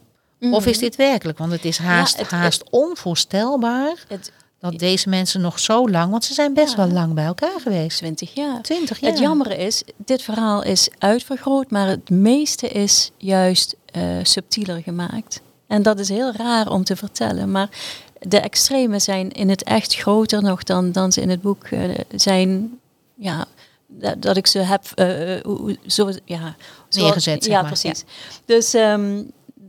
Of 0.50 0.66
is 0.66 0.78
dit 0.78 0.96
werkelijk? 0.96 1.38
Want 1.38 1.52
het 1.52 1.64
is 1.64 1.78
haast, 1.78 2.16
het- 2.18 2.30
haast 2.30 2.70
onvoorstelbaar 2.70 3.94
Het 4.08 4.32
dat 4.60 4.78
deze 4.78 5.08
mensen 5.08 5.40
nog 5.40 5.58
zo 5.58 5.88
lang... 5.90 6.10
Want 6.10 6.24
ze 6.24 6.34
zijn 6.34 6.54
best 6.54 6.70
Ja. 6.70 6.76
wel 6.76 6.88
lang 6.90 7.14
bij 7.14 7.24
elkaar 7.24 7.60
geweest. 7.62 7.96
20 7.98 8.34
jaar. 8.34 8.62
Twintig 8.62 8.98
jaar. 9.00 9.10
Het 9.10 9.20
jammere 9.20 9.56
is, 9.56 9.82
dit 9.96 10.22
verhaal 10.22 10.62
is 10.62 10.88
uitvergroot, 10.98 11.70
maar 11.70 11.88
het 11.88 12.10
meeste 12.10 12.68
is 12.68 13.10
juist 13.16 13.74
eh, 13.86 14.02
subtieler 14.22 14.82
gemaakt. 14.82 15.40
En 15.66 15.82
dat 15.82 15.98
is 15.98 16.08
heel 16.08 16.32
raar 16.32 16.68
om 16.70 16.84
te 16.84 16.96
vertellen, 16.96 17.50
maar 17.50 17.68
de 18.22 18.40
extremen 18.40 19.00
zijn 19.00 19.30
in 19.30 19.48
het 19.48 19.62
echt 19.62 19.94
groter 19.94 20.42
nog 20.42 20.62
dan, 20.62 20.92
dan 20.92 21.12
ze 21.12 21.20
in 21.20 21.30
het 21.30 21.40
boek 21.42 21.64
eh, 21.64 21.90
zijn. 22.14 22.78
Ja, 23.14 23.44
dat, 23.86 24.22
dat 24.22 24.36
ik 24.36 24.46
ze 24.46 24.58
heb 24.58 24.82
hoe- 25.44 25.76
zo, 25.86 26.10
ja, 26.24 26.54
zo- 26.88 27.00
Neergezet, 27.02 27.44
zeg 27.44 27.52
Ja, 27.52 27.60
maar, 27.62 27.70
precies. 27.70 28.04
Dus 28.44 28.74
ehm, 28.74 29.22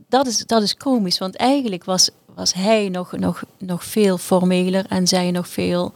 dat, 0.08 0.26
is, 0.26 0.38
dat 0.46 0.62
is 0.62 0.76
komisch, 0.76 1.18
want 1.18 1.36
eigenlijk 1.36 1.84
was, 1.84 2.10
was 2.34 2.54
hij 2.54 2.88
nog, 2.88 3.12
nog, 3.12 3.42
nog 3.58 3.84
veel 3.84 4.18
formeler 4.18 4.84
en 4.88 5.06
zij 5.08 5.30
nog 5.30 5.48
veel 5.48 5.92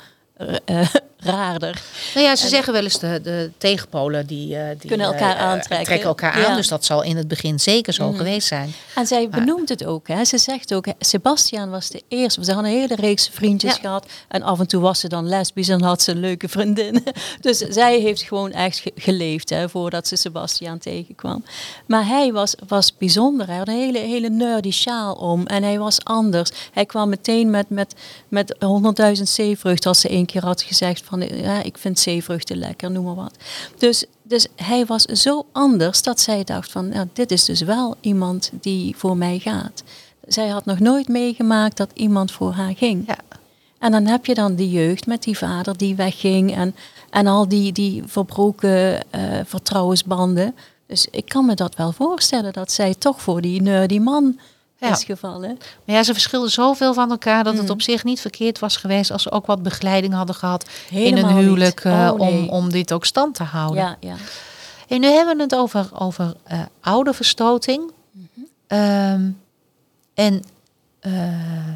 raarder. 1.21 1.83
Nou 2.15 2.27
ja, 2.27 2.37
ze 2.37 2.49
zeggen 2.49 2.73
wel 2.73 2.83
eens 2.83 2.99
de, 2.99 3.21
de 3.23 3.51
tegenpolen 3.59 4.27
die, 4.27 4.57
eh, 4.57 4.69
die 4.79 4.89
Kunnen 4.89 5.07
elkaar 5.07 5.37
eh, 5.37 5.43
aantrekken. 5.43 5.87
trekken 5.87 6.09
elkaar 6.09 6.39
Ja. 6.41 6.47
aan. 6.47 6.57
Dus 6.57 6.69
dat 6.69 6.85
zal 6.85 7.03
in 7.03 7.17
het 7.17 7.29
begin 7.29 7.61
zeker 7.61 7.93
zo 7.93 8.09
Mhm. 8.09 8.17
geweest 8.17 8.47
zijn. 8.49 8.73
En 8.95 9.07
zij 9.07 9.29
Maar- 9.31 9.39
benoemt 9.41 9.69
het 9.69 9.85
ook. 9.85 10.09
Hè. 10.09 10.25
Ze 10.25 10.39
zegt 10.39 10.75
ook, 10.75 10.87
Sebastian 10.99 11.71
was 11.71 11.89
de 11.89 12.03
eerste. 12.09 12.45
Ze 12.45 12.53
hadden 12.53 12.71
een 12.73 12.79
hele 12.79 12.95
reeks 12.95 13.29
vriendjes 13.33 13.75
Ja. 13.75 13.81
gehad. 13.81 14.07
En 14.29 14.43
af 14.43 14.59
en 14.61 14.67
toe 14.67 14.81
was 14.81 15.01
ze 15.01 15.09
dan 15.09 15.29
lesbisch 15.29 15.69
en 15.69 15.83
had 15.83 16.03
ze 16.03 16.11
een 16.11 16.21
leuke 16.21 16.49
vriendin. 16.49 17.05
Dus 17.41 17.59
zij 17.59 17.99
heeft 18.01 18.23
gewoon 18.23 18.53
echt 18.53 18.79
ge- 18.79 18.93
geleefd 18.97 19.51
hè, 19.51 19.69
voordat 19.69 20.09
ze 20.09 20.17
Sebastian 20.17 20.79
tegenkwam. 20.79 21.45
Maar 21.87 22.07
hij 22.07 22.33
was, 22.33 22.55
was 22.69 22.97
bijzonder. 22.97 23.47
Hij 23.47 23.57
had 23.57 23.69
een 23.69 23.75
hele, 23.75 23.99
hele 23.99 24.29
nerdy 24.31 24.71
sjaal 24.71 25.15
om. 25.15 25.47
En 25.47 25.63
hij 25.63 25.79
was 25.79 26.05
anders. 26.05 26.51
Hij 26.73 26.87
kwam 26.87 27.09
meteen 27.09 27.51
met, 27.51 27.71
met, 27.71 27.95
met 28.29 28.57
100.000 29.17 29.29
zeevrucht, 29.29 29.87
als 29.87 30.01
ze 30.01 30.09
één 30.09 30.27
keer 30.27 30.45
had 30.45 30.63
gezegd 30.63 31.05
van 31.09 31.21
ja, 31.21 31.63
ik 31.63 31.79
vind 31.79 31.99
zeevruchten 31.99 32.57
lekker, 32.57 32.91
noem 32.91 33.05
maar 33.05 33.15
wat. 33.15 33.37
Dus, 33.79 34.05
dus 34.23 34.47
hij 34.57 34.87
was 34.87 35.03
zo 35.03 35.47
anders 35.53 36.03
dat 36.03 36.21
zij 36.21 36.45
dacht 36.45 36.71
van 36.71 37.11
dit 37.13 37.31
is 37.31 37.45
dus 37.45 37.61
wel 37.61 37.97
iemand 38.01 38.51
die 38.61 38.97
voor 38.97 39.17
mij 39.17 39.39
gaat. 39.39 39.83
Zij 40.27 40.49
had 40.49 40.65
nog 40.65 40.79
nooit 40.79 41.09
meegemaakt 41.09 41.77
dat 41.77 41.91
iemand 41.95 42.33
voor 42.33 42.53
haar 42.53 42.77
ging. 42.77 43.07
Ja. 43.07 43.19
En 43.79 43.93
dan 43.93 44.07
heb 44.07 44.27
je 44.27 44.35
dan 44.35 44.55
die 44.55 44.71
jeugd 44.71 45.07
met 45.07 45.23
die 45.23 45.39
vader 45.39 45.77
die 45.77 45.97
wegging 45.97 46.55
en, 46.55 46.75
en 47.11 47.27
al 47.27 47.49
die, 47.49 47.73
die 47.73 48.03
verbroken 48.07 48.71
uh, 48.71 49.23
vertrouwensbanden. 49.45 50.55
Dus 50.87 51.07
ik 51.11 51.25
kan 51.25 51.47
me 51.47 51.55
dat 51.55 51.77
wel 51.77 51.93
voorstellen 51.93 52.53
dat 52.53 52.73
zij 52.73 52.95
toch 52.95 53.23
voor 53.23 53.41
die 53.41 53.63
nerdy 53.63 53.99
man 53.99 54.39
Ja. 54.81 54.91
is 54.91 55.05
gevallen. 55.05 55.59
Maar 55.85 55.97
ja, 55.97 56.03
ze 56.03 56.13
verschilden 56.13 56.51
zoveel 56.51 56.95
van 56.95 57.11
elkaar 57.11 57.45
dat 57.45 57.55
het 57.55 57.63
Mm. 57.65 57.71
op 57.71 57.83
zich 57.83 58.05
niet 58.05 58.21
verkeerd 58.21 58.59
was 58.59 58.77
geweest 58.77 59.11
als 59.11 59.23
ze 59.23 59.31
ook 59.31 59.47
wat 59.47 59.63
begeleiding 59.63 60.15
hadden 60.15 60.35
gehad 60.35 60.69
in 60.91 61.17
een 61.17 61.37
huwelijk 61.37 61.81
eh, 61.85 61.93
Oh, 62.13 62.19
nee. 62.19 62.29
om, 62.29 62.49
om 62.49 62.71
dit 62.71 62.93
ook 62.93 63.05
stand 63.05 63.35
te 63.35 63.43
houden. 63.43 63.83
Ja, 63.83 63.97
ja. 64.01 64.15
En 64.89 65.01
nu 65.01 65.07
hebben 65.09 65.37
we 65.37 65.43
het 65.43 65.55
over, 65.55 65.89
over 65.99 66.35
eh 66.45 66.61
oude 66.81 67.13
verstoting. 67.13 67.91
Mhm. 68.13 68.27
Ehm, 68.67 69.31
en 70.15 70.43
eh, 71.01 71.73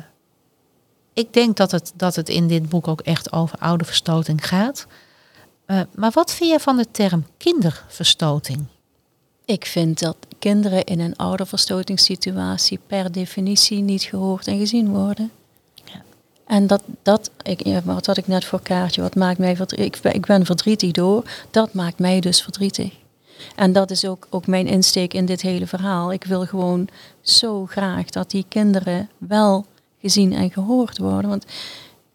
ik 1.12 1.32
denk 1.32 1.56
dat 1.56 1.70
het, 1.70 1.92
dat 1.94 2.16
het 2.16 2.28
in 2.28 2.46
dit 2.48 2.68
boek 2.68 2.88
ook 2.88 3.00
echt 3.00 3.32
over 3.32 3.58
oude 3.58 3.84
verstoting 3.84 4.46
gaat. 4.48 4.86
Maar 5.94 6.10
wat 6.10 6.32
vind 6.32 6.50
je 6.50 6.60
van 6.60 6.76
de 6.76 6.86
term 6.90 7.26
kinderverstoting? 7.36 8.64
Ik 9.52 9.66
vind 9.66 9.98
dat 9.98 10.16
kinderen 10.38 10.84
in 10.84 11.00
een 11.00 11.16
ouderverstotingssituatie 11.16 12.78
per 12.86 13.12
definitie 13.12 13.80
niet 13.80 14.02
gehoord 14.02 14.46
en 14.46 14.58
gezien 14.58 14.88
worden. 14.88 15.30
Ja. 15.84 16.02
En 16.46 16.66
dat, 16.66 16.82
dat 17.02 17.30
ik, 17.42 17.80
wat 17.84 18.06
had 18.06 18.16
ik 18.16 18.26
net 18.26 18.44
voor 18.44 18.62
kaartje, 18.62 19.02
wat 19.02 19.14
maakt 19.14 19.38
mij 19.38 19.56
verdrietig? 19.56 19.86
Ik, 19.96 20.02
ben- 20.02 20.14
ik 20.14 20.26
ben 20.26 20.46
verdrietig 20.46 20.90
door, 20.90 21.24
dat 21.50 21.72
maakt 21.72 21.98
mij 21.98 22.20
dus 22.20 22.42
verdrietig. 22.42 22.92
En 23.56 23.72
dat 23.72 23.90
is 23.90 24.04
ook, 24.04 24.26
ook 24.30 24.46
mijn 24.46 24.66
insteek 24.66 25.14
in 25.14 25.26
dit 25.26 25.40
hele 25.42 25.66
verhaal. 25.66 26.12
Ik 26.12 26.24
wil 26.24 26.46
gewoon 26.46 26.88
zo 27.20 27.66
graag 27.66 28.06
dat 28.06 28.30
die 28.30 28.44
kinderen 28.48 29.08
wel 29.18 29.66
gezien 30.00 30.32
en 30.32 30.50
gehoord 30.50 30.98
worden. 30.98 31.30
Want 31.30 31.44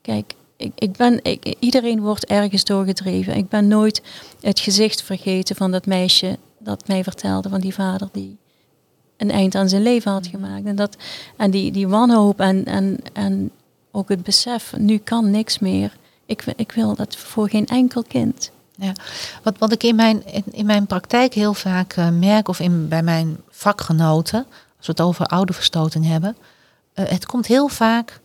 kijk, 0.01 0.33
ik, 0.57 0.71
ik 0.75 0.91
ben, 0.91 1.19
ik, 1.23 1.55
iedereen 1.59 2.01
wordt 2.01 2.25
ergens 2.25 2.63
doorgedreven. 2.63 3.35
Ik 3.35 3.49
ben 3.49 3.67
nooit 3.67 4.01
het 4.41 4.59
gezicht 4.59 5.01
vergeten 5.01 5.55
van 5.55 5.71
dat 5.71 5.85
meisje 5.85 6.38
dat 6.68 6.88
mij 6.88 7.03
vertelde 7.03 7.49
van 7.49 7.59
die 7.59 7.74
vader 7.74 8.09
die 8.11 8.38
een 9.18 9.32
eind 9.32 9.55
aan 9.55 9.70
zijn 9.70 9.82
leven 9.82 10.11
had 10.11 10.28
gemaakt. 10.28 10.65
En, 10.65 10.76
dat, 10.76 10.97
en 11.38 11.51
die, 11.51 11.72
die 11.72 11.88
wanhoop 11.88 12.39
en, 12.39 12.65
en, 12.65 12.99
en 13.13 13.51
ook 13.91 14.09
het 14.09 14.24
besef, 14.24 14.74
nu 14.78 14.97
kan 14.97 15.32
niks 15.32 15.59
meer. 15.59 15.97
Ik, 16.26 16.43
ik 16.55 16.72
wil 16.72 16.95
dat 16.95 17.15
voor 17.15 17.49
geen 17.49 17.65
enkel 17.65 18.03
kind. 18.03 18.51
Ja, 18.76 18.91
wat, 19.43 19.57
wat 19.57 19.72
ik 19.72 19.84
in 19.84 19.95
mijn, 19.95 20.26
in, 20.26 20.43
in 20.51 20.65
mijn 20.65 20.86
praktijk 20.86 21.34
heel 21.34 21.53
vaak 21.53 21.93
eh, 21.93 22.09
merk, 22.09 22.47
of 22.47 22.59
in, 22.59 22.88
bij 22.88 23.03
mijn 23.03 23.38
vakgenoten, 23.49 24.45
als 24.78 24.88
we 24.88 24.91
het 24.91 25.01
over 25.01 25.26
oude 25.26 25.53
verstoting 25.53 26.05
hebben, 26.05 26.38
eh, 26.93 27.05
het 27.07 27.26
komt 27.26 27.47
heel 27.47 27.68
vaak 27.68 28.20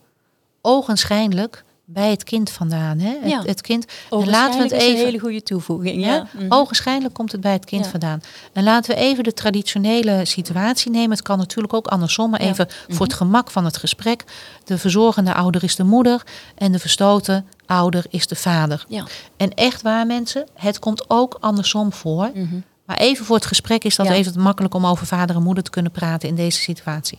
ogenschijnlijk 0.61 1.65
bij 1.93 2.11
het 2.11 2.25
kind 2.25 2.51
vandaan. 2.51 2.99
Hè? 2.99 3.17
Het, 3.21 3.31
Ja. 3.31 3.43
het 3.43 3.61
kind, 3.61 3.85
en 4.11 4.29
laten 4.29 4.57
we 4.59 4.63
het 4.63 4.73
is 4.73 4.83
een 4.83 4.89
even. 4.93 5.05
hele 5.05 5.19
goede 5.19 5.43
toevoeging. 5.43 6.05
Ja, 6.05 6.15
Ja? 6.15 6.27
Mhm. 6.33 6.47
Ogenschijnlijk 6.53 7.15
komt 7.15 7.33
het 7.33 7.41
bij 7.41 7.53
het 7.53 7.65
kind 7.65 7.85
Ja. 7.85 7.91
vandaan. 7.91 8.21
En 8.53 8.63
laten 8.65 8.95
we 8.95 9.01
even 9.01 9.25
de 9.25 9.33
traditionele 9.33 10.25
situatie 10.25 10.91
nemen. 10.91 11.11
Het 11.11 11.23
kan 11.23 11.39
natuurlijk 11.39 11.75
ook 11.75 11.87
andersom, 11.87 12.31
maar 12.31 12.43
Ja. 12.43 12.49
even 12.49 12.67
Mhm. 12.87 12.97
voor 12.97 13.07
het 13.07 13.15
gemak 13.15 13.51
van 13.51 13.65
het 13.65 13.77
gesprek. 13.77 14.25
De 14.65 14.79
verzorgende 14.79 15.35
ouder 15.35 15.65
is 15.65 15.77
de 15.77 15.85
moeder 15.85 16.23
en 16.55 16.73
de 16.73 16.79
verstoten 16.79 17.47
ouder 17.67 18.05
is 18.09 18.27
de 18.27 18.37
vader. 18.37 18.85
Ja. 18.89 19.07
En 19.37 19.55
echt 19.55 19.83
waar 19.83 20.07
mensen, 20.07 20.47
het 20.55 20.79
komt 20.79 21.05
ook 21.11 21.37
andersom 21.41 21.93
voor. 21.93 22.31
Mhm. 22.35 22.61
Maar 22.87 22.97
even 22.97 23.25
voor 23.25 23.37
het 23.37 23.47
gesprek 23.47 23.85
is 23.85 23.97
dat 23.97 24.07
Ja. 24.07 24.13
even 24.13 24.41
makkelijk 24.41 24.75
om 24.75 24.87
over 24.87 25.07
vader 25.07 25.37
en 25.37 25.43
moeder 25.43 25.65
te 25.65 25.71
kunnen 25.71 25.93
praten 25.93 26.29
in 26.29 26.35
deze 26.35 26.61
situatie. 26.61 27.19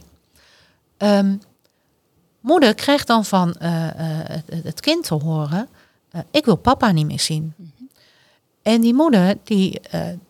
Ehm, 0.98 1.36
moeder 2.44 2.76
krijgt 2.76 3.08
dan 3.08 3.26
van 3.26 3.54
eh, 3.54 3.88
eh, 3.88 3.96
het, 4.28 4.64
het 4.64 4.80
kind 4.80 5.04
te 5.06 5.14
horen, 5.14 5.68
eh, 6.12 6.22
ik 6.32 6.46
wil 6.46 6.56
papa 6.56 6.92
niet 6.92 7.06
meer 7.06 7.20
zien. 7.20 7.54
En 8.62 8.82
die 8.82 8.94
moeder 8.94 9.38
die 9.44 9.82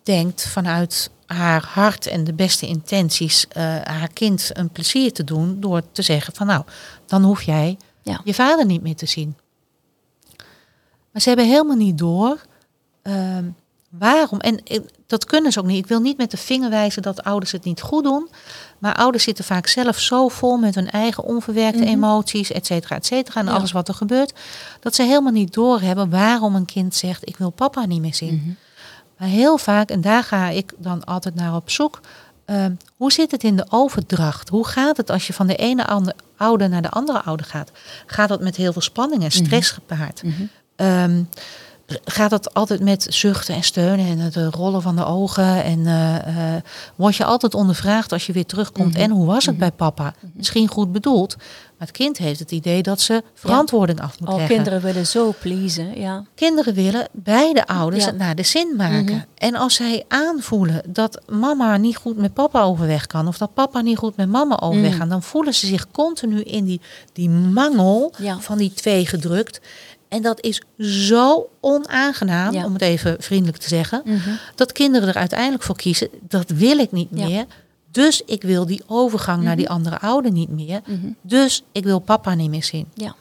denkt 0.02 0.46
vanuit 0.48 1.10
haar 1.26 1.64
hart 1.64 2.06
en 2.06 2.24
de 2.24 2.32
beste 2.32 2.66
intenties 2.66 3.46
haar 3.84 4.08
kind 4.12 4.50
een 4.52 4.70
plezier 4.70 5.12
te 5.12 5.24
doen 5.24 5.60
door 5.60 5.82
te 5.92 6.02
zeggen 6.02 6.34
van 6.34 6.46
nou, 6.46 6.64
dan 7.06 7.22
hoef 7.22 7.42
jij 7.42 7.76
Ja. 8.02 8.20
je 8.24 8.34
vader 8.34 8.66
niet 8.66 8.82
meer 8.82 8.96
te 8.96 9.06
zien. 9.06 9.36
Maar 11.10 11.22
ze 11.22 11.28
hebben 11.28 11.46
helemaal 11.46 11.76
niet 11.76 11.98
door 11.98 12.40
ehm, 13.02 13.44
waarom. 13.88 14.40
En 14.40 14.62
dat 15.06 15.24
kunnen 15.24 15.52
ze 15.52 15.60
ook 15.60 15.66
niet. 15.66 15.78
Ik 15.78 15.86
wil 15.86 16.00
niet 16.00 16.16
met 16.16 16.30
de 16.30 16.36
vinger 16.36 16.70
wijzen 16.70 17.02
dat 17.02 17.22
ouders 17.22 17.52
het 17.52 17.64
niet 17.64 17.80
goed 17.80 18.04
doen. 18.04 18.28
Maar 18.84 18.94
ouders 18.94 19.24
zitten 19.24 19.44
vaak 19.44 19.66
zelf 19.66 19.98
zo 19.98 20.28
vol 20.28 20.56
met 20.56 20.74
hun 20.74 20.90
eigen 20.90 21.24
onverwerkte 21.24 21.78
Mhm. 21.82 21.88
emoties, 21.88 22.52
et 22.52 22.66
cetera, 22.66 22.96
et 22.96 23.06
cetera. 23.06 23.40
En 23.40 23.46
Ja. 23.46 23.52
alles 23.52 23.72
wat 23.72 23.88
er 23.88 23.94
gebeurt. 23.94 24.32
Dat 24.80 24.94
ze 24.94 25.02
helemaal 25.02 25.32
niet 25.32 25.52
doorhebben 25.54 26.10
waarom 26.10 26.54
een 26.54 26.64
kind 26.64 26.94
zegt: 26.94 27.28
Ik 27.28 27.36
wil 27.36 27.50
papa 27.50 27.86
niet 27.86 28.00
meer 28.00 28.14
zien. 28.14 28.34
Mhm. 28.34 28.52
Maar 29.18 29.28
heel 29.28 29.58
vaak, 29.58 29.90
en 29.90 30.00
daar 30.00 30.22
ga 30.24 30.48
ik 30.48 30.72
dan 30.76 31.04
altijd 31.04 31.34
naar 31.34 31.54
op 31.54 31.70
zoek. 31.70 32.00
ehm, 32.44 32.72
hoe 32.96 33.12
zit 33.12 33.30
het 33.30 33.42
in 33.44 33.56
de 33.56 33.66
overdracht? 33.68 34.48
Hoe 34.48 34.66
gaat 34.66 34.96
het 34.96 35.10
als 35.10 35.26
je 35.26 35.32
van 35.32 35.46
de 35.46 35.56
ene 35.56 35.86
ander- 35.86 36.14
ouder 36.36 36.68
naar 36.68 36.82
de 36.82 36.90
andere 36.90 37.22
ouder 37.22 37.46
gaat? 37.46 37.70
Gaat 38.06 38.28
dat 38.28 38.40
met 38.40 38.56
heel 38.56 38.72
veel 38.72 38.82
spanning 38.82 39.22
en 39.24 39.30
stress 39.30 39.70
gepaard? 39.70 40.22
Mhm. 40.22 41.22
Gaat 42.04 42.30
dat 42.30 42.54
altijd 42.54 42.80
met 42.80 43.06
zuchten 43.10 43.54
en 43.54 43.62
steunen 43.62 44.06
en 44.06 44.18
het 44.18 44.36
eh, 44.36 44.46
rollen 44.50 44.82
van 44.82 44.96
de 44.96 45.04
ogen? 45.04 45.64
En 45.64 45.86
eh, 45.86 46.54
eh, 46.56 46.62
word 46.94 47.16
je 47.16 47.24
altijd 47.24 47.54
ondervraagd 47.54 48.12
als 48.12 48.26
je 48.26 48.32
weer 48.32 48.46
terugkomt? 48.46 48.92
Mhm. 48.92 49.00
En 49.02 49.10
hoe 49.10 49.26
was 49.26 49.46
het 49.46 49.58
bij 49.58 49.70
papa? 49.72 50.14
Misschien 50.34 50.68
goed 50.68 50.92
bedoeld, 50.92 51.36
maar 51.38 51.86
het 51.86 51.90
kind 51.90 52.18
heeft 52.18 52.38
het 52.38 52.50
idee 52.50 52.82
dat 52.82 53.00
ze 53.00 53.22
verantwoording 53.34 54.00
af 54.00 54.20
moet 54.20 54.28
Al 54.28 54.36
leggen. 54.36 54.54
kinderen 54.54 54.80
willen 54.80 55.06
zo 55.06 55.34
pleasen, 55.40 56.00
ja. 56.00 56.24
Kinderen 56.34 56.74
willen 56.74 57.08
beide 57.12 57.66
ouders 57.66 58.04
Ja. 58.04 58.10
het 58.10 58.18
naar 58.18 58.34
de 58.34 58.42
zin 58.42 58.74
maken. 58.76 59.04
Mhm. 59.04 59.20
En 59.34 59.54
als 59.54 59.74
zij 59.74 60.04
aanvoelen 60.08 60.82
dat 60.88 61.20
mama 61.28 61.76
niet 61.76 61.96
goed 61.96 62.16
met 62.16 62.34
papa 62.34 62.62
overweg 62.62 63.06
kan, 63.06 63.28
of 63.28 63.38
dat 63.38 63.54
papa 63.54 63.80
niet 63.80 63.98
goed 63.98 64.16
met 64.16 64.28
mama 64.28 64.60
overweg 64.60 64.90
Mhm. 64.90 64.98
kan, 64.98 65.08
dan 65.08 65.22
voelen 65.22 65.54
ze 65.54 65.66
zich 65.66 65.90
continu 65.90 66.40
in 66.40 66.64
die, 66.64 66.80
die 67.12 67.30
mangel 67.30 68.12
Ja. 68.18 68.38
van 68.40 68.58
die 68.58 68.72
twee 68.72 69.06
gedrukt. 69.06 69.60
En 70.14 70.22
dat 70.22 70.40
is 70.42 70.62
zo 70.78 71.48
onaangenaam, 71.60 72.52
Ja. 72.52 72.64
om 72.64 72.72
het 72.72 72.82
even 72.82 73.16
vriendelijk 73.18 73.58
te 73.58 73.68
zeggen, 73.68 74.02
Mhm. 74.04 74.30
dat 74.54 74.72
kinderen 74.72 75.08
er 75.08 75.14
uiteindelijk 75.14 75.62
voor 75.62 75.76
kiezen, 75.76 76.08
dat 76.28 76.50
wil 76.50 76.78
ik 76.78 76.92
niet 76.92 77.08
Ja. 77.10 77.26
meer. 77.26 77.44
Dus 77.90 78.22
ik 78.26 78.42
wil 78.42 78.66
die 78.66 78.82
overgang 78.86 79.38
naar 79.38 79.48
Mhm. 79.48 79.56
die 79.56 79.68
andere 79.68 80.00
ouder 80.00 80.30
niet 80.32 80.48
meer. 80.48 80.80
Mhm. 80.86 81.06
Dus 81.22 81.64
ik 81.72 81.84
wil 81.84 81.98
papa 81.98 82.34
niet 82.34 82.50
meer 82.50 82.64
zien. 82.64 82.86
Ja. 82.94 83.06
En 83.06 83.14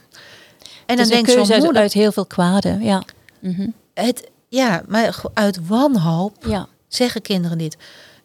Het 0.85 0.97
dan 0.97 1.07
denkt 1.07 1.25
keuze 1.25 1.45
zo'n 1.45 1.53
uit, 1.53 1.63
moeder, 1.63 1.81
uit 1.81 1.93
heel 1.93 2.11
veel 2.11 2.25
kwaden, 2.25 2.81
ja. 2.81 3.03
Mhm. 3.39 3.67
het, 3.93 4.29
ja, 4.49 4.83
maar 4.87 5.21
uit 5.33 5.67
wanhoop 5.67 6.45
Ja, 6.47 6.67
zeggen 6.87 7.21
kinderen 7.21 7.57
dit. 7.57 7.77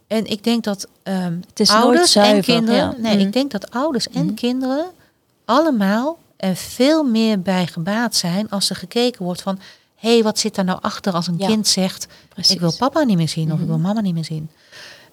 En 0.06 0.24
ik 0.26 0.44
denk 0.44 0.64
dat 0.64 0.88
ehm, 1.02 1.36
het 1.48 1.60
is 1.60 1.70
ouders 1.70 2.14
en 2.16 2.40
kinderen, 2.42 2.78
ja. 2.80 2.94
nee, 2.98 3.14
Mhm. 3.16 3.26
ik 3.26 3.32
denk 3.32 3.50
dat 3.50 3.70
ouders 3.70 4.08
en 4.08 4.24
Mhm. 4.24 4.34
kinderen 4.34 4.84
allemaal 5.44 6.18
er 6.38 6.56
veel 6.56 7.02
meer 7.04 7.40
bij 7.42 7.66
gebaat 7.66 8.16
zijn 8.16 8.50
als 8.50 8.70
er 8.70 8.76
gekeken 8.76 9.24
wordt 9.24 9.42
van, 9.42 9.58
hé, 9.94 10.12
hey, 10.12 10.22
wat 10.22 10.38
zit 10.38 10.54
daar 10.54 10.64
nou 10.64 10.78
achter 10.82 11.12
als 11.12 11.26
een 11.26 11.38
Ja. 11.38 11.46
kind 11.46 11.66
zegt, 11.66 12.06
Precies. 12.28 12.54
ik 12.54 12.60
wil 12.60 12.72
papa 12.78 13.02
niet 13.02 13.16
meer 13.16 13.28
zien 13.28 13.46
of 13.46 13.52
ik 13.52 13.58
Mhm. 13.58 13.66
wil 13.68 13.78
mama 13.78 14.00
niet 14.00 14.14
meer 14.14 14.24
zien. 14.24 14.50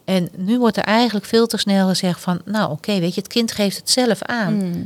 En 0.05 0.29
nu 0.35 0.59
wordt 0.59 0.77
er 0.77 0.83
eigenlijk 0.83 1.25
veel 1.25 1.47
te 1.47 1.57
snel 1.57 1.87
gezegd 1.87 2.19
van, 2.21 2.41
nou 2.45 2.71
oké, 2.71 2.99
weet 2.99 3.13
je, 3.15 3.21
het 3.21 3.29
kind 3.29 3.51
geeft 3.51 3.77
het 3.77 3.89
zelf 3.89 4.21
aan. 4.21 4.55
Mhm. 4.57 4.79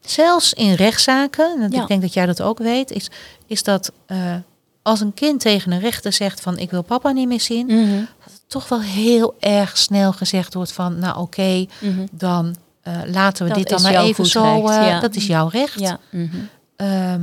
Zelfs 0.00 0.52
in 0.52 0.72
rechtszaken, 0.74 1.60
en 1.62 1.70
Ja. 1.70 1.82
ik 1.82 1.88
denk 1.88 2.02
dat 2.02 2.12
jij 2.12 2.26
dat 2.26 2.42
ook 2.42 2.58
weet, 2.58 2.90
is, 2.90 3.10
is 3.46 3.62
dat 3.62 3.92
eh, 4.06 4.34
als 4.82 5.00
een 5.00 5.14
kind 5.14 5.40
tegen 5.40 5.72
een 5.72 5.80
rechter 5.80 6.12
zegt 6.12 6.40
van 6.40 6.58
ik 6.58 6.70
wil 6.70 6.82
papa 6.82 7.10
niet 7.10 7.28
meer 7.28 7.40
zien, 7.40 7.66
Mhm. 7.66 8.02
toch 8.46 8.68
wel 8.68 8.80
heel 8.80 9.34
erg 9.40 9.76
snel 9.78 10.12
gezegd 10.12 10.54
wordt 10.54 10.72
van 10.72 10.98
nou 10.98 11.18
oké, 11.18 11.66
dan 12.12 12.56
eh, 12.86 13.00
laten 13.12 13.42
we 13.42 13.48
Dat 13.48 13.58
dit 13.58 13.68
dan 13.68 13.82
maar 13.82 14.02
even 14.04 14.26
zo, 14.26 14.42
recht, 14.42 14.78
eh, 14.78 14.86
ja. 14.88 15.00
dat 15.00 15.14
is 15.14 15.26
jouw 15.26 15.48
recht. 15.48 15.80
Ja. 15.80 15.98
Mhm. 16.10 16.36
Ehm, 16.76 17.22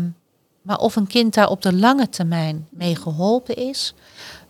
maar 0.61 0.77
of 0.77 0.95
een 0.95 1.07
kind 1.07 1.33
daar 1.33 1.49
op 1.49 1.61
de 1.61 1.73
lange 1.73 2.09
termijn 2.09 2.67
mee 2.69 2.95
geholpen 2.95 3.55
is, 3.55 3.93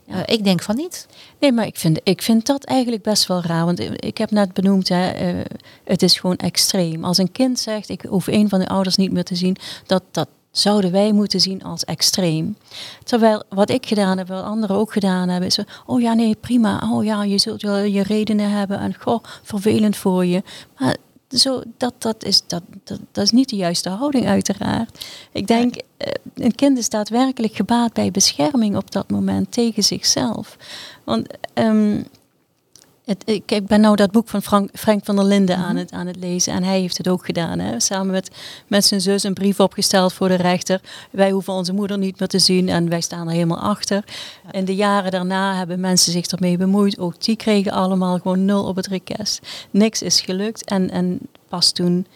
Ja. 0.06 0.26
eh, 0.26 0.36
ik 0.36 0.44
denk 0.44 0.62
van 0.62 0.76
niet. 0.76 1.08
Nee, 1.40 1.52
maar 1.52 1.66
ik 1.66 1.78
vind, 1.78 2.00
ik 2.04 2.22
vind 2.22 2.46
dat 2.46 2.64
eigenlijk 2.64 3.04
best 3.04 3.28
wel 3.28 3.42
raar. 3.42 3.66
Want 3.66 3.80
ik 4.06 4.18
heb 4.18 4.32
net 4.32 4.54
benoemd, 4.54 4.90
hè, 4.90 5.12
het 5.84 6.02
is 6.04 6.20
gewoon 6.20 6.38
extreem. 6.38 7.04
Als 7.06 7.18
een 7.18 7.32
kind 7.32 7.60
zegt, 7.60 7.90
ik 7.90 8.02
hoef 8.10 8.28
een 8.28 8.50
van 8.50 8.60
de 8.60 8.68
ouders 8.68 8.96
niet 8.96 9.12
meer 9.12 9.24
te 9.24 9.36
zien, 9.36 9.56
dat, 9.86 10.04
dat 10.12 10.28
zouden 10.54 10.92
wij 10.92 11.12
moeten 11.12 11.40
zien 11.40 11.64
als 11.64 11.84
extreem. 11.84 12.58
Terwijl 13.04 13.44
wat 13.50 13.70
ik 13.70 13.86
gedaan 13.86 14.18
heb, 14.18 14.28
wat 14.28 14.44
anderen 14.44 14.76
ook 14.76 14.94
gedaan 14.94 15.30
hebben, 15.30 15.48
is, 15.48 15.60
oh 15.86 16.02
ja, 16.02 16.14
nee, 16.14 16.36
prima. 16.36 16.90
Oh 16.92 17.04
ja, 17.04 17.24
je 17.24 17.38
zult 17.38 17.62
wel 17.62 17.78
je 17.78 18.04
redenen 18.04 18.50
hebben 18.50 18.80
en 18.80 18.96
goh, 19.00 19.24
vervelend 19.44 19.98
voor 19.98 20.26
je. 20.26 20.44
Maar 20.80 20.96
zo, 21.30 21.62
dat, 21.78 21.94
dat, 21.98 22.24
is, 22.24 22.44
dat, 22.48 22.64
dat, 22.84 23.00
dat 23.12 23.24
is 23.24 23.32
niet 23.32 23.50
de 23.50 23.56
juiste 23.56 23.90
houding, 23.90 24.28
uiteraard. 24.28 25.06
Ik 25.32 25.48
denk, 25.48 25.76
eh, 25.98 26.12
een 26.34 26.56
kind 26.56 26.78
is 26.78 26.90
daadwerkelijk 26.90 27.56
gebaat 27.56 27.94
bij 27.94 28.12
bescherming 28.12 28.78
op 28.78 28.92
dat 28.92 29.10
moment 29.10 29.52
tegen 29.52 29.84
zichzelf. 29.84 30.58
Want 31.04 31.28
ehm, 31.54 32.02
het, 33.06 33.22
ik, 33.26 33.52
ik, 33.52 33.66
ben 33.66 33.82
nou 33.82 33.96
dat 33.96 34.12
boek 34.12 34.28
van 34.28 34.42
Frank, 34.42 34.70
Frank 34.74 35.06
van 35.06 35.16
der 35.16 35.26
Linden 35.26 35.58
aan, 35.58 35.74
mhm. 35.74 35.78
het, 35.78 35.92
aan 35.92 36.08
het 36.08 36.16
lezen. 36.16 36.54
En 36.54 36.64
hij 36.64 36.80
heeft 36.80 36.98
het 36.98 37.08
ook 37.08 37.26
gedaan. 37.26 37.60
Hè? 37.60 37.80
Samen 37.80 38.12
met, 38.12 38.32
met 38.68 38.86
zijn 38.86 39.02
zus 39.02 39.24
een 39.24 39.34
brief 39.34 39.60
opgesteld 39.60 40.14
voor 40.14 40.28
de 40.28 40.36
rechter. 40.36 40.82
Wij 41.12 41.32
hoeven 41.32 41.54
onze 41.54 41.74
moeder 41.74 41.98
niet 41.98 42.20
meer 42.20 42.28
te 42.28 42.40
zien 42.40 42.70
en 42.70 42.90
wij 42.90 43.02
staan 43.02 43.28
er 43.28 43.34
helemaal 43.34 43.60
achter. 43.60 44.04
In 44.52 44.66
de 44.66 44.76
jaren 44.76 45.12
daarna 45.12 45.56
hebben 45.56 45.80
mensen 45.80 46.12
zich 46.12 46.26
ermee 46.26 46.58
bemoeid. 46.58 47.00
Ook 47.00 47.24
die 47.24 47.36
kregen 47.36 47.72
allemaal 47.72 48.18
gewoon 48.18 48.46
nul 48.46 48.64
op 48.64 48.76
het 48.76 48.88
request. 48.88 49.48
Niks 49.72 50.02
is 50.02 50.22
gelukt. 50.22 50.66
En, 50.66 50.90
en 50.90 51.20
pas 51.48 51.72
toen 51.72 52.08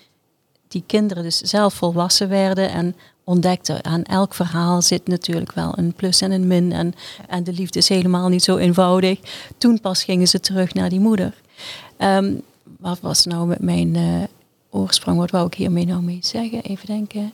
die 0.68 0.84
kinderen 0.88 1.24
dus 1.24 1.38
zelf 1.38 1.74
volwassen 1.74 2.30
werden 2.30 2.72
en 2.72 2.96
ontdekte. 3.28 3.84
Aan 3.84 4.04
elk 4.04 4.34
verhaal 4.34 4.82
zit 4.82 5.08
natuurlijk 5.08 5.52
wel 5.52 5.74
een 5.78 5.94
plus 5.94 6.22
en 6.22 6.32
een 6.32 6.48
min. 6.48 6.72
En, 6.72 6.94
en 7.28 7.44
de 7.44 7.54
liefde 7.54 7.80
is 7.80 7.90
helemaal 7.90 8.30
niet 8.30 8.44
zo 8.44 8.58
eenvoudig. 8.58 9.20
Toen 9.58 9.82
pas 9.82 10.04
gingen 10.04 10.28
ze 10.28 10.40
terug 10.40 10.74
naar 10.74 10.90
die 10.90 11.00
moeder. 11.00 11.34
Ehm, 11.98 12.34
wat 12.80 13.00
was 13.00 13.26
nou 13.26 13.48
met 13.48 13.60
mijn 13.60 13.96
uh, 13.96 14.24
oorsprong? 14.70 15.18
Wat 15.18 15.32
wou 15.32 15.48
ik 15.48 15.54
hiermee 15.54 15.86
nou 15.86 16.02
mee 16.02 16.20
zeggen? 16.22 16.62
Even 16.62 16.86
denken. 16.86 17.34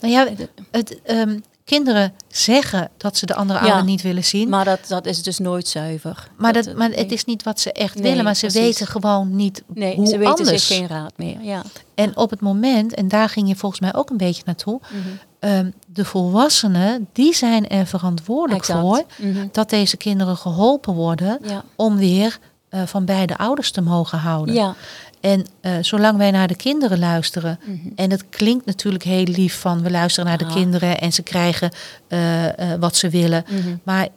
Nou 0.00 0.12
ja, 0.12 0.28
het, 0.70 1.00
um, 1.10 1.42
kinderen 1.70 2.12
zeggen 2.28 2.90
dat 2.96 3.16
ze 3.16 3.26
de 3.26 3.34
andere 3.34 3.58
ouder 3.58 3.84
niet 3.84 4.02
willen 4.02 4.24
zien. 4.24 4.48
Maar 4.48 4.64
dat, 4.64 4.80
dat 4.88 5.06
is 5.06 5.22
dus 5.22 5.38
nooit 5.38 5.68
zuiver. 5.68 6.28
Maar, 6.36 6.52
dat, 6.52 6.74
maar 6.76 6.90
het 6.90 7.12
is 7.12 7.24
niet 7.24 7.42
wat 7.42 7.60
ze 7.60 7.72
echt 7.72 8.00
willen, 8.00 8.24
maar 8.24 8.36
ze 8.36 8.50
weten 8.50 8.86
gewoon 8.86 9.36
niet 9.36 9.62
nee, 9.66 9.96
hoe 9.96 10.06
ze 10.06 10.18
weten 10.18 10.34
anders. 10.34 10.66
zich 10.66 10.76
geen 10.76 10.86
raad 10.86 11.12
meer. 11.16 11.40
Ja. 11.40 11.62
En 11.94 12.16
op 12.16 12.30
het 12.30 12.40
moment, 12.40 12.94
en 12.94 13.08
daar 13.08 13.28
ging 13.28 13.48
je 13.48 13.56
volgens 13.56 13.80
mij 13.80 13.94
ook 13.94 14.10
een 14.10 14.16
beetje 14.16 14.42
naartoe, 14.44 14.80
mhm. 14.90 14.98
ehm, 15.38 15.70
de 15.86 16.04
volwassenen, 16.04 17.08
die 17.12 17.34
zijn 17.34 17.68
er 17.68 17.86
verantwoordelijk 17.86 18.64
voor 18.64 19.02
mhm. 19.16 19.46
dat 19.52 19.70
deze 19.70 19.96
kinderen 19.96 20.36
geholpen 20.36 20.94
worden 20.94 21.40
om 21.76 21.96
weer 21.96 22.38
uh, 22.70 22.82
van 22.86 23.04
beide 23.04 23.38
ouders 23.38 23.70
te 23.70 23.80
mogen 23.80 24.18
houden. 24.18 24.54
Ja. 24.54 24.74
En 25.20 25.46
uh, 25.62 25.72
zolang 25.80 26.18
wij 26.18 26.30
naar 26.30 26.48
de 26.48 26.56
kinderen 26.56 26.98
luisteren, 26.98 27.58
mhm. 27.64 27.88
en 27.94 28.10
het 28.10 28.24
klinkt 28.28 28.66
natuurlijk 28.66 29.04
heel 29.04 29.24
lief 29.24 29.60
van 29.60 29.82
we 29.82 29.90
luisteren 29.90 30.28
naar 30.28 30.38
de 30.38 30.46
kinderen 30.46 31.00
en 31.00 31.12
ze 31.12 31.22
krijgen 31.22 31.72
uh, 32.08 32.44
uh, 32.44 32.50
wat 32.78 32.96
ze 32.96 33.08
willen. 33.08 33.44
Mhm. 33.48 33.76
Maar 33.82 34.08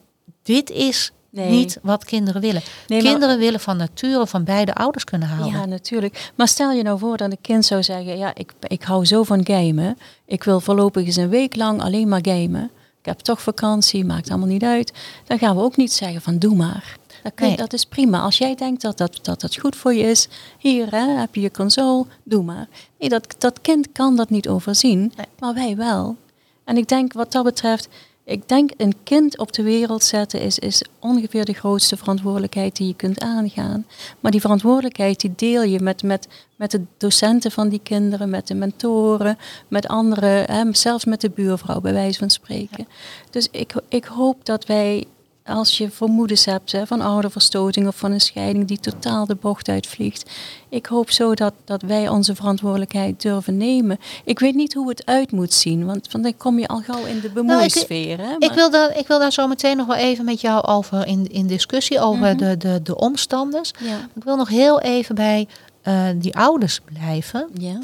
dit 0.44 0.70
is 0.70 1.12
nee. 1.30 1.50
niet 1.50 1.80
wat 1.82 2.06
kinderen 2.06 2.42
willen. 2.42 2.62
Nee, 2.88 3.02
kinderen 3.02 3.28
maar... 3.28 3.38
willen 3.38 3.60
van 3.60 3.78
nature 3.78 4.28
van 4.28 4.44
beide 4.44 4.74
ouders 4.74 5.04
kunnen 5.04 5.28
houden. 5.28 5.52
Ja, 5.60 5.66
natuurlijk. 5.66 6.32
Maar 6.36 6.48
stel 6.48 6.72
je 6.72 6.84
nou 6.84 7.00
voor 7.00 7.18
dat 7.18 7.32
een 7.32 7.42
kind 7.42 7.66
zou 7.66 7.84
zeggen, 7.84 8.18
ja, 8.18 8.32
ik, 8.36 8.54
ik 8.68 8.84
hou 8.84 9.06
zo 9.06 9.24
van 9.24 9.46
gamen. 9.46 9.98
Ik 10.26 10.44
wil 10.44 10.60
voorlopig 10.60 11.06
eens 11.06 11.16
een 11.16 11.30
week 11.30 11.56
lang 11.56 11.82
alleen 11.82 12.08
maar 12.08 12.22
gamen. 12.24 12.72
Ik 13.00 13.10
heb 13.10 13.20
toch 13.20 13.42
vakantie, 13.42 14.06
maakt 14.06 14.30
allemaal 14.30 14.48
niet 14.48 14.64
uit. 14.64 14.94
Dan 15.26 15.38
gaan 15.38 15.56
we 15.56 15.62
ook 15.62 15.76
niet 15.76 15.94
zeggen 15.94 16.22
van 16.22 16.38
doe 16.38 16.56
maar. 16.56 16.98
Dat, 17.24 17.34
kun 17.36 17.50
je, 17.50 17.56
dat 17.56 17.74
is 17.74 17.86
prima. 17.86 18.22
Als 18.22 18.38
jij 18.38 18.56
denkt 18.56 18.82
dat 18.82 18.98
dat, 18.98 19.20
dat 19.22 19.42
dat 19.42 19.58
goed 19.58 19.76
voor 19.76 19.94
je 19.94 20.04
is, 20.04 20.28
hier 20.58 20.92
hè, 20.92 21.20
heb 21.20 21.36
je 21.36 21.42
je 21.42 21.52
console, 21.52 22.06
doe 22.24 22.44
maar. 22.44 22.68
Nee, 23.00 23.10
dat, 23.10 23.36
dat 23.38 23.62
kind 23.62 23.92
kan 23.92 24.16
dat 24.16 24.30
niet 24.30 24.48
overzien, 24.48 25.14
maar 25.40 25.54
wij 25.54 25.76
wel. 25.76 26.16
En 26.64 26.78
ik 26.78 26.88
denk 26.88 27.14
wat 27.14 27.32
dat 27.32 27.44
betreft, 27.44 27.90
ik 28.26 28.48
denk 28.48 28.72
een 28.78 28.94
kind 29.04 29.38
op 29.38 29.54
de 29.54 29.64
wereld 29.64 30.04
zetten 30.04 30.42
is, 30.42 30.60
is 30.60 30.84
ongeveer 31.00 31.46
de 31.46 31.54
grootste 31.54 31.98
verantwoordelijkheid 31.98 32.76
die 32.76 32.88
je 32.88 32.96
kunt 32.96 33.20
aangaan. 33.20 33.86
Maar 34.20 34.32
die 34.32 34.42
verantwoordelijkheid 34.42 35.20
die 35.20 35.34
deel 35.36 35.64
je 35.64 35.80
met, 35.80 36.04
met, 36.04 36.28
met 36.56 36.72
de 36.72 36.82
docenten 36.98 37.52
van 37.52 37.70
die 37.70 37.82
kinderen, 37.84 38.30
met 38.30 38.48
de 38.48 38.56
mentoren, 38.56 39.38
met 39.68 39.88
anderen, 39.88 40.52
hè, 40.52 40.74
zelfs 40.74 41.06
met 41.06 41.22
de 41.22 41.30
buurvrouw 41.30 41.82
bij 41.82 41.94
wijze 41.94 42.20
van 42.20 42.30
spreken. 42.30 42.88
Dus 43.30 43.48
ik, 43.52 43.74
ik 43.90 44.06
hoop 44.06 44.46
dat 44.46 44.66
wij 44.66 45.06
als 45.46 45.78
je 45.78 45.92
vermoedens 45.92 46.46
hebt 46.46 46.72
hè, 46.72 46.88
van 46.88 47.02
ouderverstoting 47.02 47.88
of 47.88 47.96
van 47.96 48.12
een 48.12 48.22
scheiding 48.22 48.68
die 48.68 48.80
totaal 48.80 49.26
de 49.26 49.36
bocht 49.36 49.70
uitvliegt. 49.70 50.32
Ik 50.70 50.86
hoop 50.86 51.12
zo 51.12 51.34
dat, 51.34 51.54
dat 51.66 51.82
wij 51.82 52.08
onze 52.10 52.36
verantwoordelijkheid 52.36 53.22
durven 53.22 53.58
nemen. 53.58 54.00
Ik 54.24 54.40
weet 54.40 54.56
niet 54.56 54.74
hoe 54.74 54.90
het 54.90 55.06
uit 55.06 55.32
moet 55.32 55.54
zien, 55.54 55.86
want, 55.86 56.12
want 56.12 56.24
dan 56.24 56.38
kom 56.38 56.60
je 56.60 56.68
al 56.68 56.82
gauw 56.82 57.06
in 57.06 57.20
de 57.20 57.32
nou, 57.34 57.34
bemoeisfeer. 57.34 58.18
Nou, 58.18 58.36
ik, 58.36 58.44
ik, 58.44 58.52
wil 58.52 58.70
daar, 58.70 58.98
ik 58.98 59.08
wil 59.08 59.20
daar 59.20 59.32
zo 59.32 59.48
meteen 59.48 59.78
nog 59.78 59.88
wel 59.88 59.96
even 59.96 60.26
met 60.26 60.42
jou 60.42 60.66
over 60.66 61.08
in, 61.08 61.28
in 61.28 61.48
discussie 61.48 62.00
over 62.00 62.36
mhm. 62.36 62.38
de, 62.38 62.58
de, 62.58 62.82
de 62.84 62.96
omstanders. 62.96 63.72
Ja. 63.80 63.98
Ik 64.16 64.24
wil 64.24 64.36
nog 64.36 64.50
heel 64.50 64.82
even 64.82 65.16
bij 65.16 65.48
uh, 65.84 66.08
die 66.16 66.36
ouders 66.36 66.80
blijven. 66.80 67.50
Ja. 67.54 67.80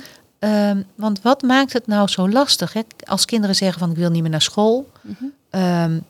Um, 0.69 0.85
want 0.95 1.21
wat 1.21 1.41
maakt 1.41 1.73
het 1.73 1.87
nou 1.87 2.07
zo 2.07 2.29
lastig? 2.29 2.73
Hè? 2.73 2.81
Als 3.05 3.25
kinderen 3.25 3.55
zeggen 3.55 3.79
van 3.79 3.91
ik 3.91 3.97
wil 3.97 4.09
niet 4.09 4.21
meer 4.21 4.31
naar 4.31 4.41
school. 4.41 4.89
Mm 5.01 5.37
um, 5.51 6.05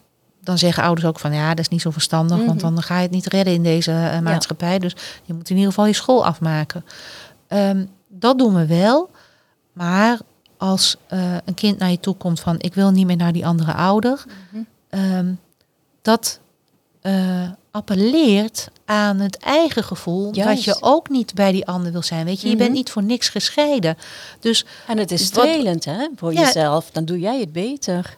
dan 0.50 0.58
zeggen 0.58 0.84
ouders 0.84 1.08
ook 1.08 1.20
van 1.20 1.34
ja, 1.34 1.50
dat 1.50 1.60
is 1.60 1.68
niet 1.68 1.82
zo 1.82 1.92
verstandig, 1.92 2.38
want 2.38 2.62
mhm. 2.62 2.74
dan 2.74 2.82
ga 2.82 2.96
je 2.96 3.02
het 3.02 3.12
niet 3.12 3.26
redden 3.26 3.54
in 3.54 3.64
deze 3.64 3.92
uh, 3.92 4.20
maatschappij. 4.20 4.80
Dus 4.80 4.96
je 5.24 5.34
moet 5.34 5.50
in 5.50 5.56
ieder 5.56 5.72
geval 5.72 5.88
je 5.88 5.94
school 5.94 6.26
afmaken. 6.26 6.86
Um, 7.48 7.90
dat 8.08 8.38
doen 8.38 8.56
we 8.56 8.66
wel, 8.66 9.10
maar 9.74 10.20
als 10.58 10.96
uh, 11.14 11.36
een 11.46 11.54
kind 11.54 11.78
naar 11.78 11.92
je 11.92 12.00
toe 12.00 12.16
komt 12.16 12.40
van 12.40 12.56
ik 12.60 12.74
wil 12.74 12.92
niet 12.92 13.06
meer 13.06 13.16
naar 13.16 13.34
die 13.34 13.46
andere 13.46 13.74
ouder, 13.74 14.26
mm 14.52 14.68
um, 14.92 15.40
dat 16.02 16.40
uh, 17.02 17.50
appelleert 17.72 18.70
aan 18.86 19.20
het 19.20 19.38
eigen 19.38 19.84
gevoel 19.84 20.34
Juist. 20.36 20.56
dat 20.56 20.64
je 20.64 20.78
ook 20.84 21.10
niet 21.10 21.34
bij 21.34 21.52
die 21.52 21.68
ander 21.68 21.92
wil 21.92 22.02
zijn. 22.02 22.26
Weet 22.26 22.42
je, 22.42 22.50
je 22.50 22.56
bent 22.56 22.70
mhm. 22.70 22.78
niet 22.78 22.90
voor 22.92 23.04
niks 23.04 23.30
gescheiden. 23.30 23.98
Dus 24.40 24.66
en 24.88 24.98
het 24.98 25.12
is 25.12 25.26
strelend, 25.26 25.86
hè, 25.86 26.08
voor 26.16 26.34
jezelf. 26.34 26.92
Dan 26.92 27.06
doe 27.06 27.20
jij 27.20 27.40
het 27.40 27.52
beter. 27.52 28.18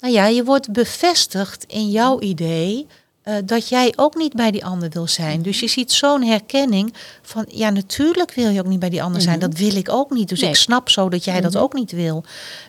Nou 0.00 0.12
ja, 0.12 0.26
je 0.26 0.44
wordt 0.44 0.72
bevestigd 0.72 1.64
in 1.64 1.90
jouw 1.90 2.20
idee 2.20 2.86
uh, 3.24 3.34
dat 3.44 3.68
jij 3.68 3.92
ook 3.96 4.14
niet 4.14 4.34
bij 4.34 4.50
die 4.50 4.64
ander 4.64 4.90
wil 4.90 5.08
zijn. 5.08 5.42
Dus 5.42 5.60
je 5.60 5.68
ziet 5.68 5.92
zo'n 5.92 6.22
herkenning 6.22 6.94
van, 7.22 7.44
ja, 7.48 7.70
natuurlijk 7.70 8.34
wil 8.34 8.48
je 8.48 8.60
ook 8.60 8.66
niet 8.66 8.78
bij 8.78 8.90
die 8.90 9.02
ander 9.02 9.20
zijn. 9.20 9.38
Mhm. 9.38 9.48
Dat 9.48 9.58
wil 9.58 9.76
ik 9.76 9.88
ook 9.88 10.10
niet. 10.10 10.28
Dus 10.28 10.42
ik 10.42 10.56
snap 10.56 10.88
zo 10.88 11.08
dat 11.08 11.24
jij 11.24 11.40
dat 11.40 11.52
mhm. 11.52 11.62
ook 11.62 11.72
niet 11.72 11.92
wil. 11.92 12.24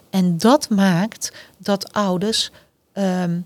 En 0.09 0.38
dat 0.38 0.69
maakt 0.69 1.32
dat 1.57 1.93
ouders 1.93 2.51
um, 2.93 3.45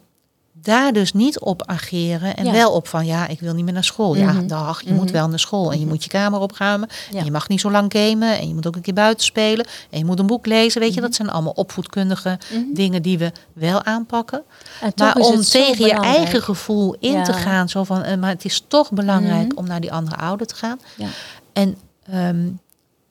daar 0.64 0.94
dus 0.94 1.14
niet 1.14 1.40
op 1.40 1.66
ageren 1.66 2.36
en 2.36 2.52
wel 2.52 2.72
op 2.72 2.88
van 2.88 3.06
ja, 3.06 3.28
ik 3.28 3.40
wil 3.40 3.54
niet 3.54 3.64
meer 3.64 3.74
naar 3.74 3.84
school. 3.84 4.16
Ja, 4.16 4.32
mhm. 4.32 4.48
dag, 4.48 4.82
je 4.82 4.94
moet 4.94 5.06
mhm. 5.06 5.14
wel 5.14 5.28
naar 5.28 5.40
school 5.40 5.72
en 5.72 5.80
je 5.80 5.86
moet 5.86 6.04
je 6.04 6.10
kamer 6.10 6.40
opruimen. 6.40 6.90
En 7.14 7.26
je 7.26 7.32
mag 7.32 7.48
niet 7.48 7.60
zo 7.60 7.72
lang 7.72 7.94
gamen 7.96 8.40
en 8.40 8.48
je 8.48 8.54
moet 8.54 8.68
ook 8.68 8.76
een 8.76 8.82
keer 8.82 8.94
buiten 8.94 9.26
spelen 9.26 9.66
en 9.90 10.00
je 10.00 10.06
moet 10.06 10.20
een 10.20 10.28
boek 10.28 10.46
lezen. 10.46 10.82
Weet 10.82 10.94
je, 10.94 11.00
mhm. 11.00 11.06
dat 11.06 11.16
zijn 11.16 11.30
allemaal 11.30 11.52
opvoedkundige 11.52 12.40
dingen 12.74 13.02
die 13.02 13.18
we 13.18 13.32
wel 13.54 13.84
aanpakken. 13.84 14.44
Maar 14.96 15.16
om 15.16 15.42
tegen 15.42 15.86
je 15.86 15.94
eigen 15.94 16.42
gevoel 16.42 16.96
in 17.00 17.24
te 17.24 17.34
gaan, 17.34 17.70
zo 17.70 17.84
van, 17.84 18.06
uh, 18.06 18.16
maar 18.16 18.30
het 18.30 18.46
is 18.46 18.64
toch 18.68 18.92
belangrijk 18.92 19.58
om 19.58 19.68
naar 19.68 19.82
die 19.82 19.94
andere 19.94 20.16
ouder 20.16 20.48
te 20.48 20.56
gaan. 20.56 20.80
En 21.54 21.78
um, 22.14 22.60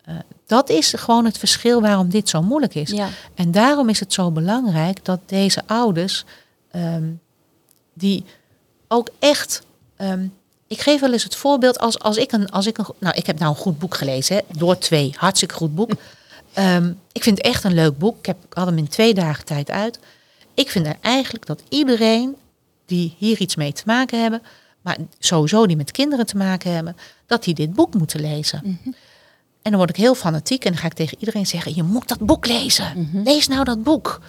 uh, 0.09 0.15
dat 0.47 0.69
is 0.69 0.95
gewoon 0.97 1.25
het 1.25 1.39
verschil 1.39 1.81
waarom 1.81 2.09
dit 2.09 2.29
zo 2.29 2.43
moeilijk 2.43 2.75
is. 2.75 2.95
En 3.35 3.51
daarom 3.51 3.89
is 3.89 4.01
het 4.01 4.13
zo 4.13 4.31
belangrijk 4.31 5.05
dat 5.05 5.21
deze 5.27 5.63
ouders 5.67 6.25
um, 6.73 7.21
die 7.93 8.25
ook 8.89 9.09
echt. 9.19 9.63
Ehm, 9.97 10.27
ik 10.67 10.81
geef 10.81 11.01
wel 11.01 11.13
eens 11.13 11.25
het 11.25 11.37
voorbeeld 11.37 11.79
als, 11.79 11.99
als 11.99 12.17
ik 12.17 12.33
een. 12.33 12.51
Als 12.51 12.67
ik 12.67 12.79
een 12.79 12.87
nou, 12.99 13.17
ik 13.17 13.27
heb 13.27 13.39
nou 13.39 13.51
een 13.51 13.61
goed 13.61 13.79
boek 13.79 13.95
gelezen, 13.95 14.37
hè, 14.37 14.43
door 14.59 14.79
twee. 14.79 15.15
Hartstikke 15.17 15.55
goed 15.55 15.75
boek. 15.75 15.91
Um, 16.59 17.01
ik 17.13 17.23
vind 17.23 17.37
het 17.37 17.47
echt 17.47 17.65
een 17.65 17.75
leuk 17.75 17.99
boek. 17.99 18.19
Ik, 18.19 18.27
heb, 18.27 18.37
ik 18.45 18.55
had 18.55 18.67
hem 18.67 18.79
in 18.79 18.89
twee 18.89 19.15
dagen 19.15 19.45
tijd 19.45 19.71
uit. 19.71 19.99
Ik 20.55 20.71
vind 20.71 20.87
er 20.87 20.97
eigenlijk 21.01 21.47
dat 21.47 21.63
iedereen 21.69 22.37
die 22.87 23.15
hier 23.19 23.39
iets 23.39 23.57
mee 23.57 23.73
te 23.73 23.83
maken 23.87 24.21
hebben, 24.21 24.43
maar 24.81 24.97
sowieso 25.19 25.67
die 25.67 25.77
met 25.77 25.91
kinderen 25.91 26.27
te 26.27 26.37
maken 26.37 26.73
hebben, 26.73 26.97
dat 27.27 27.45
die 27.45 27.55
dit 27.55 27.75
boek 27.75 27.95
moeten 27.95 28.21
lezen. 28.21 28.61
Mhm. 28.65 28.95
En 29.63 29.71
dan 29.71 29.77
word 29.77 29.91
ik 29.91 29.97
heel 29.97 30.15
fanatiek 30.15 30.65
en 30.65 30.71
dan 30.71 30.81
ga 30.81 30.87
ik 30.87 30.93
tegen 30.93 31.17
iedereen 31.21 31.47
zeggen: 31.47 31.75
Je 31.75 31.83
moet 31.83 32.09
dat 32.09 32.19
boek 32.19 32.47
lezen. 32.47 32.93
Mhm. 32.97 33.23
Lees 33.23 33.49
nou 33.49 33.65
dat 33.65 33.83
boek. 33.83 34.21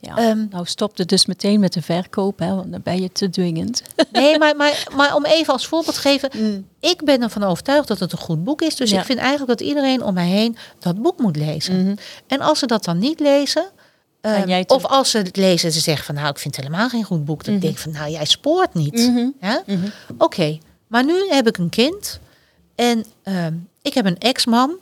Ja. 0.00 0.30
Um, 0.30 0.46
nou 0.50 0.66
stopt 0.66 0.98
het 0.98 1.08
dus 1.08 1.26
meteen 1.26 1.60
met 1.60 1.72
de 1.72 1.82
verkoop, 1.82 2.38
hè, 2.38 2.54
want 2.54 2.72
dan 2.72 2.82
ben 2.82 3.02
je 3.02 3.12
te 3.12 3.30
dwingend. 3.30 3.82
Nee, 4.12 4.38
maar, 4.42 4.56
maar, 4.56 4.86
maar 4.96 5.14
om 5.14 5.24
even 5.24 5.52
als 5.52 5.66
voorbeeld 5.66 5.94
te 5.94 6.00
geven. 6.00 6.30
Mm. 6.34 6.66
Ik 6.80 7.04
ben 7.04 7.22
ervan 7.22 7.42
overtuigd 7.42 7.88
dat 7.88 7.98
het 7.98 8.12
een 8.12 8.18
goed 8.18 8.44
boek 8.44 8.62
is. 8.62 8.76
Dus 8.76 8.92
ik 8.92 9.04
vind 9.04 9.18
eigenlijk 9.18 9.58
dat 9.58 9.68
iedereen 9.68 10.02
om 10.02 10.14
mij 10.14 10.28
heen 10.28 10.56
dat 10.78 11.02
boek 11.02 11.18
moet 11.18 11.36
lezen. 11.36 11.82
Mhm. 11.82 11.94
En 12.26 12.40
als 12.40 12.58
ze 12.58 12.66
dat 12.66 12.84
dan 12.84 12.98
niet 12.98 13.20
lezen... 13.20 13.70
Um, 14.20 14.64
of 14.66 14.84
als 14.84 15.10
ze 15.10 15.18
het 15.18 15.36
lezen 15.36 15.68
en 15.68 15.74
ze 15.74 15.80
zeggen 15.80 16.04
van 16.04 16.14
nou, 16.14 16.28
ik 16.28 16.38
vind 16.38 16.56
het 16.56 16.64
helemaal 16.64 16.88
geen 16.88 17.04
goed 17.04 17.24
boek. 17.24 17.44
Dan 17.44 17.54
mm 17.54 17.60
denk 17.60 17.72
ik 17.72 17.78
van 17.78 17.92
nou, 17.92 18.10
jij 18.10 18.24
spoort 18.24 18.74
niet. 18.74 18.94
Mhm. 18.94 19.28
Ja? 19.40 19.62
Mhm. 19.66 19.86
Oké, 20.18 20.58
maar 20.86 21.04
nu 21.04 21.28
heb 21.28 21.46
ik 21.46 21.56
een 21.56 21.68
kind. 21.68 22.20
En 22.74 23.04
um, 23.24 23.68
ik 23.82 23.94
heb 23.94 24.06
een 24.06 24.18
ex-man. 24.18 24.78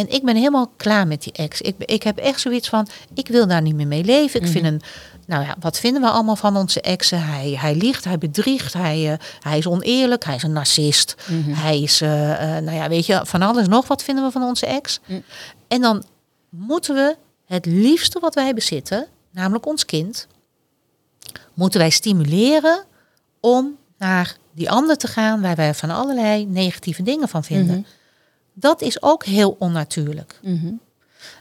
En 0.00 0.08
ik 0.08 0.24
ben 0.24 0.36
helemaal 0.36 0.72
klaar 0.76 1.06
met 1.06 1.22
die 1.22 1.32
ex. 1.32 1.60
Ik, 1.60 1.74
ik 1.78 2.02
heb 2.02 2.18
echt 2.18 2.40
zoiets 2.40 2.68
van, 2.68 2.88
ik 3.14 3.28
wil 3.28 3.46
daar 3.46 3.62
niet 3.62 3.74
meer 3.74 3.86
mee 3.86 4.04
leven. 4.04 4.40
Ik 4.40 4.46
vind 4.46 4.64
mhm. 4.64 4.72
hem 4.72 4.80
nou 5.26 5.44
ja, 5.44 5.56
wat 5.60 5.78
vinden 5.78 6.02
we 6.02 6.08
allemaal 6.08 6.36
van 6.36 6.56
onze 6.56 6.80
exen? 6.80 7.22
Hij, 7.22 7.56
hij 7.60 7.74
liegt, 7.74 8.04
hij 8.04 8.18
bedriegt, 8.18 8.72
hij, 8.72 9.12
eh, 9.12 9.18
hij 9.40 9.58
is 9.58 9.66
oneerlijk, 9.66 10.24
hij 10.24 10.34
is 10.34 10.42
een 10.42 10.52
narcist. 10.52 11.14
Mhm. 11.28 11.52
Hij 11.52 11.80
is, 11.80 12.00
eh, 12.00 12.56
eh, 12.56 12.64
nou 12.64 12.76
ja, 12.76 12.88
weet 12.88 13.06
je, 13.06 13.20
van 13.24 13.42
alles 13.42 13.68
nog 13.68 13.86
wat 13.86 14.02
vinden 14.02 14.24
we 14.24 14.30
van 14.30 14.42
onze 14.42 14.66
ex. 14.66 15.00
Mm. 15.06 15.22
En 15.68 15.80
dan 15.80 16.04
moeten 16.48 16.94
we 16.94 17.16
het 17.44 17.66
liefste 17.66 18.20
wat 18.20 18.34
wij 18.34 18.54
bezitten, 18.54 19.06
namelijk 19.30 19.66
ons 19.66 19.84
kind, 19.84 20.26
moeten 21.54 21.80
wij 21.80 21.90
stimuleren 21.90 22.84
om 23.40 23.76
naar 23.98 24.36
die 24.52 24.70
ander 24.70 24.96
te 24.96 25.06
gaan 25.06 25.40
waar 25.40 25.56
wij 25.56 25.74
van 25.74 25.90
allerlei 25.90 26.46
negatieve 26.46 27.02
dingen 27.02 27.28
van 27.28 27.44
vinden. 27.44 27.76
Mhm. 27.76 27.99
Dat 28.60 28.82
is 28.82 29.02
ook 29.02 29.24
heel 29.24 29.56
onnatuurlijk. 29.58 30.38
Mhm. 30.42 30.72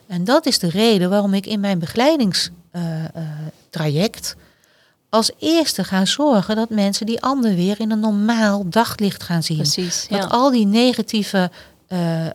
En 0.07 0.23
dat 0.23 0.45
is 0.45 0.59
de 0.59 0.69
reden 0.69 1.09
waarom 1.09 1.33
ik 1.33 1.45
in 1.45 1.59
mijn 1.59 1.79
begeleidingstraject 1.79 4.35
als 5.09 5.31
eerste 5.39 5.83
ga 5.83 6.05
zorgen 6.05 6.55
dat 6.55 6.69
mensen 6.69 7.05
die 7.05 7.21
ander 7.21 7.55
weer 7.55 7.79
in 7.79 7.91
een 7.91 7.99
normaal 7.99 8.69
daglicht 8.69 9.23
gaan 9.23 9.43
zien. 9.43 9.57
Precies. 9.57 10.07
Dat 10.09 10.29
al 10.29 10.51
die 10.51 10.65
negatieve, 10.65 11.51
eh, 11.87 12.25
eh, 12.25 12.31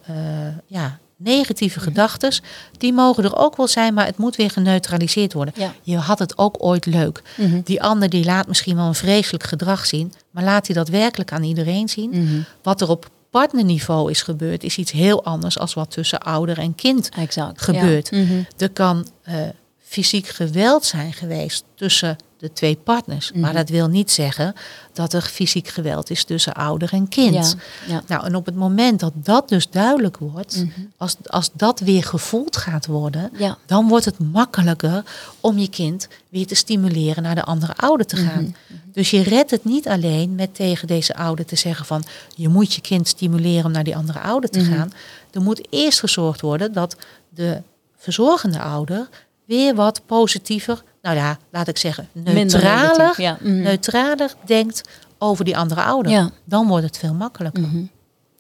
ja, 0.66 0.98
negatieve 1.16 1.78
Mhm. 1.78 1.88
gedachtes, 1.88 2.42
die 2.78 2.92
mogen 2.92 3.24
er 3.24 3.36
ook 3.36 3.56
wel 3.56 3.68
zijn, 3.68 3.94
maar 3.94 4.06
het 4.06 4.16
moet 4.16 4.36
weer 4.36 4.50
geneutraliseerd 4.50 5.32
worden. 5.32 5.54
Ja. 5.56 5.72
Je 5.82 5.96
had 5.96 6.18
het 6.18 6.38
ook 6.38 6.56
ooit 6.58 6.86
leuk. 6.86 7.22
Mhm. 7.36 7.60
Die 7.64 7.82
ander 7.82 8.08
die 8.08 8.24
laat 8.24 8.46
misschien 8.46 8.76
wel 8.76 8.86
een 8.86 8.94
vreselijk 8.94 9.44
gedrag 9.44 9.86
zien, 9.86 10.12
maar 10.30 10.44
laat 10.44 10.66
hij 10.66 10.76
dat 10.76 10.88
werkelijk 10.88 11.32
aan 11.32 11.42
iedereen 11.42 11.88
zien? 11.88 12.44
Wat 12.62 12.80
er 12.80 12.88
op 12.88 13.10
partnerniveau 13.40 14.10
is 14.10 14.22
gebeurd, 14.22 14.62
is 14.64 14.76
iets 14.78 14.92
heel 14.92 15.24
anders 15.24 15.58
als 15.58 15.74
wat 15.74 15.90
tussen 15.90 16.20
ouder 16.20 16.58
en 16.58 16.74
kind 16.74 17.08
Exact. 17.08 17.62
gebeurt. 17.62 18.08
Ja. 18.10 18.18
Mhm. 18.18 18.42
Er 18.56 18.70
kan 18.70 19.08
eh, 19.22 19.36
fysiek 19.82 20.26
geweld 20.26 20.84
zijn 20.84 21.12
geweest 21.12 21.64
tussen 21.74 22.16
de 22.44 22.52
twee 22.52 22.76
partners. 22.84 23.32
Maar 23.32 23.40
Mhm. 23.50 23.54
dat 23.54 23.68
wil 23.68 23.88
niet 23.88 24.10
zeggen 24.10 24.54
dat 24.92 25.12
er 25.12 25.22
fysiek 25.22 25.68
geweld 25.68 26.10
is 26.10 26.24
tussen 26.24 26.52
ouder 26.54 26.92
en 26.92 27.08
kind. 27.08 27.34
Ja. 27.34 27.94
Ja. 27.94 28.02
Nou, 28.06 28.24
en 28.26 28.34
op 28.34 28.46
het 28.46 28.54
moment 28.54 29.00
dat 29.00 29.12
dat 29.14 29.48
dus 29.48 29.70
duidelijk 29.70 30.16
wordt, 30.18 30.56
Mhm. 30.56 30.80
als, 30.96 31.16
als 31.26 31.50
dat 31.52 31.80
weer 31.80 32.02
gevoeld 32.04 32.56
gaat 32.56 32.86
worden, 32.86 33.30
Ja. 33.38 33.58
dan 33.66 33.88
wordt 33.88 34.04
het 34.04 34.18
makkelijker 34.18 35.02
om 35.40 35.58
je 35.58 35.68
kind 35.68 36.08
weer 36.28 36.46
te 36.46 36.54
stimuleren 36.54 37.22
naar 37.22 37.34
de 37.34 37.44
andere 37.44 37.74
ouder 37.76 38.06
te 38.06 38.16
gaan. 38.16 38.42
Mhm. 38.42 38.78
Dus 38.92 39.10
je 39.10 39.22
redt 39.22 39.50
het 39.50 39.64
niet 39.64 39.88
alleen 39.88 40.34
met 40.34 40.54
tegen 40.54 40.86
deze 40.88 41.14
ouder 41.16 41.44
te 41.44 41.56
zeggen 41.56 41.86
van 41.86 42.04
je 42.36 42.48
moet 42.48 42.74
je 42.74 42.80
kind 42.80 43.08
stimuleren 43.08 43.64
om 43.64 43.72
naar 43.72 43.84
die 43.84 43.96
andere 43.96 44.20
ouder 44.20 44.50
te 44.50 44.64
gaan. 44.64 44.92
Er 45.32 45.42
moet 45.42 45.66
eerst 45.70 45.98
gezorgd 46.00 46.40
worden 46.40 46.72
dat 46.72 46.96
de 47.28 47.62
verzorgende 47.96 48.58
ouder 48.60 49.08
weer 49.44 49.74
wat 49.74 50.00
positiever, 50.06 50.82
nou 51.04 51.16
ja, 51.16 51.38
laat 51.50 51.68
ik 51.68 51.78
zeggen, 51.78 52.08
neutraler, 52.12 53.20
Ja. 53.20 53.36
Mhm. 53.40 53.60
neutraler 53.62 54.34
denkt 54.46 54.80
over 55.18 55.44
die 55.44 55.56
andere 55.56 55.82
ouder. 55.82 56.12
Ja. 56.12 56.30
Dan 56.44 56.66
wordt 56.68 56.84
het 56.86 56.98
veel 56.98 57.14
makkelijker. 57.14 57.62
Mhm. 57.62 57.84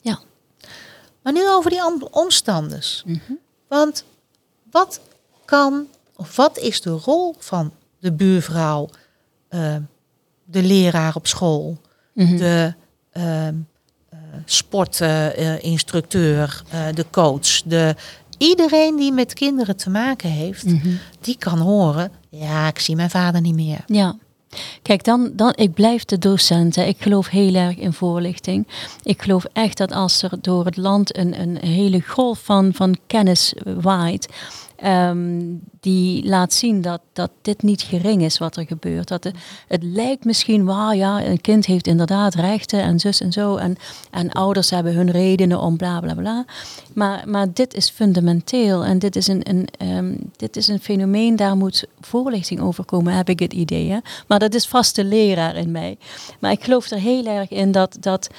Ja. 0.00 0.18
Maar 1.22 1.32
nu 1.32 1.48
over 1.50 1.70
die 1.70 1.84
om- 1.86 2.08
omstanders. 2.10 3.02
Mhm. 3.06 3.32
Want 3.68 4.04
wat 4.70 5.00
kan, 5.44 5.86
of 6.16 6.36
wat 6.36 6.58
is 6.58 6.80
de 6.80 6.90
rol 6.90 7.34
van 7.38 7.72
de 7.98 8.12
buurvrouw, 8.12 8.88
eh, 9.48 9.76
de 10.44 10.62
leraar 10.62 11.14
op 11.14 11.26
school, 11.26 11.78
de 12.14 12.74
ehm, 13.12 13.54
eh, 14.08 14.18
sportinstructeur, 14.44 16.62
eh, 16.70 16.86
de 16.94 17.06
coach, 17.10 17.62
de, 17.64 17.94
iedereen 18.38 18.96
die 18.96 19.12
met 19.12 19.32
kinderen 19.32 19.76
te 19.76 19.90
maken 19.90 20.30
heeft, 20.30 20.64
Mhm. 20.64 20.88
die 21.20 21.36
kan 21.38 21.58
horen, 21.58 22.10
ja, 22.30 22.66
ik 22.68 22.78
zie 22.78 22.96
mijn 22.96 23.10
vader 23.10 23.40
niet 23.40 23.54
meer. 23.54 23.80
Ja. 23.86 24.16
Kijk, 24.82 25.04
dan, 25.04 25.30
dan, 25.32 25.52
ik 25.56 25.74
blijf 25.74 26.04
de 26.04 26.18
docent. 26.18 26.76
hè. 26.76 26.82
Ik 26.82 26.96
geloof 27.02 27.28
heel 27.28 27.54
erg 27.54 27.76
in 27.76 27.92
voorlichting. 27.92 28.66
Ik 29.02 29.22
geloof 29.22 29.44
echt 29.52 29.76
dat 29.78 29.92
als 29.92 30.22
er 30.22 30.30
door 30.40 30.64
het 30.64 30.76
land 30.76 31.16
een, 31.16 31.40
een 31.40 31.56
hele 31.56 32.00
golf 32.06 32.40
van, 32.44 32.70
van 32.74 32.96
kennis 33.06 33.54
waait, 33.80 34.28
ehm, 34.76 35.40
die 35.80 36.26
laat 36.26 36.52
zien 36.52 36.82
dat, 36.82 37.00
dat 37.12 37.30
dit 37.42 37.62
niet 37.62 37.82
gering 37.82 38.22
is 38.22 38.38
wat 38.38 38.56
er 38.56 38.66
gebeurt. 38.66 39.08
Dat 39.08 39.24
het, 39.68 39.82
lijkt 39.82 40.24
misschien, 40.24 40.64
wauw 40.64 40.92
ja, 40.92 41.24
een 41.24 41.40
kind 41.40 41.66
heeft 41.66 41.86
inderdaad 41.86 42.34
rechten 42.34 42.82
en 42.82 43.00
zus 43.00 43.20
en 43.20 43.32
zo. 43.32 43.56
En, 43.56 43.76
en 44.10 44.30
ouders 44.30 44.70
hebben 44.70 44.94
hun 44.94 45.10
redenen 45.10 45.60
om 45.60 45.76
bla 45.76 46.00
bla 46.00 46.14
bla. 46.14 46.44
Maar, 46.94 47.24
maar 47.26 47.52
dit 47.52 47.74
is 47.74 47.90
fundamenteel 47.90 48.84
en 48.84 48.98
dit 48.98 49.16
is 49.16 49.26
een, 49.26 49.48
een, 49.48 49.66
ehm, 49.78 50.16
dit 50.36 50.56
is 50.56 50.68
een 50.68 50.80
fenomeen, 50.80 51.36
daar 51.36 51.56
moet 51.56 51.86
voorlichting 52.00 52.60
over 52.60 52.84
komen, 52.84 53.14
heb 53.14 53.28
ik 53.28 53.38
het 53.38 53.52
idee. 53.52 54.00
Maar 54.26 54.38
dat 54.38 54.54
is 54.54 54.66
vast 54.66 54.96
de 54.96 55.04
leraar 55.04 55.56
in 55.56 55.70
mij. 55.70 55.98
Maar 56.40 56.50
ik 56.50 56.64
geloof 56.64 56.90
er 56.90 56.98
heel 56.98 57.26
erg 57.26 57.50
in 57.50 57.72
dat, 57.72 57.96
dat, 58.00 58.30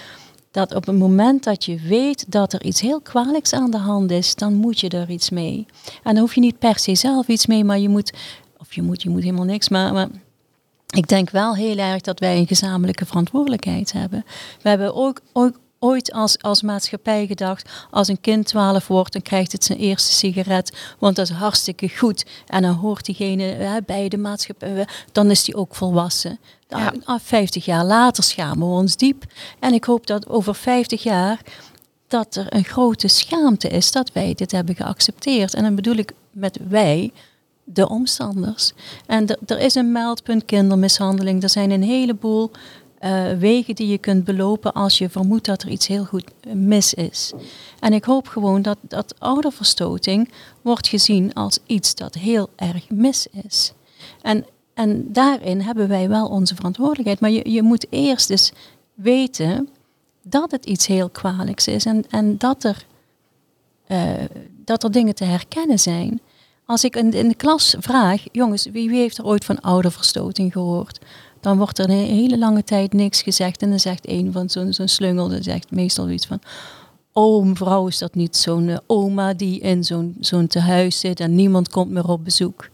dat 0.56 0.76
op 0.76 0.86
het 0.86 0.98
moment 0.98 1.44
dat 1.44 1.66
je 1.66 1.80
weet 1.80 2.32
dat 2.32 2.54
er 2.54 2.64
iets 2.64 2.82
heel 2.82 3.02
kwalijks 3.02 3.54
aan 3.54 3.72
de 3.72 3.78
hand 3.78 4.12
is, 4.12 4.36
dan 4.36 4.54
moet 4.54 4.80
je 4.80 4.90
er 4.90 5.10
iets 5.10 5.30
mee. 5.30 5.66
En 6.04 6.14
dan 6.14 6.18
hoef 6.18 6.36
je 6.36 6.42
niet 6.42 6.60
per 6.60 6.80
se 6.80 6.96
zelf 6.96 7.28
iets 7.28 7.46
mee, 7.46 7.64
maar 7.64 7.80
je 7.80 7.90
moet, 7.90 8.14
of 8.58 8.74
je 8.74 8.82
moet, 8.82 9.02
je 9.02 9.10
moet 9.10 9.24
helemaal 9.24 9.46
niks, 9.46 9.70
maar, 9.70 9.94
maar 9.94 10.08
ik 10.90 11.08
denk 11.08 11.30
wel 11.30 11.56
heel 11.56 11.78
erg 11.78 12.02
dat 12.02 12.20
wij 12.20 12.38
een 12.38 12.48
gezamenlijke 12.48 13.06
verantwoordelijkheid 13.06 13.92
hebben. 13.92 14.26
We 14.62 14.70
hebben 14.70 14.96
ook, 14.96 15.22
ooit 15.80 16.12
als, 16.12 16.42
als 16.42 16.62
maatschappij 16.62 17.28
gedacht, 17.28 17.70
als 17.92 18.08
een 18.08 18.22
kind 18.22 18.46
12 18.46 18.88
wordt, 18.88 19.14
dan 19.14 19.22
krijgt 19.22 19.52
het 19.52 19.64
zijn 19.64 19.80
eerste 19.80 20.14
sigaret, 20.14 20.96
want 21.00 21.16
dat 21.16 21.30
is 21.30 21.36
hartstikke 21.36 21.90
goed. 21.98 22.26
En 22.48 22.62
dan 22.62 22.74
hoort 22.74 23.06
diegene 23.06 23.44
hè, 23.44 23.80
bij 23.86 24.08
de 24.10 24.18
maatschappij, 24.18 24.88
dan 25.12 25.32
is 25.32 25.44
die 25.44 25.56
ook 25.56 25.76
volwassen. 25.76 26.40
Ja. 26.78 26.94
ah, 27.04 27.20
50 27.24 27.66
jaar 27.66 27.86
later 27.86 28.24
schamen 28.24 28.68
we 28.68 28.74
ons 28.74 28.96
diep. 28.98 29.24
En 29.60 29.74
ik 29.74 29.84
hoop 29.84 30.08
dat 30.08 30.28
over 30.30 30.56
50 30.56 31.04
jaar 31.04 31.42
dat 32.08 32.36
er 32.36 32.46
een 32.50 32.64
grote 32.64 33.08
schaamte 33.08 33.68
is 33.68 33.92
dat 33.92 34.12
wij 34.12 34.34
dit 34.34 34.52
hebben 34.52 34.76
geaccepteerd. 34.76 35.54
En 35.54 35.64
dan 35.64 35.76
bedoel 35.76 35.96
ik 35.96 36.12
met 36.32 36.60
wij, 36.70 37.12
de 37.64 37.90
omstanders. 37.90 38.72
En 39.06 39.26
er- 39.46 39.60
is 39.60 39.76
een 39.76 39.92
meldpunt 39.92 40.46
kindermishandeling. 40.46 41.44
Er 41.44 41.50
zijn 41.50 41.72
een 41.72 41.84
heleboel 41.84 42.52
eh, 43.00 43.32
wegen 43.40 43.76
die 43.76 43.88
je 43.88 43.98
kunt 43.98 44.24
belopen 44.24 44.74
als 44.74 44.98
je 44.98 45.10
vermoedt 45.10 45.46
dat 45.46 45.62
er 45.64 45.70
iets 45.70 45.88
heel 45.88 46.04
goed 46.06 46.32
mis 46.54 46.94
is. 46.94 47.34
En 47.80 47.94
ik 47.94 48.04
hoop 48.04 48.28
gewoon 48.28 48.62
dat, 48.62 48.78
dat 48.82 49.16
ouderverstoting 49.20 50.32
wordt 50.62 50.88
gezien 50.88 51.34
als 51.34 51.60
iets 51.66 51.96
dat 51.96 52.14
heel 52.14 52.50
erg 52.56 52.90
mis 52.90 53.28
is. 53.48 53.74
En, 54.22 54.46
en 54.76 55.12
daarin 55.12 55.62
hebben 55.62 55.88
wij 55.88 56.10
wel 56.10 56.28
onze 56.28 56.56
verantwoordelijkheid. 56.56 57.20
Maar 57.20 57.30
je, 57.30 57.52
je 57.52 57.62
moet 57.62 57.86
eerst 57.90 58.28
dus 58.28 58.52
weten 58.94 59.70
dat 60.22 60.52
het 60.52 60.66
iets 60.66 60.88
heel 60.88 61.10
kwalijks 61.10 61.68
is 61.68 61.86
en, 61.86 62.04
en 62.10 62.38
dat, 62.38 62.64
er, 62.64 62.86
eh, 63.88 64.12
dat 64.66 64.84
er 64.84 64.92
dingen 64.92 65.16
te 65.16 65.24
herkennen 65.24 65.80
zijn. 65.80 66.22
Als 66.66 66.84
ik 66.84 66.96
in, 66.96 67.10
de 67.10 67.36
klas 67.36 67.76
vraag, 67.80 68.24
jongens, 68.32 68.66
wie, 68.66 68.90
wie 68.90 69.00
heeft 69.00 69.18
er 69.18 69.26
ooit 69.26 69.46
van 69.46 69.62
ouderverstoting 69.62 70.52
gehoord? 70.52 71.00
Dan 71.40 71.58
wordt 71.58 71.80
er 71.80 71.90
een 71.90 72.06
hele 72.06 72.38
lange 72.38 72.64
tijd 72.64 72.94
niks 72.94 73.22
gezegd. 73.22 73.62
En 73.62 73.70
dan 73.70 73.80
zegt 73.80 74.10
een 74.10 74.32
van 74.32 74.50
zo'n 74.50 74.88
slungel, 74.88 75.28
die 75.28 75.44
zegt 75.44 75.72
meestal 75.72 76.10
iets 76.10 76.26
van... 76.26 76.40
Oh, 77.14 77.46
mevrouw, 77.46 77.88
is 77.88 77.98
dat 77.98 78.16
niet 78.16 78.36
zo'n 78.36 78.70
eh, 78.70 78.78
oma 78.88 79.34
die 79.34 79.60
in 79.60 79.84
zo'n 79.84 80.16
zo'n 80.20 80.48
tehuis 80.48 81.00
zit 81.00 81.20
en 81.20 81.36
niemand 81.36 81.70
komt 81.70 81.92
meer 81.92 82.08
op 82.08 82.24
bezoek? 82.24 82.70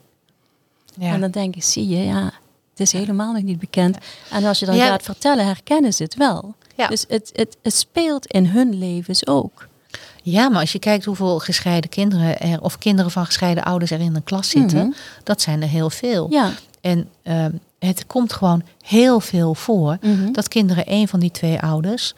Ja. 0.97 1.13
En 1.13 1.19
dan 1.21 1.31
denk 1.31 1.55
ik, 1.55 1.63
zie 1.63 1.87
je, 1.87 1.97
ja, 1.97 2.23
het 2.69 2.79
is 2.79 2.91
helemaal 2.91 3.33
nog 3.33 3.43
niet 3.43 3.59
bekend. 3.59 3.97
En 4.31 4.43
als 4.45 4.59
je 4.59 4.65
dan 4.65 4.75
Ja. 4.75 4.85
gaat 4.87 5.03
vertellen, 5.03 5.45
herkennen 5.45 5.93
ze 5.93 6.03
het 6.03 6.15
wel. 6.15 6.55
Dus 6.89 7.05
het, 7.07 7.31
het, 7.35 7.57
het 7.61 7.73
speelt 7.75 8.25
in 8.25 8.45
hun 8.45 8.77
levens 8.77 9.27
ook. 9.27 9.67
Ja, 10.23 10.49
maar 10.49 10.59
als 10.59 10.71
je 10.71 10.79
kijkt 10.79 11.05
hoeveel 11.05 11.39
gescheiden 11.39 11.89
kinderen 11.89 12.39
er, 12.39 12.61
of 12.61 12.77
kinderen 12.77 13.11
van 13.11 13.25
gescheiden 13.25 13.63
ouders 13.63 13.91
er 13.91 13.99
in 13.99 14.15
een 14.15 14.23
klas 14.23 14.49
zitten, 14.49 14.77
Mhm. 14.87 14.91
dat 15.23 15.41
zijn 15.41 15.61
er 15.61 15.67
heel 15.67 15.89
veel. 15.89 16.27
Ja. 16.31 16.51
En 16.81 17.09
ehm, 17.23 17.51
het 17.79 18.05
komt 18.07 18.33
gewoon 18.33 18.63
heel 18.85 19.19
veel 19.19 19.55
voor 19.55 19.97
Mhm. 20.01 20.31
dat 20.31 20.47
kinderen 20.47 20.83
een 20.87 21.07
van 21.07 21.19
die 21.19 21.31
twee 21.31 21.59
ouders 21.59 22.13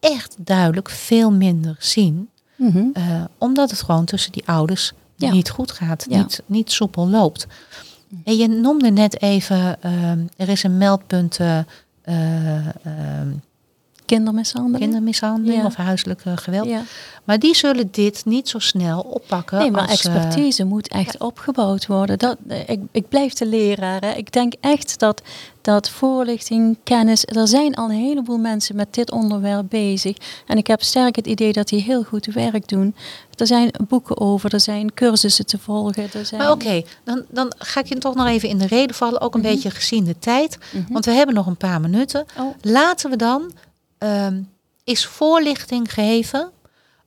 echt 0.00 0.34
duidelijk 0.38 0.90
veel 0.90 1.30
minder 1.32 1.76
zien. 1.78 2.28
Mhm. 2.56 2.84
eh, 2.92 3.02
omdat 3.38 3.70
het 3.70 3.82
gewoon 3.82 4.04
tussen 4.04 4.32
die 4.32 4.46
ouders 4.48 4.92
Ja. 5.16 5.30
niet 5.30 5.50
goed 5.50 5.70
gaat, 5.72 6.06
Ja. 6.08 6.16
niet, 6.18 6.42
niet 6.46 6.72
soepel 6.72 7.08
loopt. 7.08 7.46
En 8.24 8.36
je 8.36 8.48
noemde 8.48 8.90
net 8.90 9.22
even, 9.22 9.82
ehm, 9.82 10.18
er 10.36 10.48
is 10.48 10.62
een 10.62 10.78
meldpunt 10.78 11.38
eh, 11.38 11.58
eh, 12.02 12.66
ehm, 12.66 13.28
kindermishandeling. 14.10 14.82
kindermishandeling 14.82 15.60
Ja. 15.60 15.66
of 15.66 15.74
huiselijk 15.74 16.20
eh, 16.24 16.32
geweld. 16.36 16.68
Ja. 16.68 16.82
Maar 17.24 17.38
die 17.38 17.56
zullen 17.56 17.88
dit 17.90 18.22
niet 18.24 18.48
zo 18.48 18.58
snel 18.58 19.00
oppakken. 19.00 19.58
Nee, 19.58 19.70
maar 19.70 19.88
als, 19.88 20.04
eh, 20.04 20.14
expertise 20.14 20.64
moet 20.64 20.88
echt 20.88 21.18
opgebouwd 21.18 21.86
worden. 21.86 22.18
Dat, 22.18 22.36
ik, 22.66 22.80
ik 22.92 23.08
blijf 23.08 23.32
de 23.32 23.46
leraar. 23.46 24.00
Hè. 24.00 24.12
Ik 24.12 24.32
denk 24.32 24.52
echt 24.60 24.98
dat, 24.98 25.22
dat 25.60 25.90
voorlichting, 25.90 26.76
kennis... 26.84 27.24
Er 27.26 27.48
zijn 27.48 27.74
al 27.74 27.90
een 27.90 27.96
heleboel 27.96 28.38
mensen 28.38 28.76
met 28.76 28.94
dit 28.94 29.10
onderwerp 29.10 29.66
bezig. 29.68 30.16
En 30.46 30.56
ik 30.56 30.66
heb 30.66 30.82
sterk 30.82 31.16
het 31.16 31.26
idee 31.26 31.52
dat 31.52 31.68
die 31.68 31.82
heel 31.82 32.02
goed 32.02 32.26
werk 32.26 32.68
doen. 32.68 32.94
Er 33.40 33.46
zijn 33.46 33.70
boeken 33.88 34.18
over, 34.20 34.52
er 34.54 34.60
zijn 34.60 34.94
cursussen 34.94 35.46
te 35.46 35.58
volgen. 35.58 36.08
Er 36.12 36.26
zijn... 36.26 36.40
Maar 36.40 36.50
oké, 36.50 36.82
dan, 37.04 37.24
dan 37.28 37.52
ga 37.58 37.80
ik 37.80 37.86
je 37.86 37.98
toch 37.98 38.14
nog 38.14 38.26
even 38.26 38.48
in 38.48 38.58
de 38.58 38.66
reden 38.66 38.96
vallen. 38.96 39.20
Ook 39.20 39.34
een 39.34 39.40
Mhm. 39.40 39.48
beetje 39.50 39.70
gezien 39.70 40.04
de 40.04 40.18
tijd. 40.18 40.58
Mhm. 40.72 40.92
Want 40.92 41.04
we 41.04 41.10
hebben 41.12 41.34
nog 41.34 41.46
een 41.46 41.56
paar 41.56 41.80
minuten. 41.80 42.24
Oh, 42.38 42.54
Laten 42.62 43.10
we 43.10 43.16
dan 43.16 43.52
ehm 43.98 44.42
eens 44.84 45.06
voorlichting 45.06 45.92
geven 45.92 46.50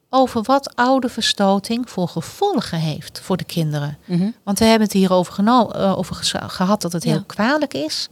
over 0.09 0.41
wat 0.43 0.75
oude 0.75 1.09
verstoting 1.09 1.89
voor 1.89 2.07
gevolgen 2.07 2.79
heeft 2.79 3.19
voor 3.19 3.37
de 3.37 3.43
kinderen. 3.43 3.97
mhm, 4.05 4.29
Want 4.43 4.59
we 4.59 4.65
hebben 4.65 4.87
het 4.87 4.95
hier 4.97 5.11
over, 5.13 5.43
eh, 5.47 5.97
over 5.97 6.15
gehad 6.47 6.81
dat 6.81 6.91
het 6.93 7.03
Ja. 7.03 7.11
heel 7.11 7.23
kwalijk 7.23 7.73
is. 7.73 8.07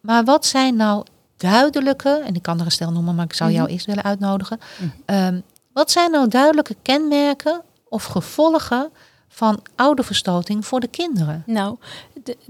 Maar 0.00 0.24
wat 0.24 0.46
zijn 0.46 0.76
nou 0.76 1.04
duidelijke, 1.36 2.22
en 2.26 2.34
ik 2.34 2.42
kan 2.42 2.58
er 2.58 2.64
een 2.64 2.70
stel 2.70 2.92
noemen, 2.92 3.14
maar 3.14 3.24
ik 3.24 3.32
zou 3.32 3.50
jou 3.50 3.68
eerst 3.68 3.86
willen 3.86 4.02
uitnodigen. 4.04 4.58
Mhm. 5.06 5.40
Wat 5.78 5.90
zijn 5.90 6.10
nou 6.10 6.28
duidelijke 6.28 6.76
kenmerken 6.82 7.62
of 7.88 8.04
gevolgen 8.04 8.90
van 9.28 9.62
oude 9.76 10.02
verstoting 10.02 10.66
voor 10.66 10.80
de 10.80 10.88
kinderen? 10.88 11.42
Nou, 11.46 11.76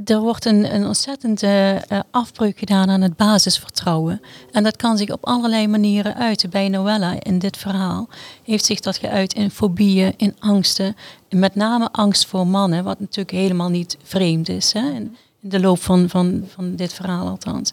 er 0.04 0.20
wordt 0.20 0.44
een, 0.44 0.74
een 0.74 0.86
ontzettende 0.86 1.82
eh, 1.88 2.00
afbreuk 2.10 2.58
gedaan 2.58 2.90
aan 2.90 3.00
het 3.00 3.16
basisvertrouwen. 3.16 4.20
En 4.52 4.62
dat 4.62 4.76
kan 4.76 4.98
zich 4.98 5.10
op 5.10 5.26
allerlei 5.26 5.66
manieren 5.66 6.14
uiten. 6.14 6.50
Bij 6.50 6.68
Noella 6.68 7.14
in 7.22 7.38
dit 7.38 7.56
verhaal 7.56 8.08
heeft 8.42 8.64
zich 8.64 8.80
dat 8.80 8.96
geuit 8.96 9.34
in 9.34 9.50
fobieën, 9.50 10.14
in 10.16 10.36
angsten. 10.38 10.96
En 11.28 11.38
met 11.38 11.54
name 11.54 11.88
angst 11.92 12.26
voor 12.26 12.46
mannen, 12.46 12.84
wat 12.84 13.00
natuurlijk 13.00 13.36
helemaal 13.36 13.70
niet 13.70 13.96
vreemd 14.02 14.48
is. 14.48 14.72
Hè? 14.72 14.90
In, 14.90 15.16
in 15.40 15.48
de 15.48 15.60
loop 15.60 15.82
van, 15.82 16.08
van, 16.08 16.44
van 16.46 16.76
dit 16.76 16.92
verhaal 16.92 17.28
althans. 17.28 17.72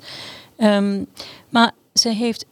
Ehm, 0.58 1.04
maar 1.50 1.72
ze 1.94 2.10
heeft, 2.10 2.46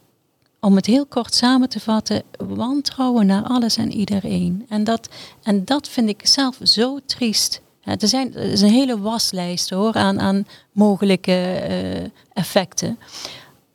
om 0.64 0.76
het 0.76 0.86
heel 0.86 1.06
kort 1.06 1.34
samen 1.34 1.68
te 1.68 1.80
vatten, 1.80 2.22
wantrouwen 2.36 3.26
naar 3.26 3.42
alles 3.42 3.76
en 3.76 3.92
iedereen. 3.92 4.66
En 4.68 4.84
dat, 4.84 5.08
en 5.42 5.64
dat 5.64 5.88
vind 5.88 6.08
ik 6.08 6.26
zelf 6.26 6.58
zo 6.62 6.98
triest. 7.06 7.60
Ja, 7.80 7.96
er, 7.98 8.08
zijn, 8.08 8.34
er 8.34 8.50
is 8.52 8.60
een 8.60 8.70
hele 8.70 9.00
waslijst 9.00 9.70
hoor, 9.70 9.94
aan, 9.94 10.20
aan 10.20 10.46
mogelijke 10.72 11.32
eh, 11.32 12.04
effecten. 12.32 12.98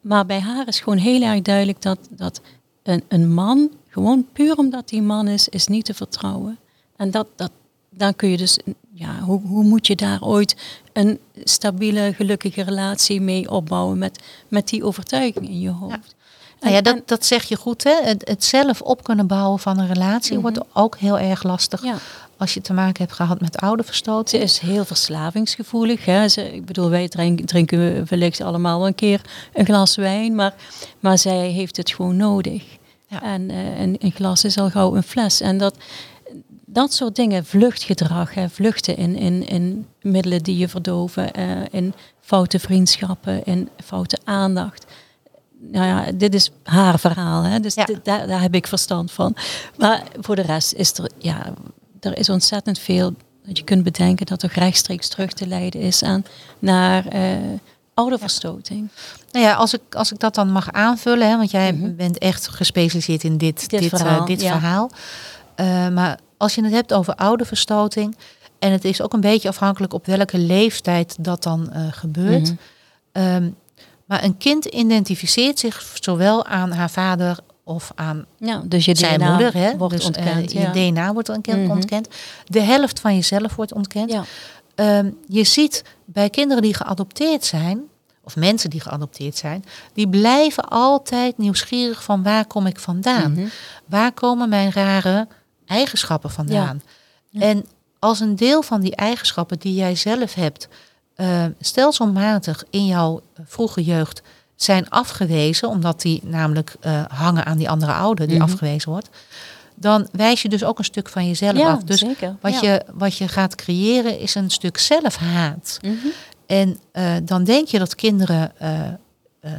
Maar 0.01 0.25
bij 0.25 0.39
haar 0.39 0.67
is 0.67 0.79
gewoon 0.79 0.97
heel 0.97 1.21
erg 1.21 1.41
duidelijk 1.41 1.81
dat, 1.81 1.99
dat 2.09 2.41
een, 2.83 3.03
een 3.07 3.33
man, 3.33 3.69
gewoon 3.87 4.25
puur 4.33 4.55
omdat 4.55 4.89
hij 4.89 5.01
man 5.01 5.27
is, 5.27 5.49
is 5.49 5.67
niet 5.67 5.85
te 5.85 5.93
vertrouwen. 5.93 6.57
En 6.95 7.11
dat, 7.11 7.27
dat, 7.35 7.51
dan 7.89 8.15
kun 8.15 8.29
je 8.29 8.37
dus, 8.37 8.59
ja, 8.93 9.19
hoe, 9.19 9.41
hoe 9.41 9.63
moet 9.63 9.87
je 9.87 9.95
daar 9.95 10.23
ooit 10.23 10.55
een 10.93 11.19
stabiele, 11.43 12.13
gelukkige 12.15 12.61
relatie 12.61 13.21
mee 13.21 13.49
opbouwen 13.49 13.97
met, 13.97 14.23
met 14.47 14.67
die 14.67 14.83
overtuiging 14.83 15.49
in 15.49 15.59
je 15.59 15.69
hoofd? 15.69 16.15
Nou 16.59 16.73
ja, 16.73 16.81
dat, 16.81 17.01
dat 17.07 17.25
zeg 17.25 17.43
je 17.43 17.55
goed, 17.55 17.83
hè? 17.83 18.01
Het, 18.03 18.27
het 18.27 18.43
zelf 18.43 18.81
op 18.81 19.03
kunnen 19.03 19.27
bouwen 19.27 19.59
van 19.59 19.79
een 19.79 19.87
relatie 19.87 20.33
Mhm. 20.33 20.41
wordt 20.41 20.59
ook 20.73 20.97
heel 20.97 21.19
erg 21.19 21.43
lastig 21.43 21.83
ja. 21.83 21.95
als 22.37 22.53
je 22.53 22.61
te 22.61 22.73
maken 22.73 23.03
hebt 23.03 23.15
gehad 23.15 23.41
met 23.41 23.57
oude 23.57 23.81
Ze 23.81 23.87
verstoting. 23.87 24.43
is 24.43 24.59
heel 24.59 24.85
verslavingsgevoelig. 24.85 26.05
Hè. 26.05 26.27
Ze, 26.27 26.53
ik 26.55 26.65
bedoel, 26.65 26.89
wij 26.89 27.07
drinken, 27.07 27.45
drinken 27.45 28.05
wellicht 28.09 28.41
allemaal 28.41 28.77
wel 28.77 28.87
een 28.87 28.95
keer 28.95 29.21
een 29.53 29.65
glas 29.65 29.95
wijn, 29.95 30.35
maar, 30.35 30.53
maar 30.99 31.17
zij 31.17 31.47
heeft 31.47 31.77
het 31.77 31.91
gewoon 31.91 32.15
nodig. 32.17 32.63
Ja. 33.07 33.23
En 33.23 33.49
eh, 33.49 33.79
een, 33.79 33.95
een 33.99 34.11
glas 34.11 34.43
is 34.43 34.57
al 34.57 34.69
gauw 34.69 34.95
een 34.95 35.03
fles. 35.03 35.41
En 35.41 35.57
dat, 35.57 35.75
dat 36.65 36.93
soort 36.93 37.15
dingen, 37.15 37.45
vluchtgedrag, 37.45 38.33
hè, 38.33 38.49
vluchten 38.49 38.97
in, 38.97 39.15
in, 39.15 39.47
in 39.47 39.87
middelen 40.01 40.43
die 40.43 40.57
je 40.57 40.67
verdoven, 40.67 41.33
eh, 41.33 41.47
in 41.71 41.93
foute 42.21 42.59
vriendschappen, 42.59 43.45
in 43.45 43.69
foute 43.83 44.17
aandacht. 44.23 44.85
Nou 45.61 45.85
ja, 45.85 46.11
dit 46.11 46.33
is 46.33 46.51
haar 46.63 46.99
verhaal, 46.99 47.43
hè? 47.43 47.59
dus 47.59 47.73
Ja. 47.73 47.85
dit- 47.85 48.05
daar, 48.05 48.27
daar 48.27 48.41
heb 48.41 48.55
ik 48.55 48.67
verstand 48.67 49.11
van. 49.11 49.35
Maar 49.77 50.03
voor 50.19 50.35
de 50.35 50.41
rest 50.41 50.73
is 50.73 50.97
er, 50.97 51.09
ja, 51.17 51.53
er 51.99 52.17
is 52.17 52.29
ontzettend 52.29 52.79
veel 52.79 53.13
dat 53.45 53.57
je 53.57 53.63
kunt 53.63 53.83
bedenken 53.83 54.25
dat 54.25 54.43
er 54.43 54.51
rechtstreeks 54.55 55.07
terug 55.07 55.33
te 55.33 55.47
leiden 55.47 55.81
is 55.81 56.03
aan 56.03 56.23
naar 56.59 57.05
eh 57.07 57.21
ouderverstoting. 57.93 58.89
Nou 59.31 59.45
ja, 59.45 59.53
als 59.53 59.73
ik, 59.73 59.81
als 59.95 60.11
ik 60.11 60.19
dat 60.19 60.35
dan 60.35 60.51
mag 60.51 60.71
aanvullen, 60.71 61.29
hè, 61.29 61.37
want 61.37 61.51
jij 61.51 61.73
Mhm. 61.73 61.95
bent 61.95 62.17
echt 62.17 62.47
gespecialiseerd 62.47 63.23
in 63.23 63.37
dit, 63.37 63.69
Dit 63.69 63.79
dit, 63.81 63.93
eh, 63.93 63.99
verhaal, 63.99 64.25
dit 64.25 64.41
ja. 64.41 64.51
verhaal. 64.51 64.91
Eh, 65.55 65.87
maar 65.89 66.19
als 66.37 66.55
je 66.55 66.63
het 66.63 66.73
hebt 66.73 66.93
over 66.93 67.15
oude 67.15 67.45
verstoting, 67.45 68.17
en 68.59 68.71
het 68.71 68.85
is 68.85 69.01
ook 69.01 69.13
een 69.13 69.21
beetje 69.21 69.49
afhankelijk 69.49 69.93
op 69.93 70.05
welke 70.05 70.37
leeftijd 70.37 71.15
dat 71.19 71.43
dan 71.43 71.71
gebeurt. 71.91 72.43
Mhm. 72.43 72.53
Ehm, 73.11 73.49
maar 74.09 74.23
een 74.23 74.37
kind 74.37 74.65
identificeert 74.65 75.59
zich 75.59 75.85
zowel 75.93 76.45
aan 76.45 76.71
haar 76.71 76.89
vader 76.89 77.37
of 77.63 77.91
aan 77.95 78.25
Ja, 78.37 78.61
dus 78.65 78.85
je 78.85 78.95
zijn 78.95 79.19
DNA 79.19 79.29
moeder. 79.29 79.53
Hè? 79.53 79.77
wordt 79.77 79.93
dus, 79.95 80.01
eh, 80.01 80.07
ontkend. 80.25 80.51
je 80.51 80.59
ja. 80.59 80.71
DNA 80.71 81.13
wordt 81.13 81.29
ontkend, 81.29 81.61
Mhm. 81.61 81.71
ontkend. 81.71 82.07
De 82.45 82.61
helft 82.61 82.99
van 82.99 83.15
jezelf 83.15 83.55
wordt 83.55 83.73
ontkend. 83.73 84.11
Ja. 84.11 84.23
Ehm, 84.75 85.11
je 85.27 85.43
ziet 85.43 85.83
bij 86.05 86.29
kinderen 86.29 86.63
die 86.63 86.73
geadopteerd 86.73 87.45
zijn, 87.45 87.81
of 88.23 88.35
mensen 88.35 88.69
die 88.69 88.79
geadopteerd 88.81 89.37
zijn, 89.37 89.65
die 89.93 90.07
blijven 90.09 90.63
altijd 90.69 91.37
nieuwsgierig 91.37 92.03
van 92.03 92.23
waar 92.23 92.45
kom 92.45 92.65
ik 92.65 92.79
vandaan? 92.79 93.31
Mhm. 93.31 93.45
Waar 93.85 94.11
komen 94.11 94.49
mijn 94.49 94.71
rare 94.71 95.27
eigenschappen 95.65 96.29
vandaan? 96.29 96.81
En 97.33 97.65
als 97.99 98.19
een 98.19 98.35
deel 98.35 98.61
van 98.61 98.81
die 98.81 98.95
eigenschappen 98.95 99.59
die 99.59 99.73
jij 99.73 99.95
zelf 99.95 100.33
hebt, 100.33 100.67
eh, 101.19 101.45
stelselmatig 101.59 102.63
in 102.69 102.85
jouw 102.85 103.21
vroege 103.45 103.83
jeugd 103.83 104.21
zijn 104.55 104.89
afgewezen, 104.89 105.69
omdat 105.69 106.01
die 106.01 106.21
namelijk 106.23 106.75
eh, 106.79 107.01
hangen 107.07 107.45
aan 107.45 107.57
die 107.57 107.69
andere 107.69 107.93
ouder 107.93 108.27
die 108.27 108.35
Mhm. 108.39 108.45
afgewezen 108.45 108.91
wordt, 108.91 109.09
dan 109.75 110.07
wijs 110.11 110.41
je 110.41 110.49
dus 110.49 110.63
ook 110.63 110.77
een 110.77 110.83
stuk 110.83 111.09
van 111.09 111.27
jezelf 111.27 111.57
ja, 111.57 111.71
af. 111.71 111.83
Dus 111.83 111.99
zeker. 111.99 112.35
wat, 112.41 112.59
ja. 112.59 112.71
je, 112.71 112.83
wat 112.93 113.17
je 113.17 113.27
gaat 113.27 113.55
creëren 113.55 114.19
is 114.19 114.35
een 114.35 114.49
stuk 114.49 114.77
zelfhaat. 114.77 115.79
Mhm. 115.81 116.07
En 116.45 116.79
eh, 116.91 117.15
dan 117.23 117.43
denk 117.43 117.67
je 117.67 117.79
dat 117.79 117.95
kinderen 117.95 118.51
eh, 118.57 118.87
eh, 119.39 119.51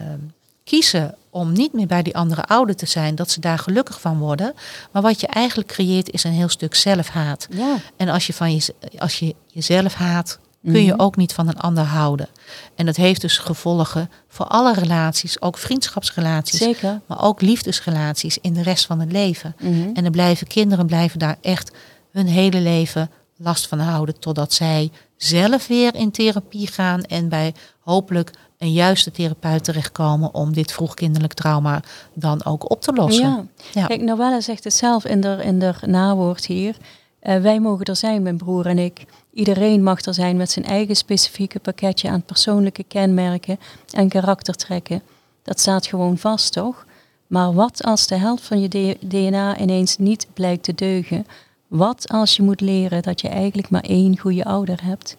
kiezen 0.65 1.15
om 1.31 1.53
niet 1.53 1.73
meer 1.73 1.87
bij 1.87 2.03
die 2.03 2.17
andere 2.17 2.45
ouder 2.45 2.77
te 2.77 2.87
zijn, 2.87 3.15
dat 3.15 3.31
ze 3.31 3.41
daar 3.41 3.59
gelukkig 3.59 4.01
van 4.01 4.19
worden. 4.19 4.55
Maar 4.93 5.03
wat 5.03 5.21
je 5.21 5.27
eigenlijk 5.27 5.69
creëert 5.69 6.11
is 6.11 6.25
een 6.25 6.33
heel 6.33 6.49
stuk 6.49 6.75
zelfhaat. 6.75 7.47
Ja. 7.51 7.77
En 7.97 8.09
als 8.09 8.27
je, 8.27 8.33
van 8.33 8.55
je, 8.55 8.75
als 8.99 9.19
je 9.19 9.35
jezelf 9.47 9.95
haat, 9.95 10.39
kun 10.63 10.85
je 10.85 10.93
Mhm. 10.93 11.01
ook 11.01 11.17
niet 11.17 11.33
van 11.33 11.49
een 11.49 11.59
ander 11.61 11.85
houden. 11.85 12.29
En 12.75 12.87
dat 12.87 12.97
heeft 12.97 13.21
dus 13.21 13.39
gevolgen 13.39 14.11
voor 14.29 14.47
alle 14.47 14.75
relaties, 14.75 15.41
ook 15.43 15.59
vriendschapsrelaties, 15.59 16.59
Zeker. 16.61 17.01
maar 17.07 17.23
ook 17.23 17.41
liefdesrelaties 17.41 18.39
in 18.41 18.53
de 18.53 18.63
rest 18.63 18.87
van 18.87 19.01
het 19.01 19.13
leven. 19.13 19.57
Mhm. 19.61 19.89
En 19.95 20.05
er 20.05 20.11
blijven 20.11 20.47
kinderen 20.47 20.87
blijven 20.87 21.19
daar 21.19 21.37
echt 21.41 21.71
hun 22.13 22.27
hele 22.27 22.61
leven 22.61 23.11
last 23.37 23.67
van 23.69 23.79
houden. 23.79 24.19
Totdat 24.19 24.53
zij 24.53 24.91
zelf 25.17 25.67
weer 25.67 25.95
in 25.95 26.11
therapie 26.11 26.67
gaan 26.67 27.03
en 27.03 27.29
bij 27.29 27.55
hopelijk 27.81 28.31
een 28.59 28.73
juiste 28.73 29.11
therapeut 29.11 29.65
terechtkomen 29.65 30.35
om 30.35 30.53
dit 30.53 30.73
vroegkinderlijk 30.73 31.33
trauma 31.33 31.83
dan 32.15 32.45
ook 32.45 32.71
op 32.71 32.81
te 32.83 32.93
lossen. 32.93 33.25
Ja. 33.29 33.45
Ja. 33.73 33.87
Kijk, 33.87 34.01
Noelle 34.01 34.41
zegt 34.41 34.65
het 34.65 34.75
zelf 34.75 35.05
in 35.05 35.21
de, 35.21 35.39
in 35.43 35.59
de 35.59 35.75
nawoord 35.87 36.47
hier. 36.47 36.77
Eh, 37.21 37.41
wij 37.41 37.61
mogen 37.61 37.85
er 37.85 37.97
zijn, 37.97 38.23
mijn 38.23 38.37
broer 38.37 38.67
en 38.67 38.79
ik. 38.79 39.05
Iedereen 39.33 39.83
mag 39.83 40.01
er 40.01 40.15
zijn 40.15 40.37
met 40.37 40.51
zijn 40.51 40.65
eigen 40.65 40.97
specifieke 40.97 41.59
pakketje 41.59 42.09
aan 42.09 42.23
persoonlijke 42.23 42.85
kenmerken 42.85 43.59
en 43.91 44.09
karaktertrekken. 44.09 45.03
Dat 45.43 45.61
staat 45.61 45.87
gewoon 45.87 46.19
vast, 46.19 46.53
toch? 46.53 46.87
Maar 47.27 47.55
wat 47.55 47.85
als 47.85 48.07
de 48.07 48.17
helft 48.17 48.43
van 48.43 48.61
je 48.61 48.97
DNA 49.01 49.59
ineens 49.59 49.97
niet 49.97 50.27
blijkt 50.33 50.63
te 50.63 50.75
deugen? 50.75 51.27
Wat 51.67 52.09
als 52.09 52.37
je 52.37 52.43
moet 52.43 52.61
leren 52.61 53.03
dat 53.03 53.21
je 53.21 53.29
eigenlijk 53.29 53.71
maar 53.71 53.85
één 53.85 54.19
goede 54.19 54.45
ouder 54.45 54.83
hebt? 54.83 55.17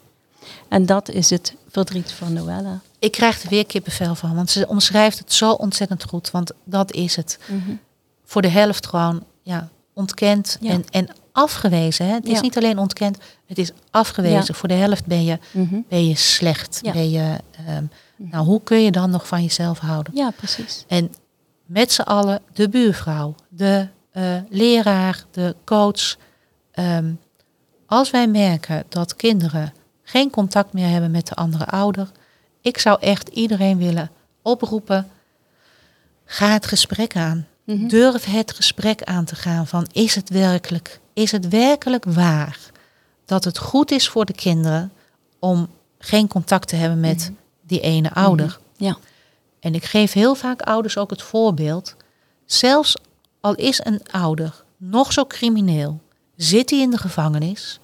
En 0.67 0.85
dat 0.85 1.09
is 1.09 1.29
het 1.29 1.55
verdriet 1.69 2.11
van 2.11 2.33
Noella. 2.33 2.79
Ik 2.99 3.11
krijg 3.11 3.43
er 3.43 3.49
weer 3.49 3.65
kippenvel 3.65 4.15
van, 4.15 4.35
want 4.35 4.49
ze 4.49 4.67
omschrijft 4.67 5.19
het 5.19 5.33
zo 5.33 5.51
ontzettend 5.51 6.03
goed. 6.03 6.31
Want 6.31 6.51
dat 6.63 6.91
is 6.91 7.15
het. 7.15 7.39
Voor 8.25 8.41
de 8.41 8.47
helft 8.47 8.87
gewoon 8.87 9.23
ja, 9.41 9.69
ontkend 9.93 10.57
Ja. 10.61 10.69
en, 10.71 10.85
en 10.89 11.07
afgewezen. 11.31 12.05
Hè? 12.05 12.13
Het 12.13 12.27
is 12.27 12.41
niet 12.41 12.57
alleen 12.57 12.77
ontkend, 12.77 13.17
het 13.45 13.57
is 13.57 13.71
afgewezen. 13.91 14.43
Ja. 14.47 14.53
Voor 14.53 14.67
de 14.67 14.73
helft 14.73 15.05
ben 15.05 15.23
je, 15.23 15.39
Mhm. 15.51 15.79
ben 15.89 16.07
je 16.07 16.15
slecht. 16.15 16.79
Ja. 16.81 16.91
Ben 16.91 17.09
je, 17.09 17.37
ehm, 17.67 17.83
nou, 18.17 18.45
hoe 18.45 18.61
kun 18.63 18.81
je 18.83 18.91
dan 18.91 19.09
nog 19.09 19.27
van 19.27 19.41
jezelf 19.43 19.79
houden? 19.79 20.15
Ja, 20.15 20.29
precies. 20.31 20.85
En 20.87 21.13
met 21.65 21.91
z'n 21.91 22.01
allen, 22.01 22.41
de 22.53 22.69
buurvrouw, 22.69 23.35
de 23.49 23.87
eh, 24.11 24.35
leraar, 24.49 25.23
de 25.31 25.55
coach. 25.65 26.15
ehm, 26.71 27.11
als 27.85 28.09
wij 28.11 28.27
merken 28.27 28.83
dat 28.89 29.15
kinderen 29.15 29.73
geen 30.03 30.29
contact 30.29 30.73
meer 30.73 30.87
hebben 30.89 31.11
met 31.11 31.27
de 31.27 31.35
andere 31.35 31.65
ouder, 31.65 32.11
ik 32.61 32.77
zou 32.77 32.99
echt 33.01 33.27
iedereen 33.29 33.77
willen 33.77 34.11
oproepen. 34.41 35.07
ga 36.25 36.47
het 36.51 36.65
gesprek 36.65 37.15
aan. 37.15 37.47
Mhm. 37.63 37.87
Durf 37.87 38.25
het 38.25 38.51
gesprek 38.53 39.03
aan 39.03 39.25
te 39.25 39.35
gaan 39.35 39.67
van 39.67 39.87
is 39.91 40.15
het 40.15 40.29
werkelijk, 40.29 40.99
is 41.13 41.31
het 41.31 41.47
werkelijk 41.47 42.05
waar 42.05 42.59
dat 43.25 43.43
het 43.43 43.57
goed 43.57 43.91
is 43.91 44.09
voor 44.09 44.25
de 44.25 44.33
kinderen 44.33 44.91
om 45.39 45.67
geen 45.99 46.27
contact 46.27 46.67
te 46.67 46.75
hebben 46.75 46.99
met 46.99 47.17
Mhm. 47.23 47.31
die 47.67 47.79
ene 47.79 48.11
ouder. 48.11 48.59
Ja. 48.77 48.97
En 49.59 49.75
ik 49.75 49.83
geef 49.85 50.13
heel 50.13 50.35
vaak 50.35 50.61
ouders 50.61 50.97
ook 50.97 51.09
het 51.09 51.21
voorbeeld. 51.21 51.95
Zelfs 52.45 52.95
al 53.41 53.55
is 53.55 53.81
een 53.83 54.01
ouder 54.11 54.63
nog 54.77 55.13
zo 55.13 55.25
crimineel, 55.25 55.99
zit 56.35 56.69
hij 56.69 56.79
in 56.79 56.89
de 56.91 56.97
gevangenis. 56.97 57.79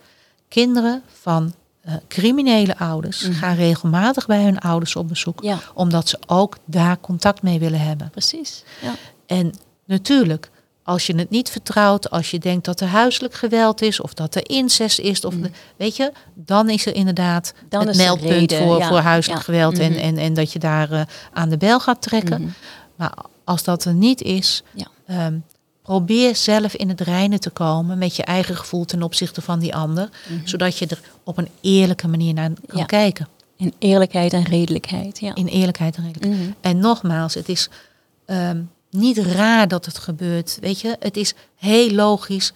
Kinderen 0.47 1.01
van 1.21 1.53
eh, 1.81 1.93
criminele 2.07 2.77
ouders 2.77 3.21
Mhm. 3.21 3.33
gaan 3.33 3.55
regelmatig 3.55 4.25
bij 4.25 4.43
hun 4.43 4.59
ouders 4.59 4.95
op 4.95 5.07
bezoek, 5.07 5.41
Ja, 5.43 5.59
omdat 5.73 6.07
ze 6.09 6.19
ook 6.25 6.57
daar 6.65 6.99
contact 6.99 7.41
mee 7.41 7.59
willen 7.59 7.79
hebben. 7.79 8.09
precies. 8.09 8.63
Ja. 8.81 8.93
En 9.25 9.53
natuurlijk, 9.87 10.49
als 10.83 11.07
je 11.07 11.15
het 11.15 11.29
niet 11.29 11.49
vertrouwt, 11.49 12.09
als 12.09 12.31
je 12.31 12.39
denkt 12.39 12.65
dat 12.65 12.79
er 12.79 12.87
huiselijk 12.87 13.33
geweld 13.33 13.81
is 13.81 13.99
of 14.01 14.13
dat 14.13 14.35
er 14.35 14.49
incest 14.49 14.99
is, 14.99 15.25
of 15.25 15.33
de- 15.35 15.51
weet 15.77 15.95
je, 15.95 16.11
dan 16.33 16.69
is 16.69 16.85
er 16.85 16.95
inderdaad. 16.95 17.53
Dan 17.69 17.87
het 17.87 17.97
meldpunt 17.97 18.31
reden, 18.31 18.57
voor, 18.63 18.77
ja, 18.77 18.87
voor 18.87 18.97
huiselijk 18.99 19.39
ja. 19.39 19.45
geweld 19.45 19.79
en, 19.79 19.91
Mhm. 19.91 19.99
en, 20.01 20.17
en 20.17 20.33
dat 20.33 20.51
je 20.51 20.59
daar 20.59 20.91
eh, 20.91 21.01
aan 21.33 21.49
de 21.49 21.57
bel 21.57 21.79
gaat 21.79 22.01
trekken. 22.01 22.41
Mhm. 22.41 22.51
Maar 22.95 23.13
als 23.43 23.63
dat 23.63 23.85
er 23.85 23.93
niet 23.93 24.21
is, 24.21 24.63
Ja. 24.73 24.87
ehm, 25.07 25.37
probeer 25.81 26.35
zelf 26.35 26.73
in 26.75 26.89
het 26.89 27.01
reinen 27.01 27.39
te 27.39 27.49
komen 27.49 27.97
met 27.97 28.15
je 28.15 28.23
eigen 28.23 28.55
gevoel 28.55 28.85
ten 28.85 29.03
opzichte 29.03 29.41
van 29.41 29.59
die 29.59 29.75
ander, 29.75 30.09
Mhm. 30.29 30.47
zodat 30.47 30.77
je 30.77 30.87
er 30.87 30.99
op 31.23 31.37
een 31.37 31.49
eerlijke 31.61 32.07
manier 32.07 32.33
naar 32.33 32.51
kan 32.67 32.85
kijken. 32.85 33.27
In 33.57 33.73
eerlijkheid 33.79 34.33
en 34.33 34.43
redelijkheid. 34.43 35.19
Ja. 35.19 35.35
In 35.35 35.45
eerlijkheid 35.47 35.95
en 35.95 36.03
redelijkheid. 36.13 36.55
En 36.61 36.77
nogmaals, 36.77 37.33
het 37.33 37.49
is 37.49 37.69
ehm, 38.25 38.61
niet 38.89 39.17
raar 39.17 39.67
dat 39.67 39.85
het 39.85 39.97
gebeurt. 39.97 40.57
Weet 40.61 40.79
je, 40.81 40.95
het 40.99 41.17
is 41.17 41.33
heel 41.55 41.91
logisch 41.91 42.53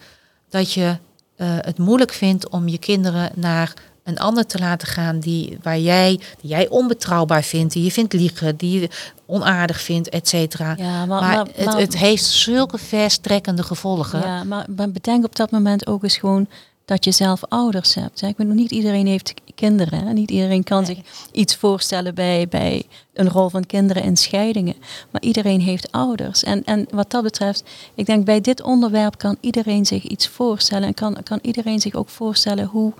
dat 0.48 0.72
je 0.72 0.96
eh, 1.36 1.46
het 1.60 1.78
moeilijk 1.78 2.12
vindt 2.12 2.48
om 2.48 2.68
je 2.68 2.78
kinderen 2.78 3.30
naar 3.34 3.74
een 4.04 4.18
ander 4.18 4.46
te 4.46 4.58
laten 4.58 4.88
gaan 4.88 5.20
die, 5.20 5.58
waar 5.62 5.78
jij, 5.78 6.20
die 6.40 6.50
jij 6.50 6.68
onbetrouwbaar 6.68 7.42
vindt, 7.42 7.72
die 7.72 7.84
je 7.84 7.90
vindt 7.92 8.12
liegen, 8.12 8.56
die 8.56 8.80
je 8.80 8.88
onaardig 9.26 9.80
vindt, 9.80 10.08
et 10.08 10.28
cetera. 10.28 10.74
Ja, 10.78 11.06
maar, 11.06 11.06
maar, 11.06 11.20
maar, 11.36 11.46
het, 11.54 11.64
maar- 11.64 11.78
het 11.78 11.96
heeft 11.98 12.24
zulke 12.24 12.78
verstrekkende 12.78 13.62
gevolgen. 13.62 14.20
Ja, 14.20 14.44
maar, 14.44 14.66
maar 14.76 14.90
bedenk 14.90 15.24
op 15.24 15.36
dat 15.36 15.50
moment 15.50 15.86
ook 15.86 16.02
eens 16.02 16.16
gewoon 16.16 16.46
dat 16.84 17.04
je 17.04 17.12
zelf 17.12 17.40
ouders 17.48 17.94
hebt. 17.94 18.20
hè. 18.20 18.26
Ik 18.26 18.36
bedoel, 18.36 18.54
niet 18.54 18.70
iedereen 18.70 19.06
heeft 19.06 19.34
kinderen. 19.54 20.06
Hè? 20.06 20.12
Niet 20.12 20.30
iedereen 20.30 20.64
kan 20.64 20.86
zich 20.86 20.98
iets 21.32 21.56
voorstellen 21.56 22.14
bij, 22.14 22.48
bij 22.48 22.82
een 23.12 23.28
rol 23.28 23.48
van 23.48 23.66
kinderen 23.66 24.02
in 24.02 24.16
scheidingen. 24.16 24.74
Maar 25.10 25.22
iedereen 25.22 25.60
heeft 25.60 25.92
ouders. 25.92 26.42
En, 26.42 26.64
en 26.64 26.86
wat 26.90 27.10
dat 27.10 27.22
betreft, 27.22 27.64
ik 27.94 28.06
denk 28.06 28.24
bij 28.24 28.40
dit 28.40 28.62
onderwerp 28.62 29.18
kan 29.18 29.36
iedereen 29.40 29.86
zich 29.86 30.02
iets 30.02 30.28
voorstellen. 30.28 30.88
En 30.88 30.94
kan, 30.94 31.16
kan 31.22 31.38
iedereen 31.42 31.80
zich 31.80 31.94
ook 31.94 32.08
voorstellen 32.08 32.66
hoe, 32.66 32.92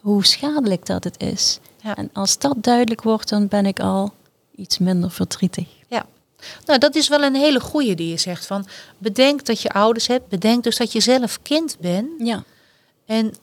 hoe 0.00 0.26
schadelijk 0.26 0.86
dat 0.86 1.04
het 1.04 1.22
is. 1.22 1.58
Ja. 1.82 1.96
En 1.96 2.10
als 2.12 2.38
dat 2.38 2.56
duidelijk 2.60 3.02
wordt, 3.02 3.28
dan 3.28 3.48
ben 3.48 3.66
ik 3.66 3.80
al 3.80 4.12
iets 4.56 4.78
minder 4.78 5.10
verdrietig. 5.10 5.66
Ja. 5.88 6.06
Nou, 6.64 6.78
dat 6.78 6.94
is 6.94 7.08
wel 7.08 7.22
een 7.22 7.34
hele 7.34 7.60
goeie 7.60 7.94
die 7.94 8.08
je 8.08 8.16
zegt. 8.16 8.46
Van, 8.46 8.66
bedenk 8.98 9.44
dat 9.44 9.62
je 9.62 9.68
ouders 9.68 10.06
hebt. 10.06 10.28
Bedenk 10.28 10.62
dus 10.62 10.76
dat 10.76 10.92
je 10.92 11.00
zelf 11.00 11.42
kind 11.42 11.76
bent. 11.80 12.08
Ja, 12.18 12.44
En 13.06 13.34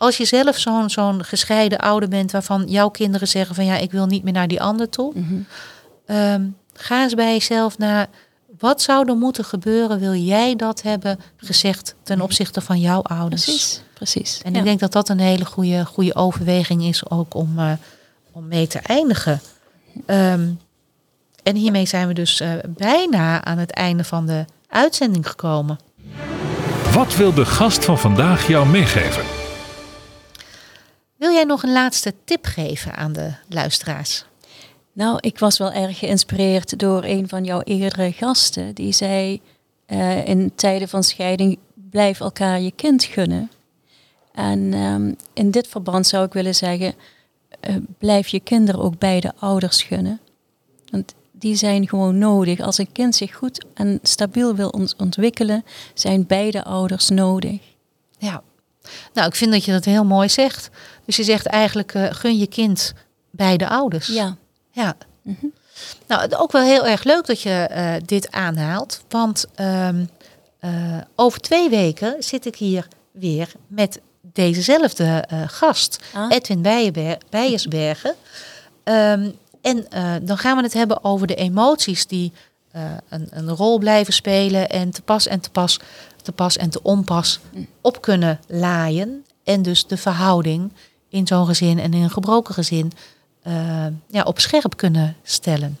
als 0.00 0.16
je 0.16 0.24
zelf 0.24 0.58
zo'n 0.58 0.90
zo'n 0.90 1.24
gescheiden 1.24 1.78
ouder 1.78 2.08
bent... 2.08 2.30
waarvan 2.30 2.64
jouw 2.66 2.88
kinderen 2.88 3.28
zeggen 3.28 3.54
van... 3.54 3.64
ja, 3.64 3.76
ik 3.76 3.90
wil 3.90 4.06
niet 4.06 4.22
meer 4.22 4.32
naar 4.32 4.48
die 4.48 4.62
ander 4.62 4.88
toe. 4.88 5.12
Mhm. 5.14 5.34
Ehm, 6.06 6.42
ga 6.74 7.02
eens 7.02 7.14
bij 7.14 7.32
jezelf 7.32 7.78
naar... 7.78 8.08
wat 8.58 8.82
zou 8.82 9.08
er 9.08 9.16
moeten 9.16 9.44
gebeuren... 9.44 9.98
wil 9.98 10.14
jij 10.14 10.56
dat 10.56 10.82
hebben 10.82 11.20
gezegd 11.36 11.94
ten 12.02 12.20
opzichte 12.20 12.60
van 12.60 12.80
jouw 12.80 13.02
ouders? 13.02 13.44
precies. 13.44 13.82
precies. 13.94 14.40
En 14.44 14.52
ja. 14.52 14.58
ik 14.58 14.64
denk 14.64 14.80
dat 14.80 14.92
dat 14.92 15.08
een 15.08 15.18
hele 15.18 15.44
goede, 15.44 15.84
goede 15.84 16.14
overweging 16.14 16.82
is 16.82 17.10
ook 17.10 17.34
om, 17.34 17.58
eh, 17.58 17.72
om 18.32 18.48
mee 18.48 18.66
te 18.66 18.78
eindigen. 18.78 19.40
Ehm, 20.06 20.48
en 21.42 21.56
hiermee 21.56 21.86
zijn 21.86 22.08
we 22.08 22.14
dus 22.14 22.40
eh, 22.40 22.50
bijna 22.66 23.44
aan 23.44 23.58
het 23.58 23.70
einde 23.70 24.04
van 24.04 24.26
de 24.26 24.44
uitzending 24.68 25.28
gekomen. 25.28 25.78
Wat 26.92 27.16
wil 27.16 27.34
de 27.34 27.44
gast 27.46 27.84
van 27.84 27.98
vandaag 27.98 28.46
jou 28.46 28.66
meegeven? 28.66 29.39
Wil 31.20 31.32
jij 31.32 31.44
nog 31.44 31.62
een 31.62 31.72
laatste 31.72 32.14
tip 32.24 32.44
geven 32.44 32.96
aan 32.96 33.12
de 33.12 33.32
luisteraars? 33.48 34.24
Nou, 34.92 35.18
ik 35.20 35.38
was 35.38 35.58
wel 35.58 35.72
erg 35.72 35.98
geïnspireerd 35.98 36.78
door 36.78 37.04
een 37.04 37.28
van 37.28 37.44
jouw 37.44 37.60
eerdere 37.64 38.12
gasten. 38.12 38.74
Die 38.74 38.92
zei, 38.92 39.40
eh, 39.86 40.26
in 40.26 40.52
tijden 40.54 40.88
van 40.88 41.02
scheiding, 41.02 41.58
blijf 41.74 42.20
elkaar 42.20 42.60
je 42.60 42.72
kind 42.76 43.04
gunnen. 43.04 43.50
En 44.32 44.72
ehm, 44.72 45.12
in 45.32 45.50
dit 45.50 45.68
verband 45.68 46.06
zou 46.06 46.26
ik 46.26 46.32
willen 46.32 46.54
zeggen, 46.54 46.94
eh, 47.60 47.76
blijf 47.98 48.28
je 48.28 48.40
kinderen 48.40 48.80
ook 48.80 48.98
beide 48.98 49.32
ouders 49.38 49.82
gunnen. 49.82 50.20
Want 50.90 51.14
die 51.32 51.54
zijn 51.54 51.88
gewoon 51.88 52.18
nodig. 52.18 52.60
Als 52.60 52.78
een 52.78 52.92
kind 52.92 53.14
zich 53.14 53.34
goed 53.36 53.64
en 53.74 53.98
stabiel 54.02 54.54
wil 54.54 54.68
ont- 54.68 54.94
ontwikkelen, 54.98 55.64
zijn 55.94 56.26
beide 56.26 56.64
ouders 56.64 57.08
nodig. 57.08 57.60
Ja, 58.18 58.42
nou, 59.12 59.28
ik 59.28 59.34
vind 59.34 59.52
dat 59.52 59.64
je 59.64 59.72
dat 59.72 59.84
heel 59.84 60.04
mooi 60.04 60.28
zegt. 60.28 60.70
Dus 61.04 61.16
je 61.16 61.24
zegt 61.24 61.46
eigenlijk, 61.46 61.94
eh, 61.94 62.06
gun 62.10 62.38
je 62.38 62.46
kind 62.46 62.92
beide 63.30 63.68
ouders. 63.68 64.06
Ja. 64.06 64.36
Ja. 64.70 64.94
Mhm. 65.22 65.46
Nou, 66.06 66.20
het 66.20 66.34
ook 66.34 66.52
wel 66.52 66.62
heel 66.62 66.86
erg 66.86 67.04
leuk 67.04 67.26
dat 67.26 67.40
je 67.40 67.50
eh, 67.50 67.92
dit 68.04 68.30
aanhaalt. 68.30 69.00
Want 69.08 69.44
ehm, 69.54 70.04
eh, 70.58 70.70
over 71.14 71.40
twee 71.40 71.68
weken 71.68 72.16
zit 72.18 72.46
ik 72.46 72.56
hier 72.56 72.86
weer 73.12 73.52
met 73.66 74.00
dezezelfde 74.22 75.24
gast, 75.46 75.98
Ah. 76.14 76.26
Edwin 76.30 76.62
Bijenber- 76.62 77.18
Bijersbergen. 77.30 78.14
Ehm, 78.84 79.30
en 79.62 79.86
dan 80.22 80.38
gaan 80.38 80.56
we 80.56 80.62
het 80.62 80.72
hebben 80.72 81.04
over 81.04 81.26
de 81.26 81.34
emoties 81.34 82.06
die 82.06 82.32
een, 83.08 83.28
een 83.30 83.48
rol 83.50 83.78
blijven 83.78 84.12
spelen 84.12 84.68
en 84.68 84.90
te 84.90 85.02
pas 85.02 85.26
en 85.26 85.40
te 85.40 85.50
pas, 85.50 85.78
te 86.22 86.32
pas 86.32 86.56
en 86.56 86.70
te 86.70 86.82
onpas 86.82 87.40
op 87.80 88.00
kunnen 88.00 88.40
laaien. 88.46 89.24
En 89.44 89.62
dus 89.62 89.86
de 89.86 89.96
verhouding 89.96 90.72
in 91.08 91.26
zo'n 91.26 91.46
gezin 91.46 91.78
en 91.78 91.94
in 91.94 92.02
een 92.02 92.10
gebroken 92.10 92.54
gezin 92.54 92.92
eh, 93.42 93.86
ja, 94.06 94.22
op 94.22 94.40
scherp 94.40 94.76
kunnen 94.76 95.16
stellen. 95.22 95.78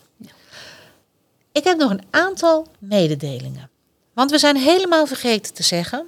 Ik 1.52 1.64
heb 1.64 1.78
nog 1.78 1.90
een 1.90 2.04
aantal 2.10 2.66
mededelingen. 2.78 3.70
Want 4.12 4.30
we 4.30 4.38
zijn 4.38 4.56
helemaal 4.56 5.06
vergeten 5.06 5.54
te 5.54 5.62
zeggen 5.62 6.06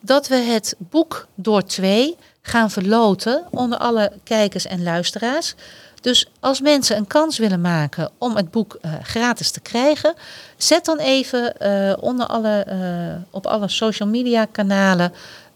dat 0.00 0.28
we 0.28 0.36
het 0.36 0.74
boek 0.78 1.26
Door 1.34 1.62
Twee 1.62 2.16
gaan 2.42 2.70
verloten 2.70 3.44
onder 3.50 3.78
alle 3.78 4.12
kijkers 4.24 4.66
en 4.66 4.82
luisteraars. 4.82 5.54
Dus 6.00 6.26
als 6.40 6.60
mensen 6.60 6.96
een 6.96 7.06
kans 7.06 7.38
willen 7.38 7.60
maken 7.60 8.10
om 8.18 8.36
het 8.36 8.50
boek 8.50 8.78
eh, 8.80 8.92
gratis 9.02 9.50
te 9.50 9.60
krijgen, 9.60 10.14
zet 10.56 10.84
dan 10.84 10.98
even 10.98 11.58
eh, 11.58 11.92
onder 12.00 12.26
alle, 12.26 12.58
eh, 12.58 13.22
op 13.30 13.46
alle 13.46 13.68
social 13.68 14.08
media 14.08 14.44
kanalen 14.44 15.12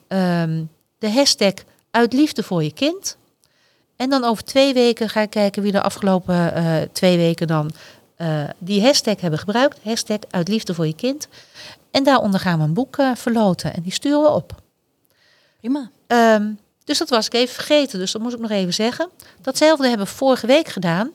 ehm, 0.09 0.63
de 0.99 1.11
hashtag 1.11 1.53
uit 1.91 2.13
liefde 2.13 2.43
voor 2.43 2.63
je 2.63 2.73
kind. 2.73 3.17
En 3.97 4.11
dan 4.11 4.25
over 4.25 4.45
twee 4.45 4.75
weken 4.75 5.09
ga 5.09 5.21
ik 5.21 5.31
kijken 5.31 5.63
wie 5.63 5.73
de 5.73 5.83
afgelopen 5.83 6.53
twee 6.93 7.17
weken 7.17 7.47
dan 7.47 7.71
die 8.59 8.83
hashtag 8.83 9.21
hebben 9.21 9.39
gebruikt. 9.39 9.79
Hashtag 9.83 10.19
uit 10.31 10.49
liefde 10.49 10.75
voor 10.75 10.87
je 10.87 10.95
kind. 10.95 11.29
En 11.91 12.05
daaronder 12.05 12.41
gaan 12.41 12.59
we 12.59 12.65
een 12.65 12.75
boek 12.75 12.97
verloten 13.15 13.75
en 13.75 13.83
die 13.83 13.93
sturen 13.93 14.23
we 14.23 14.29
op. 14.29 14.55
Prima. 15.61 15.91
Ehm, 16.07 16.53
dus 16.91 16.99
dat 16.99 17.09
was 17.09 17.27
ik 17.27 17.35
even 17.35 17.55
vergeten, 17.55 17.99
dus 17.99 18.13
dat 18.13 18.23
moest 18.23 18.35
ik 18.35 18.41
nog 18.41 18.51
even 18.51 18.75
zeggen. 18.75 19.09
Datzelfde 19.43 19.89
hebben 19.89 20.07
we 20.07 20.13
vorige 20.13 20.47
week 20.47 20.69
gedaan. 20.69 21.11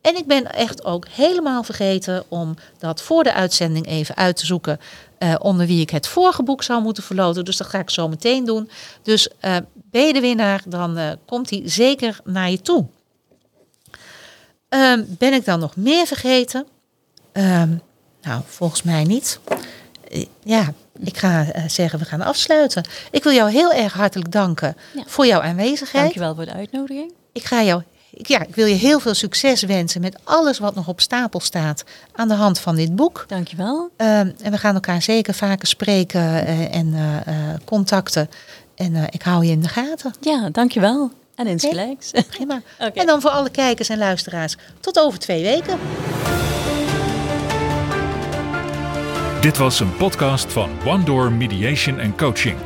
En 0.00 0.16
ik 0.16 0.26
ben 0.26 0.52
echt 0.52 0.84
ook 0.84 1.06
helemaal 1.08 1.62
vergeten 1.62 2.24
om 2.28 2.54
dat 2.78 3.02
voor 3.02 3.24
de 3.24 3.32
uitzending 3.32 3.86
even 3.86 4.16
uit 4.16 4.36
te 4.36 4.46
zoeken. 4.46 4.80
eh, 5.18 5.34
onder 5.38 5.66
wie 5.66 5.80
ik 5.80 5.90
het 5.90 6.06
vorige 6.06 6.42
boek 6.42 6.62
zou 6.62 6.82
moeten 6.82 7.02
verloten. 7.02 7.44
Dus 7.44 7.56
dat 7.56 7.66
ga 7.66 7.78
ik 7.78 7.90
zo 7.90 8.08
meteen 8.08 8.44
doen. 8.44 8.70
Dus 9.02 9.28
eh, 9.40 9.56
ben 9.74 10.06
je 10.06 10.12
de 10.12 10.20
winnaar, 10.20 10.62
dan 10.66 10.96
eh, 10.96 11.12
komt 11.26 11.50
hij 11.50 11.62
zeker 11.64 12.20
naar 12.24 12.50
je 12.50 12.60
toe. 12.60 12.86
Ehm, 14.68 15.04
ben 15.08 15.32
ik 15.32 15.44
dan 15.44 15.60
nog 15.60 15.76
meer 15.76 16.06
vergeten? 16.06 16.66
Ehm, 17.32 17.76
nou, 18.22 18.42
volgens 18.46 18.82
mij 18.82 19.04
niet. 19.04 19.40
Ja, 20.42 20.72
ik 21.00 21.16
ga 21.18 21.46
eh, 21.52 21.62
zeggen, 21.68 21.98
we 21.98 22.04
gaan 22.04 22.22
afsluiten. 22.22 22.84
Ik 23.10 23.22
wil 23.22 23.32
jou 23.32 23.50
heel 23.50 23.72
erg 23.72 23.92
hartelijk 23.92 24.32
danken 24.32 24.76
Ja. 24.94 25.02
voor 25.06 25.26
jouw 25.26 25.40
aanwezigheid. 25.40 26.02
Dankjewel 26.04 26.34
voor 26.34 26.44
de 26.44 26.52
uitnodiging. 26.52 27.12
Ik 27.32 27.44
ga 27.44 27.62
jou, 27.62 27.82
ik- 28.10 28.26
ja, 28.28 28.42
ik 28.46 28.54
wil 28.54 28.66
je 28.66 28.74
heel 28.74 29.00
veel 29.00 29.14
succes 29.14 29.62
wensen 29.62 30.00
met 30.00 30.16
alles 30.24 30.58
wat 30.58 30.74
nog 30.74 30.88
op 30.88 31.00
stapel 31.00 31.40
staat 31.40 31.84
aan 32.14 32.28
de 32.28 32.34
hand 32.34 32.58
van 32.58 32.76
dit 32.76 32.96
boek. 32.96 33.24
Dankjewel. 33.28 33.90
Ehm, 33.96 34.30
en 34.42 34.50
we 34.50 34.58
gaan 34.58 34.74
elkaar 34.74 35.02
zeker 35.02 35.34
vaker 35.34 35.66
spreken 35.68 36.46
eh, 36.46 36.74
en 36.74 36.94
eh, 36.94 37.32
contacten. 37.64 38.30
En 38.74 38.94
ik 39.10 39.22
hou 39.22 39.44
je 39.44 39.50
in 39.52 39.60
de 39.62 39.68
gaten. 39.68 40.14
Ja, 40.20 40.48
dankjewel. 40.52 41.10
En 41.34 41.46
insgelijks. 41.46 42.10
Prima. 42.28 42.60
Oké. 42.78 43.00
En 43.00 43.06
dan 43.06 43.20
voor 43.20 43.30
alle 43.30 43.50
kijkers 43.50 43.88
en 43.88 43.98
luisteraars, 43.98 44.56
tot 44.80 44.98
over 45.00 45.18
twee 45.18 45.42
weken. 45.42 45.78
Dit 49.40 49.56
was 49.56 49.80
een 49.80 49.96
podcast 49.96 50.52
van 50.52 50.70
One 50.84 51.04
Door 51.04 51.32
Mediation 51.32 52.00
and 52.00 52.16
Coaching. 52.16 52.56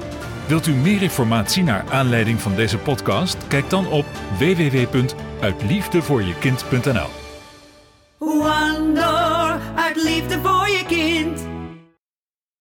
Wilt 0.47 0.67
u 0.67 0.73
meer 0.73 1.03
informatie 1.03 1.63
naar 1.63 1.85
aanleiding 1.91 2.41
van 2.41 2.55
deze 2.55 2.79
podcast? 2.79 3.37
Kijk 3.49 3.71
dan 3.71 3.87
op 3.87 4.05
www.uitliefdevoorjekind.nl. 4.39 7.09
One 8.19 8.93
door 8.95 9.59
uit 9.75 10.03
liefde 10.03 10.41
voor 10.43 10.69